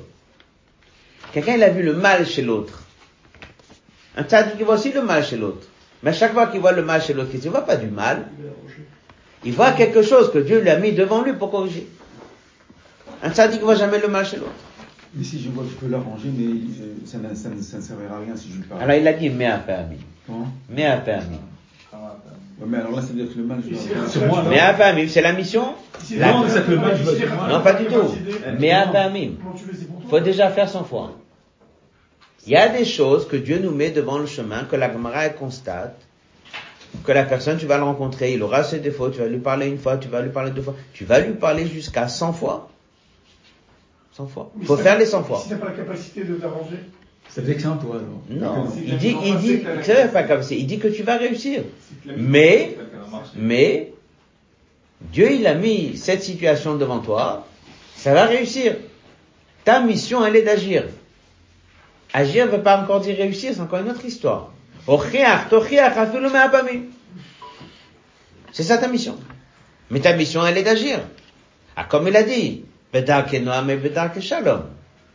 Quelqu'un, 1.33 1.55
il 1.55 1.63
a 1.63 1.69
vu 1.69 1.81
le 1.81 1.93
mal 1.95 2.27
chez 2.27 2.43
l'autre. 2.43 2.83
Un 4.15 4.21
tzaddik, 4.23 4.53
il 4.59 4.65
voit 4.65 4.75
aussi 4.75 4.91
le 4.91 5.01
mal 5.01 5.23
chez 5.25 5.35
l'autre. 5.35 5.65
Mais 6.03 6.11
à 6.11 6.13
chaque 6.13 6.33
fois 6.33 6.45
qu'il 6.45 6.59
voit 6.59 6.71
le 6.71 6.83
mal 6.83 7.01
chez 7.01 7.13
l'autre, 7.13 7.31
il 7.33 7.43
ne 7.43 7.49
voit 7.49 7.65
pas 7.65 7.75
du 7.75 7.87
mal. 7.87 8.27
Il 9.43 9.53
voit 9.53 9.71
quelque 9.71 10.03
chose 10.03 10.31
que 10.31 10.37
Dieu 10.37 10.59
lui 10.61 10.69
a 10.69 10.77
mis 10.77 10.91
devant 10.91 11.23
lui 11.23 11.33
pour 11.33 11.49
corriger. 11.49 11.87
Un 13.23 13.31
tzaddik 13.31 13.61
ne 13.61 13.65
voit 13.65 13.73
jamais 13.75 13.97
le 13.99 14.07
mal 14.09 14.23
chez 14.27 14.37
l'autre. 14.37 14.51
Mais 15.15 15.23
si 15.23 15.41
je 15.41 15.49
vois 15.49 15.63
je 15.67 15.73
peux 15.75 15.87
l'arranger, 15.87 16.29
mais 16.31 16.45
euh, 16.45 16.93
ça, 17.05 17.17
ne- 17.17 17.33
ça, 17.33 17.49
ne- 17.49 17.59
ça 17.63 17.77
ne 17.77 17.81
servira 17.81 18.17
à 18.17 18.19
rien 18.19 18.35
si 18.35 18.49
je 18.51 18.57
lui 18.57 18.63
parle. 18.63 18.83
Alors 18.83 18.95
il 18.95 19.07
a 19.07 19.13
dit 19.13 19.31
mais 19.31 19.47
à 19.47 19.57
permis. 19.57 19.97
Comment? 20.27 20.47
Mais 20.69 20.85
à 20.85 20.97
permis. 20.97 21.39
Ouais, 22.59 22.65
mais 22.67 22.77
alors 22.77 22.91
là, 22.91 23.01
ça 23.01 23.07
veut 23.07 23.23
dire 23.23 23.33
que 23.33 23.39
le 23.39 23.47
c'est 23.77 24.11
sur 24.11 24.25
moi. 24.27 24.43
Mais 24.49 24.59
à 24.59 24.73
permis, 24.73 25.09
c'est 25.09 25.21
la 25.21 25.31
mission. 25.33 25.73
La- 26.17 26.33
non, 26.33 26.43
mais 26.43 26.49
c'est 26.49 26.65
que 26.65 26.71
le 26.71 26.77
match. 26.77 26.97
Non, 27.49 27.61
pas 27.61 27.73
du 27.73 27.85
tout. 27.85 28.15
Mais 28.59 28.73
tu 28.83 29.29
pour 29.31 30.01
toi 30.01 30.09
faut 30.09 30.19
déjà 30.19 30.49
faire 30.49 30.67
son 30.67 30.83
foi. 30.83 31.13
Il 32.45 32.53
y 32.53 32.57
a 32.57 32.67
des 32.67 32.85
choses 32.85 33.27
que 33.27 33.37
Dieu 33.37 33.59
nous 33.59 33.71
met 33.71 33.91
devant 33.91 34.17
le 34.17 34.25
chemin, 34.25 34.63
que 34.63 34.75
la 34.75 34.91
Gemara 34.91 35.29
constate, 35.29 35.95
que 37.03 37.11
la 37.11 37.23
personne, 37.23 37.57
tu 37.57 37.65
vas 37.65 37.77
le 37.77 37.83
rencontrer, 37.83 38.33
il 38.33 38.41
aura 38.41 38.63
ses 38.63 38.79
défauts, 38.79 39.09
tu 39.09 39.19
vas 39.19 39.27
lui 39.27 39.39
parler 39.39 39.67
une 39.67 39.77
fois, 39.77 39.97
tu 39.97 40.07
vas 40.07 40.21
lui 40.21 40.31
parler 40.31 40.51
deux 40.51 40.61
fois, 40.61 40.75
tu 40.93 41.05
vas 41.05 41.19
lui 41.19 41.33
parler 41.33 41.67
jusqu'à 41.67 42.07
100 42.07 42.33
fois. 42.33 42.69
100 44.13 44.27
fois. 44.27 44.51
Mais 44.55 44.65
faut 44.65 44.77
faire 44.77 44.97
les 44.97 45.05
100 45.05 45.23
fois. 45.23 45.39
Si 45.39 45.49
t'as 45.49 45.57
pas 45.57 45.67
la 45.67 45.73
capacité 45.73 46.23
de 46.23 46.35
t'arranger, 46.35 46.79
Ça 47.29 47.41
veut 47.41 47.47
dire 47.47 47.55
que 47.55 47.61
c'est 47.61 47.67
un 47.67 47.77
toi, 47.77 47.95
alors. 47.97 48.21
Non, 48.29 48.63
D'accord. 48.63 48.77
il 48.83 48.97
dit, 48.97 49.15
il 49.23 49.37
dit, 49.37 49.61
c'est 49.83 50.11
pas 50.11 50.23
comme 50.23 50.41
ça, 50.41 50.55
il 50.55 50.65
dit 50.65 50.79
que 50.79 50.87
tu 50.87 51.03
vas 51.03 51.17
réussir. 51.17 51.61
Mais, 52.17 52.75
mais, 53.35 53.93
Dieu, 54.99 55.31
il 55.31 55.45
a 55.45 55.53
mis 55.53 55.95
cette 55.95 56.23
situation 56.23 56.75
devant 56.75 56.99
toi, 56.99 57.47
ça 57.95 58.13
va 58.13 58.25
réussir. 58.25 58.75
Ta 59.63 59.79
mission, 59.81 60.25
elle 60.25 60.35
est 60.35 60.41
d'agir. 60.41 60.85
Agir 62.13 62.47
ne 62.47 62.51
veut 62.51 62.63
pas 62.63 62.81
encore 62.81 63.01
dire 63.01 63.15
réussir, 63.17 63.51
c'est 63.53 63.61
encore 63.61 63.79
une 63.79 63.91
autre 63.91 64.03
histoire. 64.03 64.51
C'est 68.51 68.63
ça 68.63 68.77
ta 68.79 68.87
mission. 68.87 69.17
Mais 69.91 69.99
ta 69.99 70.15
mission, 70.15 70.45
elle 70.45 70.57
est 70.57 70.63
d'agir. 70.63 71.01
Ah, 71.75 71.83
comme 71.83 72.07
il 72.07 72.15
a 72.17 72.23
dit. 72.23 72.65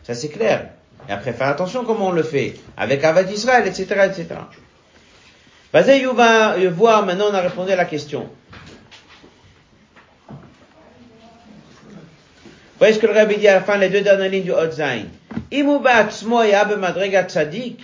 Ça 0.05 0.15
c'est 0.15 0.29
clair. 0.29 0.71
Et 1.09 1.13
après, 1.13 1.33
faire 1.33 1.49
attention 1.49 1.85
comment 1.85 2.09
on 2.09 2.13
le 2.13 2.23
fait. 2.23 2.55
Avec 2.77 3.05
Avad 3.05 3.31
Israël, 3.31 3.67
etc., 3.67 3.85
etc. 4.07 4.27
Vas-y, 5.73 6.05
va 6.05 6.57
voir, 6.71 7.05
maintenant 7.05 7.27
on 7.31 7.35
a 7.35 7.41
répondu 7.41 7.73
à 7.73 7.77
la 7.77 7.85
question. 7.85 8.31
Voyez 12.79 12.95
ce 12.95 12.99
que 12.99 13.07
le 13.07 13.13
Rabbi 13.13 13.37
dit 13.37 13.49
à 13.49 13.55
la 13.55 13.61
fin, 13.61 13.77
les 13.77 13.89
deux 13.89 14.03
dernières 14.03 14.29
lignes 14.29 14.45
du 14.45 14.53
Hotzain. 14.53 15.05
B'madrega 15.51 17.25
tzadik. 17.25 17.81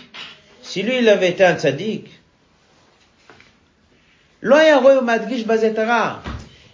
Si 0.62 0.82
lui, 0.82 0.98
il 0.98 1.08
avait 1.08 1.30
été 1.30 1.44
un 1.44 1.56
tzadik. 1.56 2.10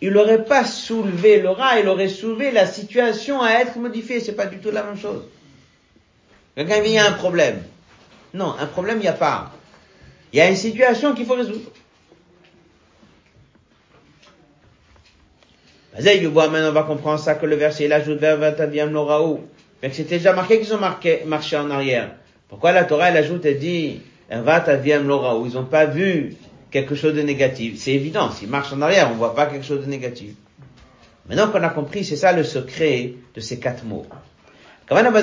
Il 0.03 0.11
n'aurait 0.13 0.45
pas 0.45 0.65
soulevé 0.65 1.41
le 1.41 1.51
rat, 1.51 1.81
il 1.81 1.89
aurait 1.89 2.09
soulevé 2.09 2.51
la 2.51 2.67
situation 2.67 3.43
à 3.43 3.53
être 3.53 3.79
modifiée. 3.79 4.21
C'est 4.21 4.33
pas 4.33 4.47
du 4.47 4.59
tout 4.59 4.71
la 4.71 4.83
même 4.83 4.99
chose. 4.99 5.23
Quelqu'un 6.57 6.81
vient, 6.81 6.91
il 6.91 6.95
y 6.95 6.99
a 6.99 7.07
un 7.07 7.13
problème. 7.13 7.63
Non, 8.33 8.55
un 8.59 8.67
problème, 8.67 8.97
il 8.99 9.03
n'y 9.03 9.09
a 9.09 9.13
pas. 9.13 9.53
Il 10.33 10.39
y 10.39 10.41
a 10.41 10.49
une 10.49 10.57
situation 10.57 11.15
qu'il 11.15 11.27
faut 11.27 11.35
résoudre. 11.35 11.71
Vas-y, 15.99 16.27
maintenant, 16.27 16.69
on 16.69 16.73
va 16.73 16.83
comprendre 16.83 17.21
ça 17.21 17.35
que 17.35 17.45
le 17.47 17.57
verset, 17.57 17.85
il 17.85 17.93
ajoute 17.93 18.19
vers 18.19 18.39
Vataviam 18.39 18.91
Loraou. 18.91 19.47
Mais 19.83 19.91
que 19.91 19.97
c'était 19.97 20.17
déjà 20.17 20.33
marqué 20.33 20.59
qu'ils 20.59 20.73
ont 20.75 20.79
marqué, 20.79 21.23
marché 21.27 21.57
en 21.57 21.71
arrière. 21.71 22.11
Pourquoi 22.49 22.73
la 22.73 22.85
Torah, 22.85 23.11
elle 23.11 23.19
ajoute, 23.19 23.45
elle 23.45 23.59
dit, 23.59 24.01
Vataviam 24.31 25.07
Loraou. 25.07 25.47
Ils 25.47 25.55
n'ont 25.55 25.65
pas 25.65 25.85
vu 25.85 26.37
quelque 26.71 26.95
chose 26.95 27.15
de 27.15 27.23
négatif. 27.23 27.79
C'est 27.79 27.93
évident, 27.93 28.31
s'ils 28.31 28.49
marchent 28.49 28.73
en 28.73 28.81
arrière, 28.81 29.09
on 29.11 29.15
ne 29.15 29.19
voit 29.19 29.35
pas 29.35 29.47
quelque 29.47 29.65
chose 29.65 29.85
de 29.85 29.91
négatif. 29.91 30.33
Maintenant 31.29 31.51
qu'on 31.51 31.63
a 31.63 31.69
compris, 31.69 32.05
c'est 32.05 32.17
ça 32.17 32.33
le 32.33 32.45
secret 32.45 33.13
de 33.35 33.41
ces 33.41 33.59
quatre 33.59 33.85
mots. 33.85 34.07
Comment 34.89 35.03
on 35.07 35.11
va 35.11 35.23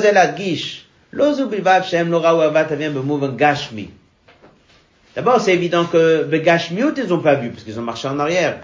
D'abord, 5.16 5.40
c'est 5.42 5.54
évident 5.54 5.86
que 5.86 6.24
Begashmiut, 6.24 6.94
ils 6.98 7.08
n'ont 7.08 7.20
pas 7.20 7.36
vu, 7.36 7.50
parce 7.50 7.64
qu'ils 7.64 7.80
ont 7.80 7.84
marché 7.84 8.08
en 8.08 8.18
arrière. 8.20 8.62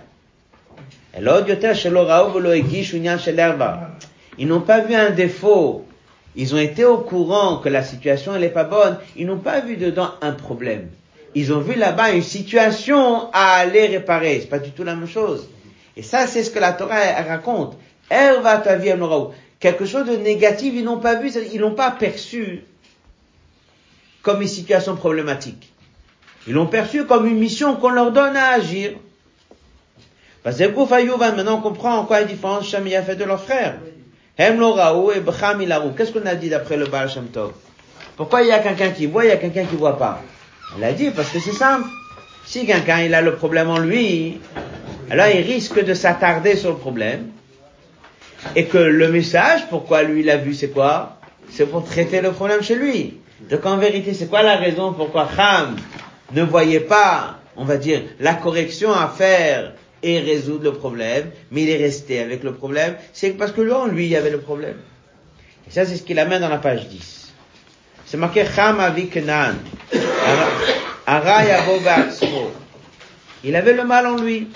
Ils 4.37 4.47
n'ont 4.47 4.61
pas 4.61 4.79
vu 4.79 4.95
un 4.95 5.09
défaut. 5.11 5.85
Ils 6.35 6.55
ont 6.55 6.57
été 6.57 6.85
au 6.85 6.97
courant 6.97 7.57
que 7.57 7.69
la 7.69 7.83
situation 7.83 8.35
elle 8.35 8.43
est 8.43 8.49
pas 8.49 8.63
bonne. 8.63 8.97
Ils 9.15 9.27
n'ont 9.27 9.39
pas 9.39 9.59
vu 9.59 9.77
dedans 9.77 10.11
un 10.21 10.31
problème. 10.31 10.89
Ils 11.35 11.53
ont 11.53 11.59
vu 11.59 11.75
là-bas 11.75 12.11
une 12.11 12.23
situation 12.23 13.29
à 13.31 13.57
aller 13.57 13.87
réparer. 13.87 14.39
C'est 14.41 14.49
pas 14.49 14.59
du 14.59 14.71
tout 14.71 14.83
la 14.83 14.95
même 14.95 15.07
chose. 15.07 15.47
Et 15.97 16.01
ça, 16.01 16.25
c'est 16.27 16.43
ce 16.43 16.49
que 16.49 16.59
la 16.59 16.73
Torah 16.73 16.99
raconte. 17.27 17.77
Quelque 19.59 19.85
chose 19.85 20.07
de 20.07 20.15
négatif, 20.15 20.73
ils 20.75 20.83
n'ont 20.85 20.99
pas 20.99 21.15
vu, 21.15 21.31
ils 21.53 21.59
n'ont 21.59 21.75
pas 21.75 21.91
perçu 21.91 22.63
comme 24.21 24.41
une 24.41 24.47
situation 24.47 24.95
problématique. 24.95 25.73
Ils 26.47 26.53
l'ont 26.53 26.67
perçu 26.67 27.05
comme 27.05 27.25
une 27.25 27.37
mission 27.37 27.75
qu'on 27.75 27.89
leur 27.89 28.11
donne 28.11 28.37
à 28.37 28.49
agir. 28.49 28.91
Parce 30.43 30.57
que 30.57 31.35
maintenant 31.35 31.57
on 31.57 31.61
comprend 31.61 31.97
en 31.97 32.05
quoi 32.05 32.21
la 32.21 32.25
différence 32.25 32.67
Shami 32.69 32.95
a 32.95 33.03
fait 33.03 33.17
de 33.17 33.25
leurs 33.25 33.43
frères. 33.43 33.77
Qu'est-ce 34.37 36.11
qu'on 36.11 36.25
a 36.25 36.35
dit 36.35 36.49
d'après 36.49 36.77
le 36.77 36.85
Baal 36.85 37.09
Shem 37.09 37.27
Pourquoi 38.15 38.41
il 38.43 38.47
y 38.47 38.51
a 38.53 38.59
quelqu'un 38.59 38.91
qui 38.91 39.05
voit, 39.05 39.25
il 39.25 39.27
y 39.27 39.31
a 39.31 39.37
quelqu'un 39.37 39.65
qui 39.65 39.75
voit 39.75 39.97
pas? 39.97 40.21
On 40.75 40.79
l'a 40.79 40.93
dit 40.93 41.11
parce 41.11 41.29
que 41.29 41.39
c'est 41.39 41.51
simple. 41.51 41.87
Si 42.45 42.65
quelqu'un 42.65 43.01
il 43.01 43.13
a 43.13 43.21
le 43.21 43.35
problème 43.35 43.69
en 43.69 43.79
lui, 43.79 44.39
alors 45.09 45.27
il 45.27 45.41
risque 45.41 45.83
de 45.83 45.93
s'attarder 45.93 46.55
sur 46.55 46.69
le 46.69 46.77
problème. 46.77 47.27
Et 48.55 48.65
que 48.65 48.77
le 48.77 49.09
message, 49.09 49.67
pourquoi 49.69 50.03
lui 50.03 50.21
il 50.21 50.29
a 50.29 50.37
vu, 50.37 50.53
c'est 50.53 50.69
quoi? 50.69 51.17
C'est 51.49 51.65
pour 51.65 51.83
traiter 51.83 52.21
le 52.21 52.31
problème 52.31 52.61
chez 52.61 52.75
lui. 52.75 53.17
Donc 53.49 53.65
en 53.65 53.77
vérité, 53.77 54.13
c'est 54.13 54.27
quoi 54.27 54.43
la 54.43 54.55
raison 54.55 54.93
pourquoi 54.93 55.27
Ham 55.37 55.75
ne 56.33 56.43
voyait 56.43 56.79
pas, 56.81 57.39
on 57.55 57.65
va 57.65 57.77
dire, 57.77 58.01
la 58.19 58.33
correction 58.35 58.91
à 58.93 59.07
faire 59.07 59.73
et 60.03 60.19
résoudre 60.19 60.63
le 60.65 60.73
problème, 60.73 61.31
mais 61.51 61.63
il 61.63 61.69
est 61.69 61.77
resté 61.77 62.21
avec 62.21 62.43
le 62.43 62.53
problème, 62.53 62.95
c'est 63.13 63.31
parce 63.31 63.51
que 63.51 63.61
là, 63.61 63.79
en 63.79 63.87
lui, 63.87 64.05
il 64.05 64.11
y 64.11 64.15
avait 64.15 64.29
le 64.29 64.39
problème. 64.39 64.77
Et 65.67 65.71
ça, 65.71 65.85
c'est 65.85 65.97
ce 65.97 66.03
qu'il 66.03 66.19
amène 66.19 66.41
dans 66.41 66.49
la 66.49 66.57
page 66.57 66.87
10. 66.87 67.33
C'est 68.05 68.17
marqué 68.17 68.43
Cham 68.55 68.79
avi. 68.79 69.09
Il 73.43 73.55
avait 73.55 73.73
le 73.73 73.83
mal 73.83 74.05
en 74.07 74.17
lui. 74.17 74.47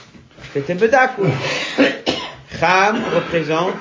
C'était 0.53 0.73
Bedak. 0.73 1.11
Cham 2.63 3.03
représente, 3.13 3.75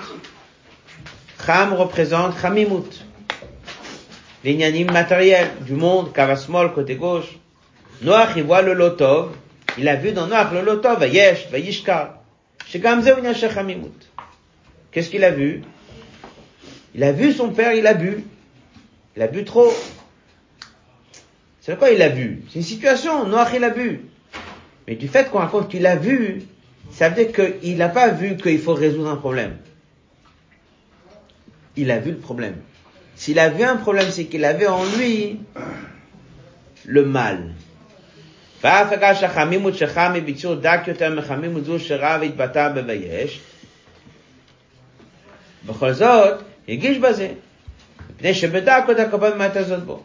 Cham 1.47 1.73
représente 1.75 2.37
Chamimut. 2.37 3.05
Matériel 4.91 5.53
du 5.61 5.75
monde, 5.75 6.13
Kavasmol, 6.13 6.73
côté 6.73 6.97
gauche. 6.97 7.39
Noach, 8.03 8.31
il 8.35 8.43
voit 8.43 8.63
le 8.63 8.73
lotov. 8.73 9.37
Il 9.79 9.89
a 9.89 9.95
vu 9.95 10.11
dans 10.11 10.27
Noach 10.27 10.53
le 10.53 10.63
lotov, 10.63 10.99
Vayesh, 10.99 11.49
Vayishkar. 11.53 12.15
Qu'est-ce 14.91 15.11
qu'il 15.11 15.23
a 15.23 15.31
vu? 15.31 15.63
Il 16.97 17.05
a 17.05 17.13
vu 17.13 17.33
son 17.33 17.51
père, 17.51 17.75
il 17.75 17.87
a 17.87 17.95
bu. 17.95 18.25
Il 19.15 19.23
a 19.23 19.29
bu 19.29 19.45
trop. 19.45 19.73
C'est 21.61 21.79
quoi 21.79 21.93
il 21.93 22.03
a 22.03 22.09
vu? 22.09 22.43
C'est 22.49 22.59
une 22.59 22.65
situation, 22.65 23.29
Noach 23.29 23.51
il 23.55 23.63
a 23.63 23.71
bu. 23.71 24.07
Mais 24.89 24.97
du 24.97 25.07
fait 25.07 25.31
qu'on 25.31 25.39
raconte 25.39 25.69
qu'il 25.71 25.87
a 25.87 25.95
vu, 25.95 26.43
ça 26.92 27.10
veut 27.10 27.24
dire 27.24 27.34
qu'il 27.62 27.78
n'a 27.78 27.90
pas 27.90 28.10
vu 28.10 28.38
qu'il 28.38 28.60
faut 28.60 28.74
résoudre 28.74 29.10
un 29.10 29.18
problème. 29.18 29.58
Il 31.76 31.92
a 31.92 32.00
vu 32.00 32.12
le 32.12 32.18
problème. 32.18 32.56
S'il 33.16 33.40
a 33.40 33.50
vu 33.50 33.64
un 33.64 33.78
problème, 33.78 34.10
c'est 34.10 34.26
qu'il 34.26 34.46
avait 34.46 34.68
en 34.68 34.84
lui 34.98 35.40
le 36.86 37.06
mal. 37.06 37.54
ואף 38.64 38.92
אגב 38.92 39.16
שהחמימות 39.16 39.76
שלך 39.76 40.02
מביצור 40.14 40.56
דק 40.56 40.80
יותר 40.88 41.16
מחמימות 41.16 41.66
זו 41.66 41.80
שראה 41.80 42.18
והתבטא 42.22 42.70
בבייש, 42.70 43.40
בכל 45.66 45.94
זאת, 45.94 46.42
הגיש 46.70 46.98
בזה, 46.98 47.30
מפני 48.16 48.34
שבדק 48.34 48.84
עוד 48.88 49.00
הכבוד 49.00 49.32
באמת 49.34 49.56
הזאת 49.56 49.84
בו. 49.84 50.04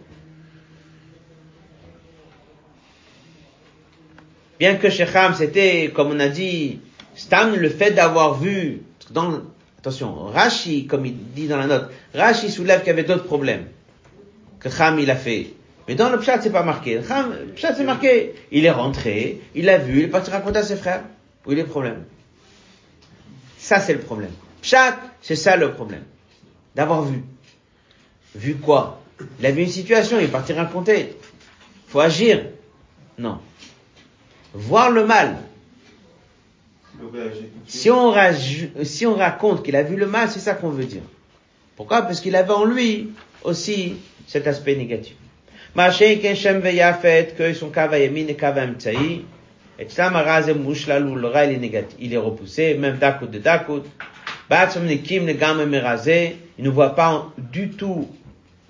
Bien 4.60 4.76
que 4.76 4.90
Shecham, 4.90 5.34
c'était, 5.36 5.92
comme 5.94 6.12
on 6.12 6.20
a 6.20 6.30
dit, 6.30 6.80
Stam, 7.16 7.56
le 7.56 7.70
fait 7.70 7.92
d'avoir 7.92 8.40
vu, 8.40 8.82
dans, 9.12 9.42
attention, 9.80 10.26
Rashi, 10.26 10.88
comme 10.88 11.06
il 11.06 11.16
dit 11.34 11.48
dans 11.48 11.58
la 11.58 11.68
note, 11.68 11.92
Rashi 12.14 12.50
soulève 12.50 12.80
qu'il 12.80 12.88
y 12.88 12.92
avait 12.92 13.04
d'autres 13.04 13.26
problèmes 13.26 13.68
que 14.60 14.70
Cham 14.70 15.00
il 15.00 15.10
a 15.12 15.16
fait. 15.16 15.54
Mais 15.88 15.96
dans 15.96 16.10
le 16.10 16.20
Pshat, 16.20 16.42
c'est 16.42 16.52
pas 16.52 16.64
marqué. 16.64 17.00
Cham, 17.08 17.34
le 17.34 17.54
Pshat, 17.54 17.76
c'est 17.76 17.84
marqué. 17.84 18.34
Il 18.52 18.66
est 18.66 18.72
rentré, 18.72 19.40
il 19.56 19.70
a 19.70 19.78
vu, 19.78 20.00
il 20.00 20.04
est 20.06 20.08
parti 20.08 20.32
raconter 20.32 20.60
à 20.60 20.64
ses 20.64 20.76
frères. 20.76 21.04
Où 21.46 21.54
il 21.54 21.60
est 21.60 21.64
le 21.64 21.68
problème? 21.68 22.04
Ça, 23.58 23.80
c'est 23.80 23.94
le 23.94 24.00
problème. 24.00 24.32
Pshat, 24.62 24.98
c'est 25.22 25.36
ça 25.36 25.56
le 25.56 25.72
problème. 25.72 26.04
D'avoir 26.76 27.04
vu. 27.04 27.24
Vu 28.36 28.56
quoi? 28.56 29.02
Il 29.40 29.46
a 29.46 29.52
vu 29.52 29.64
une 29.64 29.70
situation, 29.70 30.20
il 30.20 30.26
est 30.26 30.32
parti 30.32 30.54
raconter. 30.54 31.16
Faut 31.88 32.02
agir. 32.02 32.46
Non. 33.18 33.40
Voir 34.58 34.90
le 34.90 35.06
mal. 35.06 35.38
Si 37.68 37.92
on, 37.92 38.10
raconte 38.12 39.64
qu'il 39.64 39.76
a 39.76 39.84
vu 39.84 39.96
le 39.96 40.08
mal, 40.08 40.30
c'est 40.30 40.40
ça 40.40 40.56
qu'on 40.56 40.70
veut 40.70 40.86
dire. 40.86 41.04
Pourquoi? 41.76 42.02
Parce 42.02 42.22
qu'il 42.22 42.36
avait 42.36 42.52
en 42.52 42.66
lui 42.66 43.12
aussi 43.44 43.98
cet 44.26 44.48
aspect 44.48 44.76
négatif. 44.76 45.14
Et 45.78 45.84
il 52.00 52.14
est 52.14 52.18
repoussé, 52.18 52.74
même 52.74 52.98
Dakut 52.98 53.28
de 53.28 53.40
Merazé, 55.66 56.38
il 56.58 56.66
ne 56.66 56.70
voit 56.70 56.96
pas 56.96 57.28
du 57.38 57.70
tout 57.70 58.10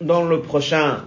dans 0.01 0.25
le 0.25 0.41
prochain 0.41 1.05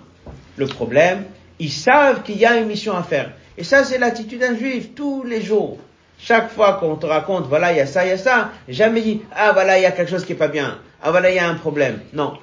le 0.57 0.67
problème. 0.67 1.25
Ils 1.59 1.71
savent 1.71 2.23
qu'il 2.23 2.39
y 2.39 2.47
a 2.47 2.57
une 2.57 2.67
mission 2.67 2.97
à 2.97 3.03
faire. 3.03 3.33
Et 3.61 3.65
ça, 3.65 3.85
c'est 3.85 3.99
l'attitude 3.99 4.41
d'un 4.41 4.57
juif 4.57 4.95
tous 4.95 5.23
les 5.23 5.43
jours. 5.43 5.77
Chaque 6.19 6.51
fois 6.51 6.79
qu'on 6.81 6.97
te 6.97 7.05
raconte, 7.05 7.47
voilà, 7.47 7.73
il 7.73 7.77
y 7.77 7.81
a 7.81 7.87
ça, 7.87 8.07
il 8.07 8.09
y 8.09 8.13
a 8.13 8.17
ça, 8.17 8.53
jamais 8.69 9.03
dit, 9.03 9.21
ah 9.37 9.53
voilà, 9.53 9.79
il 9.79 9.83
y 9.83 9.85
a 9.85 9.93
quelque 9.93 10.09
chose 10.09 10.25
qui 10.25 10.33
est 10.33 10.37
pas 10.37 10.49
bien. 10.49 10.79
Ah 11.03 11.11
voilà, 11.11 11.31
il 11.31 11.37
y 11.37 11.39
a 11.39 11.47
un 11.47 11.57
problème. 11.57 12.01
Non. 12.15 12.39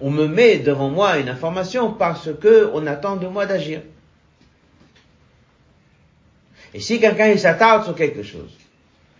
On 0.00 0.10
me 0.10 0.26
met 0.26 0.56
devant 0.56 0.88
moi 0.88 1.18
une 1.18 1.28
information 1.28 1.92
parce 1.92 2.30
que 2.40 2.70
on 2.72 2.86
attend 2.86 3.16
de 3.16 3.26
moi 3.26 3.44
d'agir. 3.44 3.82
Et 6.72 6.80
si 6.80 7.00
quelqu'un 7.00 7.28
il 7.28 7.38
s'attarde 7.38 7.84
sur 7.84 7.94
quelque 7.94 8.22
chose, 8.22 8.56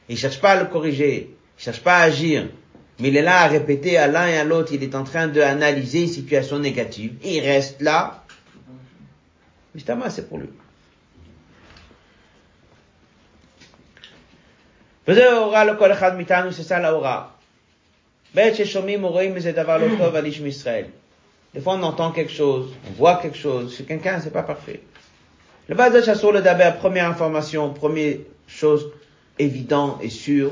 il 0.09 0.17
cherche 0.17 0.41
pas 0.41 0.53
à 0.53 0.61
le 0.63 0.71
corriger, 0.71 1.37
il 1.59 1.63
cherche 1.63 1.83
pas 1.83 1.99
à 1.99 2.05
agir, 2.05 2.49
mais 2.99 3.09
il 3.09 3.17
est 3.19 3.23
là 3.23 3.43
à 3.43 3.47
répéter 3.47 3.99
à 3.99 4.07
l'un 4.07 4.27
et 4.27 4.39
à 4.39 4.45
l'autre, 4.45 4.73
il 4.73 4.83
est 4.83 4.95
en 4.95 5.05
train 5.05 5.29
d'analyser 5.29 6.05
une 6.05 6.09
situation 6.09 6.59
négative, 6.59 7.13
il 7.23 7.41
reste 7.41 7.83
là, 7.83 8.25
Mistama, 9.75 10.09
c'est 10.09 10.27
pour 10.27 10.39
lui. 10.39 10.49
וזה 15.08 15.32
ההוראה 15.32 15.66
לכל 15.66 15.92
אחד 15.92 16.16
מאיתנו, 16.18 16.52
c'est 16.52 16.68
ça 16.70 16.80
la 16.80 16.92
hora. 16.92 17.30
בעת 18.34 18.56
ששומעים 18.56 19.04
או 19.04 19.12
רואים 19.12 19.36
איזה 19.36 19.52
דבר 19.52 19.78
לא 19.78 19.88
טוב 19.98 20.16
על 20.16 20.26
איש 20.26 20.42
מישראל. 20.42 20.86
Des 21.56 21.62
fois 21.62 21.76
on 21.76 21.84
entend 21.84 22.12
quelque 22.12 22.34
chose, 22.34 22.74
on 22.90 22.92
voit 22.98 23.16
quelque 23.22 23.38
chose, 23.38 23.76
chez 23.78 23.86
quelqu'un 23.86 24.20
c'est 24.20 24.34
pas 24.34 24.44
parfait. 24.44 24.82
Le 25.70 25.76
bas 25.76 25.90
de 25.90 26.02
chasseur 26.02 26.32
le 26.32 26.42
d'abord, 26.42 26.76
première 26.76 27.08
information, 27.10 27.74
première 27.74 28.18
chose 28.48 28.92
évident 29.40 29.98
et 30.02 30.10
sûr, 30.10 30.52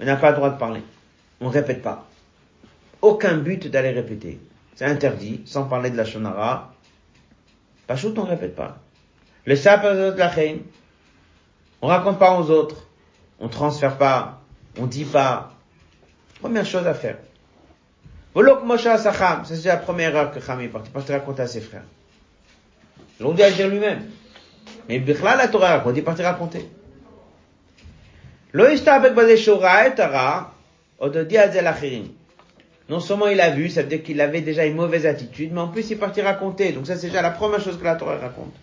on 0.00 0.04
n'a 0.04 0.16
pas 0.16 0.30
le 0.30 0.36
droit 0.36 0.50
de 0.50 0.58
parler. 0.58 0.82
On 1.40 1.48
répète 1.48 1.82
pas. 1.82 2.06
Aucun 3.00 3.36
but 3.38 3.68
d'aller 3.68 3.90
répéter. 3.90 4.38
C'est 4.74 4.84
interdit, 4.84 5.42
sans 5.46 5.64
parler 5.64 5.90
de 5.90 5.96
la 5.96 6.04
shonara. 6.04 6.74
Pachout, 7.86 8.14
on 8.18 8.24
répète 8.24 8.54
pas. 8.54 8.78
Le 9.46 9.56
sapazot 9.56 10.16
la 10.16 10.30
on 11.82 11.86
raconte 11.86 12.18
pas 12.18 12.38
aux 12.38 12.50
autres. 12.50 12.86
On 13.39 13.47
transfère 13.47 13.97
pas. 13.97 14.41
On 14.79 14.85
dit 14.85 15.05
pas. 15.05 15.53
Première 16.39 16.65
chose 16.65 16.87
à 16.87 16.93
faire. 16.93 17.17
Volok 18.33 18.65
Moshe 18.65 18.87
c'est 19.45 19.65
la 19.65 19.77
première 19.77 20.09
erreur 20.09 20.31
que 20.31 20.41
Cham 20.41 20.59
est 20.59 20.67
parti, 20.67 20.89
parce 20.93 21.09
raconter 21.09 21.43
à 21.43 21.47
ses 21.47 21.61
frères. 21.61 21.85
L'on 23.21 23.31
dit 23.31 23.43
agir 23.43 23.69
lui-même. 23.69 24.03
Mais 24.89 24.99
Bichla 24.99 25.37
la 25.37 25.47
Torah 25.47 25.81
il 25.89 25.97
est 25.97 26.01
parti 26.01 26.21
raconter. 26.21 26.69
Non 32.87 32.99
seulement 32.99 33.27
il 33.27 33.41
a 33.41 33.49
vu, 33.51 33.69
ça 33.69 33.81
veut 33.81 33.87
dire 33.87 34.03
qu'il 34.03 34.19
avait 34.21 34.41
déjà 34.41 34.65
une 34.65 34.75
mauvaise 34.75 35.05
attitude, 35.05 35.51
mais 35.53 35.61
en 35.61 35.69
plus 35.69 35.89
il 35.89 35.93
est 35.93 35.95
parti 35.95 36.21
raconter. 36.21 36.73
Donc 36.73 36.87
ça 36.87 36.97
c'est 36.97 37.07
déjà 37.07 37.21
la 37.21 37.31
première 37.31 37.61
chose 37.61 37.79
que 37.79 37.85
la 37.85 37.95
Torah 37.95 38.17
raconte. 38.17 38.53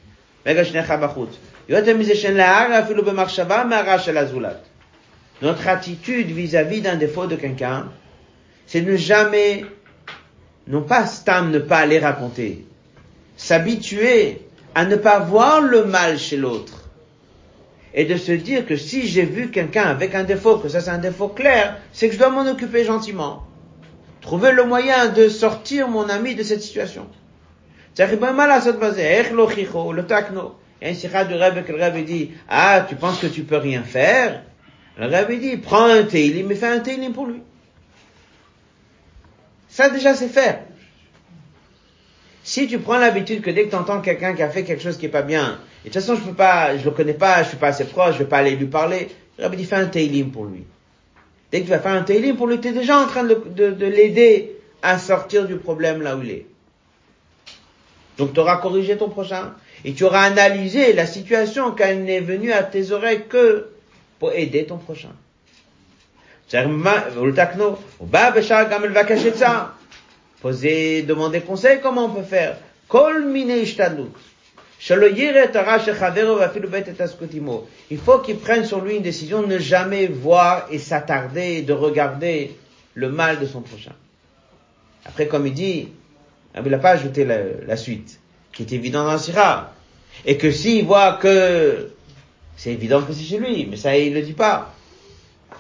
Notre 5.43 5.69
attitude 5.69 6.27
vis-à-vis 6.29 6.81
d'un 6.81 6.97
défaut 6.97 7.27
de 7.27 7.37
quelqu'un, 7.37 7.89
c'est 8.67 8.81
ne 8.81 8.97
jamais, 8.97 9.65
non 10.67 10.83
pas 10.83 11.07
stam, 11.07 11.51
ne 11.51 11.59
pas 11.59 11.79
aller 11.79 11.99
raconter, 11.99 12.65
s'habituer 13.37 14.41
à 14.75 14.85
ne 14.85 14.97
pas 14.97 15.19
voir 15.19 15.61
le 15.61 15.85
mal 15.85 16.19
chez 16.19 16.37
l'autre 16.37 16.89
et 17.95 18.05
de 18.05 18.17
se 18.17 18.33
dire 18.33 18.67
que 18.67 18.77
si 18.77 19.07
j'ai 19.07 19.25
vu 19.25 19.51
quelqu'un 19.51 19.85
avec 19.85 20.15
un 20.15 20.25
défaut, 20.25 20.57
que 20.57 20.69
ça 20.69 20.81
c'est 20.81 20.91
un 20.91 20.99
défaut 20.99 21.29
clair, 21.29 21.79
c'est 21.93 22.09
que 22.09 22.15
je 22.15 22.19
dois 22.19 22.31
m'en 22.31 22.49
occuper 22.49 22.85
gentiment. 22.85 23.47
Trouver 24.21 24.53
le 24.53 24.65
moyen 24.65 25.09
de 25.09 25.29
sortir 25.29 25.89
mon 25.89 26.09
ami 26.09 26.35
de 26.35 26.43
cette 26.43 26.63
situation. 26.63 27.07
Il 30.83 30.87
y 30.87 30.89
a 30.89 31.23
une 31.23 31.29
du 31.29 31.35
Rebbe 31.35 31.65
que 31.65 31.71
le 31.71 31.81
Rebbe 31.81 32.05
dit, 32.05 32.33
ah, 32.49 32.85
tu 32.89 32.97
penses 32.97 33.21
que 33.21 33.29
tu 33.29 33.45
peux 33.45 33.59
rien 33.59 33.85
faire? 33.85 34.43
Le 34.99 35.07
Rebbe 35.07 35.39
dit, 35.39 35.57
prends 35.57 35.85
un 35.85 36.03
teilim 36.03 36.51
et 36.51 36.57
fais 36.57 36.67
un 36.67 36.81
teilim 36.81 37.13
pour 37.13 37.27
lui. 37.27 37.41
Ça 39.69 39.91
déjà 39.91 40.17
c'est 40.17 40.27
faire. 40.27 40.65
Si 42.43 42.67
tu 42.67 42.81
prends 42.81 42.99
l'habitude 42.99 43.43
que 43.43 43.51
dès 43.53 43.67
que 43.67 43.71
tu 43.71 43.77
entends 43.77 44.01
quelqu'un 44.01 44.35
qui 44.35 44.43
a 44.43 44.51
fait 44.51 44.65
quelque 44.65 44.83
chose 44.83 44.99
qui 44.99 45.07
est 45.07 45.09
pas 45.09 45.23
bien, 45.23 45.61
et 45.85 45.89
de 45.89 45.93
toute 45.95 46.03
façon 46.03 46.17
je 46.17 46.23
peux 46.23 46.35
pas, 46.35 46.77
je 46.77 46.85
le 46.85 46.91
connais 46.91 47.15
pas, 47.15 47.45
je 47.45 47.51
suis 47.51 47.59
pas 47.59 47.69
assez 47.69 47.85
proche, 47.85 48.15
je 48.15 48.19
vais 48.19 48.25
pas 48.29 48.39
aller 48.39 48.57
lui 48.57 48.67
parler, 48.67 49.09
le 49.39 49.45
Rebbe 49.45 49.55
dit, 49.55 49.65
fais 49.65 49.77
un 49.77 49.87
teilim 49.87 50.33
pour 50.33 50.47
lui. 50.47 50.65
Dès 51.53 51.61
que 51.61 51.67
tu 51.67 51.71
vas 51.71 51.79
faire 51.79 51.93
un 51.93 52.03
teilim 52.03 52.35
pour 52.35 52.49
lui, 52.49 52.61
tu 52.61 52.69
es 52.69 52.73
déjà 52.73 52.99
en 52.99 53.07
train 53.07 53.23
de, 53.23 53.35
de 53.37 53.87
l'aider 53.87 54.57
à 54.83 54.99
sortir 54.99 55.47
du 55.47 55.59
problème 55.59 56.03
là 56.03 56.17
où 56.17 56.23
il 56.23 56.31
est. 56.31 56.47
Donc 58.19 58.35
tu 58.35 58.41
auras 58.41 58.57
corrigé 58.57 58.97
ton 58.97 59.09
prochain 59.09 59.53
et 59.85 59.93
tu 59.95 60.05
auras 60.05 60.23
analysé 60.23 60.93
la 60.93 61.07
situation 61.07 61.73
quand 61.73 61.85
elle 61.85 62.05
n'est 62.05 62.21
venue 62.21 62.53
à 62.53 62.63
tes 62.63 62.93
oreilles 62.93 63.25
que 63.29 63.69
pour 64.19 64.33
aider 64.33 64.65
ton 64.65 64.79
prochain. 64.79 65.11
Poser, 70.41 71.03
demander 71.03 71.41
conseil, 71.41 71.81
comment 71.81 72.07
on 72.07 72.11
peut 72.11 72.23
faire. 72.23 72.57
Il 77.91 77.99
faut 77.99 78.19
qu'il 78.19 78.37
prenne 78.39 78.65
sur 78.65 78.81
lui 78.81 78.97
une 78.97 79.03
décision 79.03 79.43
de 79.43 79.47
ne 79.47 79.59
jamais 79.59 80.07
voir 80.09 80.67
et 80.71 80.79
s'attarder, 80.79 81.63
de 81.63 81.73
regarder 81.73 82.57
le 82.95 83.09
mal 83.09 83.39
de 83.39 83.47
son 83.47 83.61
prochain. 83.61 83.95
Après, 85.05 85.27
comme 85.27 85.47
il 85.47 85.55
dit, 85.55 85.89
il 86.55 86.63
n'a 86.71 86.79
pas 86.79 86.91
ajouté 86.91 87.25
la, 87.25 87.77
suite, 87.77 88.21
qui 88.53 88.63
est 88.63 88.73
évident 88.73 89.05
dans 89.05 89.13
la 89.13 89.19
sira. 89.19 89.73
Et 90.25 90.37
que 90.37 90.51
s'il 90.51 90.85
voit 90.85 91.15
que 91.15 91.91
c'est 92.57 92.71
évident 92.71 93.03
que 93.03 93.13
c'est 93.13 93.25
chez 93.25 93.39
lui, 93.39 93.67
mais 93.71 93.77
ça 93.77 93.97
il 93.97 94.15
le 94.15 94.23
dit 94.23 94.35
pas. 94.35 94.75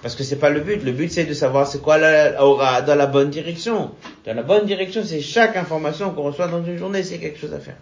Parce 0.02 0.14
que 0.14 0.24
c'est 0.24 0.36
pas 0.36 0.50
le 0.50 0.60
but. 0.60 0.82
Le 0.82 0.92
but 0.92 1.10
c'est 1.10 1.24
de 1.24 1.34
savoir 1.34 1.66
c'est 1.66 1.80
quoi 1.80 1.98
aura 2.40 2.82
dans 2.82 2.94
la 2.94 3.06
bonne 3.06 3.30
direction. 3.30 3.92
Dans 4.24 4.34
la 4.34 4.42
bonne 4.42 4.66
direction, 4.66 5.02
c'est 5.04 5.20
chaque 5.20 5.56
information 5.56 6.10
qu'on 6.10 6.22
reçoit 6.22 6.46
dans 6.46 6.64
une 6.64 6.78
journée, 6.78 7.02
c'est 7.02 7.18
quelque 7.18 7.38
chose 7.40 7.52
à 7.52 7.58
faire. 7.58 7.76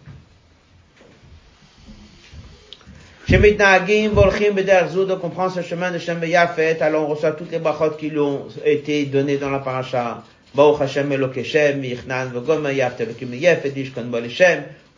ce 5.50 5.62
chemin 5.62 5.92
de 5.92 6.26
Yafet, 6.26 6.82
alors 6.82 7.08
on 7.08 7.14
reçoit 7.14 7.32
toutes 7.32 7.52
les 7.52 7.58
brachot 7.58 7.90
qui 7.90 8.10
lui 8.10 8.18
ont 8.18 8.46
été 8.64 9.04
données 9.04 9.36
dans 9.36 9.50
la 9.50 9.60
paracha. 9.60 10.24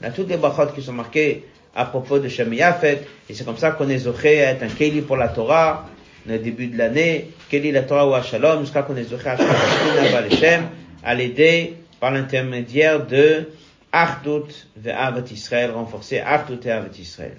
On 0.02 0.06
a 0.06 0.10
toutes 0.10 0.28
les 0.28 0.36
brachot 0.36 0.72
qui 0.74 0.82
sont 0.82 0.92
marquées 0.92 1.44
à 1.74 1.84
propos 1.84 2.18
de 2.18 2.28
Shem 2.28 2.52
Yafet, 2.52 3.06
et 3.28 3.34
c'est 3.34 3.44
comme 3.44 3.56
ça 3.56 3.70
qu'on 3.70 3.88
est 3.88 3.98
zoché 3.98 4.42
à 4.42 4.50
être 4.50 4.64
un 4.64 4.68
Keli 4.68 5.00
pour 5.02 5.16
la 5.16 5.28
Torah, 5.28 5.86
le 6.26 6.38
début 6.38 6.66
de 6.66 6.76
l'année, 6.76 7.30
Keli 7.48 7.70
la 7.70 7.82
Torah 7.82 8.06
ou 8.06 8.22
Shalom, 8.22 8.60
jusqu'à 8.60 8.82
qu'on 8.82 8.96
est 8.96 9.04
zoché 9.04 9.28
à 9.28 10.30
Shem 10.30 10.68
à 11.04 11.14
l'aider 11.14 11.76
par 12.00 12.10
l'intermédiaire 12.10 13.06
de 13.06 13.48
Achdut 13.92 14.66
Ve'avat 14.76 15.24
Israël, 15.30 15.70
renforcer 15.70 16.18
Achdut 16.18 16.58
et 16.64 16.70
Avat 16.70 16.96
Israël. 16.98 17.36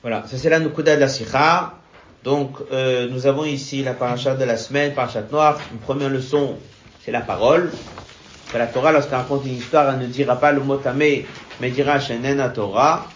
Voilà, 0.00 0.24
ça 0.26 0.38
c'est 0.38 0.48
la 0.48 0.58
Nukuda 0.58 0.96
de 0.96 1.00
la 1.00 1.08
Sikha. 1.08 1.74
Donc, 2.24 2.56
euh, 2.70 3.08
nous 3.10 3.26
avons 3.26 3.44
ici 3.44 3.82
la 3.82 3.94
paracha 3.94 4.36
de 4.36 4.44
la 4.44 4.56
semaine, 4.56 4.94
parachat 4.94 5.22
noire. 5.30 5.60
Une 5.72 5.78
première 5.78 6.08
leçon, 6.08 6.56
c'est 7.04 7.10
la 7.10 7.20
parole. 7.20 7.70
La 8.54 8.66
Torah, 8.66 8.92
lorsqu'elle 8.92 9.18
raconte 9.18 9.46
une 9.46 9.56
histoire, 9.56 9.94
elle 9.94 10.00
ne 10.00 10.06
dira 10.06 10.36
pas 10.36 10.52
le 10.52 10.60
mot 10.60 10.76
tamé, 10.76 11.26
mais 11.60 11.70
dira 11.70 11.98
Shenen 11.98 12.52
Torah. 12.52 13.06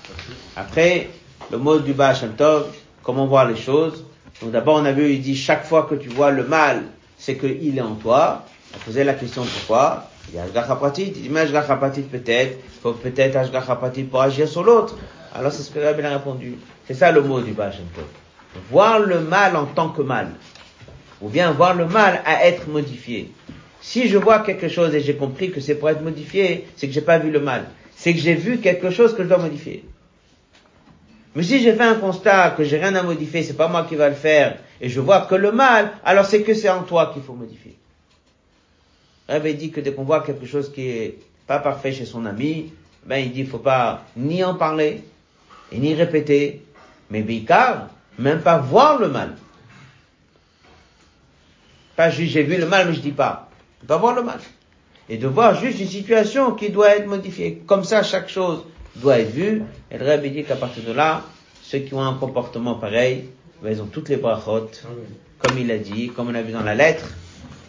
Après, 0.57 1.11
le 1.51 1.59
mot 1.59 1.79
du 1.79 1.93
Baal 1.93 2.17
Tov, 2.37 2.69
comment 3.03 3.27
voir 3.27 3.47
les 3.47 3.57
choses? 3.57 4.05
Donc 4.41 4.53
d'abord, 4.53 4.77
on 4.77 4.85
a 4.85 4.93
vu, 4.93 5.13
il 5.13 5.21
dit, 5.21 5.37
chaque 5.37 5.65
fois 5.65 5.85
que 5.85 5.95
tu 5.95 6.09
vois 6.09 6.31
le 6.31 6.45
mal, 6.45 6.85
c'est 7.19 7.37
qu'il 7.37 7.77
est 7.77 7.83
en 7.83 7.95
toi. 7.95 8.45
On 8.75 8.79
posait 8.79 9.05
la 9.05 9.15
question 9.15 9.43
pourquoi? 9.45 10.09
Il 10.31 10.37
y 10.37 10.39
a 10.39 10.45
Ashgacha 10.45 10.77
Pratit. 10.77 11.13
Il 11.15 11.23
dit, 11.23 11.29
mais 11.29 11.41
Ashgacha 11.41 11.77
Pratit 11.77 12.03
peut-être. 12.03 12.59
Faut 12.83 12.93
peut-être 12.93 13.39
pour 14.11 14.23
agir 14.23 14.49
sur 14.49 14.65
l'autre. 14.65 14.97
Alors 15.35 15.53
c'est 15.53 15.63
ce 15.63 15.71
que 15.71 15.79
Rabbi 15.79 16.03
a 16.03 16.11
répondu. 16.11 16.57
C'est 16.87 16.95
ça 16.95 17.13
le 17.13 17.21
mot 17.23 17.41
du 17.41 17.53
Baal 17.53 17.73
Voir 18.71 19.01
le 19.01 19.21
mal 19.21 19.55
en 19.57 19.67
tant 19.67 19.91
que 19.91 20.03
mal. 20.03 20.31
Ou 21.21 21.29
bien 21.29 21.53
voir 21.53 21.75
le 21.75 21.87
mal 21.87 22.23
à 22.25 22.47
être 22.47 22.69
modifié. 22.69 23.33
Si 23.87 24.09
je 24.09 24.19
vois 24.19 24.41
quelque 24.41 24.69
chose 24.69 24.93
et 24.97 25.01
j'ai 25.01 25.15
compris 25.15 25.53
que 25.53 25.61
c'est 25.61 25.77
pour 25.77 25.89
être 25.89 26.03
modifié, 26.03 26.67
c'est 26.75 26.89
que 26.89 26.93
j'ai 26.93 27.03
pas 27.03 27.19
vu 27.19 27.31
le 27.31 27.39
mal. 27.39 27.67
C'est 27.95 28.15
que 28.15 28.19
j'ai 28.19 28.35
vu 28.35 28.59
quelque 28.59 28.91
chose 28.91 29.15
que 29.15 29.23
je 29.23 29.29
dois 29.29 29.39
modifier. 29.39 29.85
Mais 31.37 31.45
si 31.45 31.63
j'ai 31.63 31.73
fait 31.73 31.85
un 31.85 31.95
constat 31.95 32.51
que 32.57 32.65
j'ai 32.65 32.79
rien 32.79 32.97
à 32.97 33.05
modifier, 33.05 33.45
c'est 33.45 33.57
pas 33.57 33.69
moi 33.69 33.87
qui 33.89 33.95
va 33.95 34.09
le 34.09 34.17
faire, 34.17 34.59
et 34.81 34.89
je 34.89 34.99
vois 34.99 35.21
que 35.27 35.37
le 35.37 35.53
mal, 35.53 35.93
alors 36.05 36.27
c'est 36.27 36.43
que 36.43 36.53
c'est 36.53 36.69
en 36.69 36.83
toi 36.83 37.13
qu'il 37.15 37.23
faut 37.23 37.35
modifier. 37.35 37.77
avait 39.29 39.55
dit 39.55 39.71
que 39.71 39.81
dès 39.81 39.93
qu'on 39.93 40.03
voit 40.03 40.25
quelque 40.25 40.47
chose 40.47 40.73
qui 40.73 40.89
est 40.89 41.19
pas 41.47 41.61
parfait 41.61 41.93
chez 41.93 42.07
son 42.07 42.27
ami, 42.27 42.73
ben 43.05 43.19
il 43.19 43.31
dit 43.31 43.45
faut 43.45 43.59
pas 43.59 44.03
ni 44.17 44.43
en 44.43 44.57
parler 44.57 45.05
et 45.71 45.79
ni 45.79 45.95
répéter, 45.95 46.61
mais 47.09 47.23
Bikar, 47.23 47.91
même 48.19 48.41
pas 48.41 48.59
voir 48.59 48.99
le 48.99 49.07
mal. 49.07 49.37
Pas 51.95 52.11
juste 52.11 52.33
j'ai 52.33 52.43
vu 52.43 52.57
le 52.57 52.67
mal 52.67 52.89
mais 52.89 52.95
je 52.95 53.01
dis 53.01 53.13
pas. 53.13 53.46
Pas 53.87 53.97
voir 53.97 54.15
le 54.15 54.23
mal. 54.23 54.41
Et 55.09 55.19
de 55.19 55.27
voir 55.27 55.61
juste 55.61 55.81
une 55.81 55.89
situation 55.89 56.53
qui 56.53 56.71
doit 56.71 56.97
être 56.97 57.07
modifiée. 57.07 57.63
Comme 57.67 57.85
ça, 57.85 58.03
chaque 58.03 58.29
chose 58.29 58.65
doit 58.97 59.21
être 59.21 59.31
vue. 59.31 59.63
Et 59.91 59.99
le 59.99 60.07
Rabbi 60.07 60.31
dit 60.31 60.45
qu'à 60.45 60.57
partir 60.57 60.83
de 60.83 60.93
là, 60.93 61.23
ceux 61.63 61.79
qui 61.79 61.95
ont 61.95 62.03
un 62.03 62.15
comportement 62.15 62.75
pareil, 62.75 63.29
ben, 63.63 63.71
ils 63.73 63.83
ont 63.83 63.87
toutes 63.87 64.09
les 64.09 64.17
brachot, 64.17 64.71
comme 65.39 65.59
il 65.59 65.71
a 65.71 65.79
dit, 65.79 66.09
comme 66.09 66.29
on 66.29 66.35
a 66.35 66.43
vu 66.43 66.53
dans 66.53 66.63
la 66.63 66.75
lettre, 66.75 67.07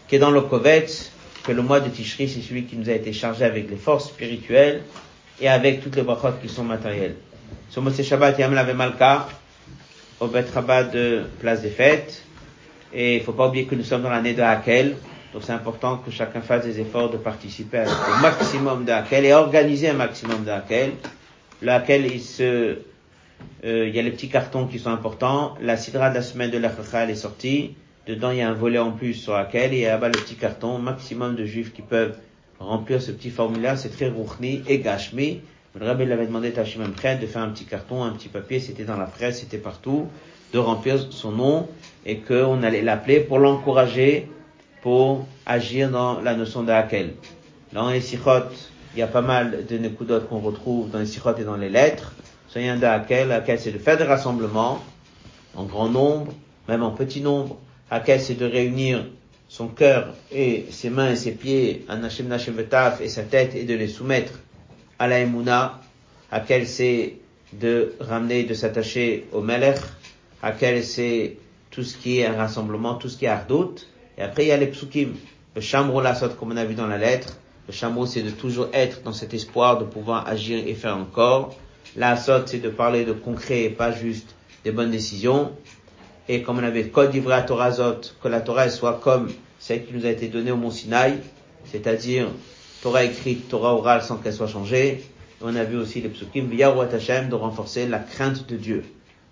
qui 0.08 0.16
est 0.16 0.20
dans 0.20 0.32
le 0.32 0.42
Kovetz, 0.42 1.12
que 1.44 1.52
le 1.52 1.62
mois 1.62 1.80
de 1.80 1.90
Tishri, 1.90 2.28
c'est 2.28 2.42
celui 2.42 2.66
qui 2.66 2.76
nous 2.76 2.90
a 2.90 2.94
été 2.94 3.14
chargé 3.14 3.46
avec 3.46 3.70
les 3.70 3.78
forces 3.78 4.10
spirituelles 4.10 4.82
et 5.40 5.48
avec 5.48 5.82
toutes 5.82 5.96
les 5.96 6.02
brachot 6.02 6.34
qui 6.42 6.50
sont 6.50 6.64
matérielles. 6.64 7.16
Ce 7.70 7.80
Moshe 7.80 8.02
Shabbat, 8.02 8.40
Yam 8.40 8.54
Lave 8.54 8.76
Malka, 8.76 9.28
au 10.20 10.28
Bet 10.28 10.46
Rabat 10.54 10.86
de 10.86 11.24
Place 11.40 11.62
des 11.62 11.70
Fêtes. 11.70 12.24
Et 12.94 13.18
il 13.18 13.24
faut 13.24 13.34
pas 13.34 13.48
oublier 13.48 13.66
que 13.66 13.76
nous 13.76 13.84
sommes 13.84 14.04
dans 14.04 14.10
l'année 14.10 14.34
de 14.34 14.42
Hakel. 14.42 14.96
Donc 15.38 15.44
c'est 15.46 15.54
important 15.54 15.98
que 15.98 16.10
chacun 16.10 16.42
fasse 16.42 16.66
des 16.66 16.80
efforts 16.80 17.12
de 17.12 17.18
participer 17.18 17.84
au 17.84 18.22
maximum 18.24 18.86
de 18.86 18.92
Hakel 18.92 19.24
et 19.24 19.34
organiser 19.34 19.88
un 19.88 19.94
maximum 19.94 20.44
de 20.44 20.50
Hakel. 20.50 20.94
Le 21.62 21.70
Hakel, 21.74 22.08
il 22.08 22.20
se, 22.20 22.80
euh, 23.64 23.88
il 23.88 23.96
y 23.96 24.00
a 24.00 24.02
les 24.02 24.10
petits 24.10 24.30
cartons 24.30 24.66
qui 24.66 24.80
sont 24.80 24.90
importants. 24.90 25.54
La 25.62 25.78
sidra 25.78 26.10
de 26.10 26.16
la 26.16 26.24
semaine 26.24 26.50
de 26.50 26.58
elle 26.58 27.10
est 27.12 27.16
sortie. 27.16 27.76
Dedans, 28.08 28.32
il 28.32 28.40
y 28.40 28.42
a 28.42 28.50
un 28.50 28.56
volet 28.56 28.80
en 28.80 28.90
plus 28.90 29.14
sur 29.14 29.36
Hakel 29.36 29.76
et 29.76 29.84
là-bas 29.86 30.08
le 30.08 30.20
petit 30.20 30.34
carton. 30.34 30.80
Maximum 30.80 31.36
de 31.36 31.46
juifs 31.46 31.72
qui 31.72 31.84
peuvent 31.84 32.18
remplir 32.58 33.00
ce 33.00 33.12
petit 33.12 33.30
formulaire. 33.30 33.78
C'est 33.78 33.96
très 33.96 34.10
rouchni 34.10 34.64
et 34.68 34.80
gashmi. 34.80 35.42
Le 35.80 35.86
rabbi 35.86 36.08
l'avait 36.08 36.26
demandé 36.26 36.52
à 36.58 36.66
Shimon 36.66 36.90
Prêtre 36.90 37.22
de 37.22 37.28
faire 37.28 37.44
un 37.44 37.50
petit 37.50 37.66
carton, 37.66 38.04
un 38.04 38.14
petit 38.14 38.30
papier, 38.30 38.60
c'était 38.60 38.86
dans 38.86 38.98
la 38.98 39.06
presse, 39.06 39.42
c'était 39.42 39.60
partout, 39.60 40.08
de 40.52 40.58
remplir 40.58 40.98
son 41.12 41.32
nom 41.32 41.68
et 42.08 42.18
qu'on 42.22 42.64
allait 42.64 42.82
l'appeler 42.82 43.20
pour 43.20 43.38
l'encourager 43.38 44.28
pour 44.88 45.28
agir 45.46 45.92
dans 45.92 46.22
la 46.22 46.34
notion 46.34 46.64
de 46.64 46.72
Hakel. 46.72 47.16
Dans 47.74 47.90
les 47.90 48.00
il 48.14 48.20
y 48.96 49.02
a 49.02 49.08
pas 49.08 49.22
mal 49.22 49.66
de 49.70 49.78
nekudot 49.78 50.22
qu'on 50.22 50.40
retrouve 50.40 50.90
dans 50.90 51.00
les 51.00 51.14
et 51.14 51.44
dans 51.44 51.58
les 51.58 51.68
lettres. 51.68 52.14
C'est 52.48 52.66
un 52.70 52.78
de 52.78 52.86
Hakel. 52.86 53.34
Hakel, 53.34 53.60
c'est 53.60 53.74
de 53.74 53.80
faire 53.80 53.98
des 53.98 54.06
rassemblements 54.06 54.82
en 55.56 55.66
grand 55.66 55.90
nombre, 55.90 56.32
même 56.70 56.84
en 56.84 56.92
petit 56.92 57.20
nombre. 57.20 57.58
Hakel, 57.92 58.22
c'est 58.22 58.36
de 58.36 58.46
réunir 58.46 59.06
son 59.50 59.68
cœur 59.68 60.14
et 60.32 60.68
ses 60.72 60.90
mains 60.90 61.12
et 61.12 61.18
ses 61.18 61.34
pieds, 61.34 61.86
un 61.90 62.02
Hashem 62.06 62.30
Nashem 62.30 62.56
Vetaf 62.56 63.02
et 63.02 63.10
sa 63.10 63.24
tête 63.24 63.56
et 63.56 63.66
de 63.66 63.74
les 63.74 63.90
soumettre 63.90 64.40
à 65.00 65.10
la 65.10 65.20
Emouna, 65.20 65.82
quel 66.48 66.66
c'est 66.66 67.16
de 67.52 67.94
ramener, 68.00 68.44
de 68.44 68.54
s'attacher 68.54 69.28
au 69.34 69.42
Melech, 69.42 69.82
quel 70.58 70.82
c'est 70.82 71.36
tout 71.72 71.84
ce 71.84 71.98
qui 71.98 72.20
est 72.20 72.26
un 72.26 72.38
rassemblement, 72.38 72.96
tout 72.96 73.10
ce 73.10 73.18
qui 73.18 73.26
est 73.26 73.28
ardout. 73.28 73.86
Et 74.18 74.22
après, 74.22 74.46
il 74.46 74.48
y 74.48 74.52
a 74.52 74.58
les 74.58 74.68
psukim. 74.68 75.14
Le 75.56 75.62
chamro 75.62 76.02
lassot, 76.02 76.30
comme 76.30 76.52
on 76.52 76.58
a 76.58 76.66
vu 76.66 76.76
dans 76.76 76.88
la 76.88 76.98
lettre. 76.98 77.38
Le 77.68 77.74
chamro, 77.74 78.06
c'est 78.06 78.22
de 78.22 78.32
toujours 78.32 78.70
être 78.74 79.02
dans 79.04 79.14
cet 79.14 79.34
espoir 79.34 79.78
de 79.78 79.84
pouvoir 79.84 80.28
agir 80.28 80.66
et 80.66 80.74
faire 80.74 80.98
encore. 80.98 81.56
La 81.96 82.16
c'est 82.16 82.60
de 82.60 82.70
parler 82.70 83.06
de 83.06 83.14
concret 83.14 83.64
et 83.64 83.70
pas 83.70 83.92
juste 83.92 84.36
des 84.64 84.72
bonnes 84.72 84.92
décisions. 84.92 85.52
Et 86.30 86.42
comme 86.42 86.60
on 86.60 86.64
avait 86.64 86.90
code 86.90 87.12
d'Ivra 87.12 87.42
Torah 87.42 87.72
Zot, 87.72 88.16
que 88.22 88.28
la 88.28 88.42
Torah 88.42 88.70
soit 88.70 89.00
comme 89.02 89.30
celle 89.60 89.86
qui 89.86 89.94
nous 89.94 90.06
a 90.06 90.10
été 90.10 90.28
donnée 90.28 90.52
au 90.52 90.58
Mont 90.58 90.72
Sinaï, 90.72 91.18
c'est-à-dire 91.66 92.28
Torah 92.82 93.04
écrite, 93.04 93.48
Torah 93.50 93.74
orale 93.74 94.02
sans 94.02 94.18
qu'elle 94.18 94.34
soit 94.34 94.48
changée. 94.48 95.04
On 95.42 95.56
a 95.56 95.64
vu 95.64 95.78
aussi 95.78 96.02
les 96.02 96.10
psukim, 96.10 96.52
Yahuat 96.54 96.94
Hashem, 96.94 97.30
de 97.30 97.36
renforcer 97.36 97.88
la 97.88 98.00
crainte 98.00 98.48
de 98.48 98.58
Dieu. 98.58 98.84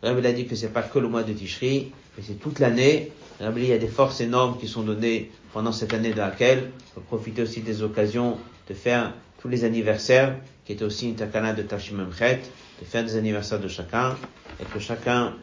Rabbi 0.01 0.25
a 0.25 0.31
dit 0.31 0.45
que 0.45 0.55
c'est 0.55 0.73
pas 0.73 0.83
que 0.83 0.99
le 0.99 1.07
mois 1.07 1.23
de 1.23 1.33
Tishri, 1.33 1.91
mais 2.15 2.23
c'est 2.25 2.39
toute 2.39 2.59
l'année. 2.59 3.11
Il 3.39 3.65
y 3.65 3.73
a 3.73 3.77
des 3.77 3.87
forces 3.87 4.21
énormes 4.21 4.57
qui 4.57 4.67
sont 4.67 4.83
données 4.83 5.31
pendant 5.53 5.71
cette 5.71 5.93
année 5.93 6.11
de 6.11 6.17
laquelle 6.17 6.71
on 6.91 6.99
peut 7.01 7.05
profiter 7.05 7.41
aussi 7.41 7.61
des 7.61 7.81
occasions 7.83 8.37
de 8.69 8.73
faire 8.73 9.13
tous 9.41 9.47
les 9.47 9.63
anniversaires, 9.63 10.37
qui 10.65 10.73
est 10.73 10.81
aussi 10.81 11.09
une 11.09 11.15
takana 11.15 11.53
de 11.53 11.61
Tashimem 11.61 12.11
Chet, 12.17 12.39
de 12.81 12.85
faire 12.85 13.03
des 13.03 13.15
anniversaires 13.17 13.59
de 13.59 13.67
chacun, 13.67 14.15
et 14.59 14.65
que 14.65 14.79
chacun 14.79 15.33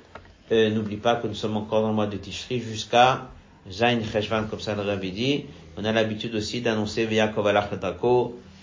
euh, 0.51 0.71
n'oublie 0.71 0.97
pas 0.97 1.17
que 1.17 1.27
nous 1.27 1.35
sommes 1.35 1.57
encore 1.57 1.83
dans 1.83 1.89
le 1.89 1.95
mois 1.95 2.07
de 2.07 2.17
Tishri 2.17 2.61
jusqu'à 2.61 3.31
Zain 3.71 4.01
Cheshvan, 4.03 4.45
comme 4.51 4.61
ça 4.61 4.75
le 4.75 4.83
Rabbi 4.83 5.13
dit. 5.13 5.45
On 5.77 5.85
a 5.85 5.93
l'habitude 5.93 6.35
aussi 6.35 6.61
d'annoncer 6.61 7.07
V'yakov 7.07 7.47
alach 7.47 7.71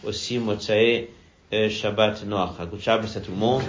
aussi 0.03 0.39
Motsae 0.39 1.07
Shabbat 1.51 2.25
Noach. 2.25 2.57
Good 2.69 2.81
Shabbat 2.81 3.17
à 3.17 3.19
tout 3.21 3.31
le 3.31 3.37
monde. 3.37 3.63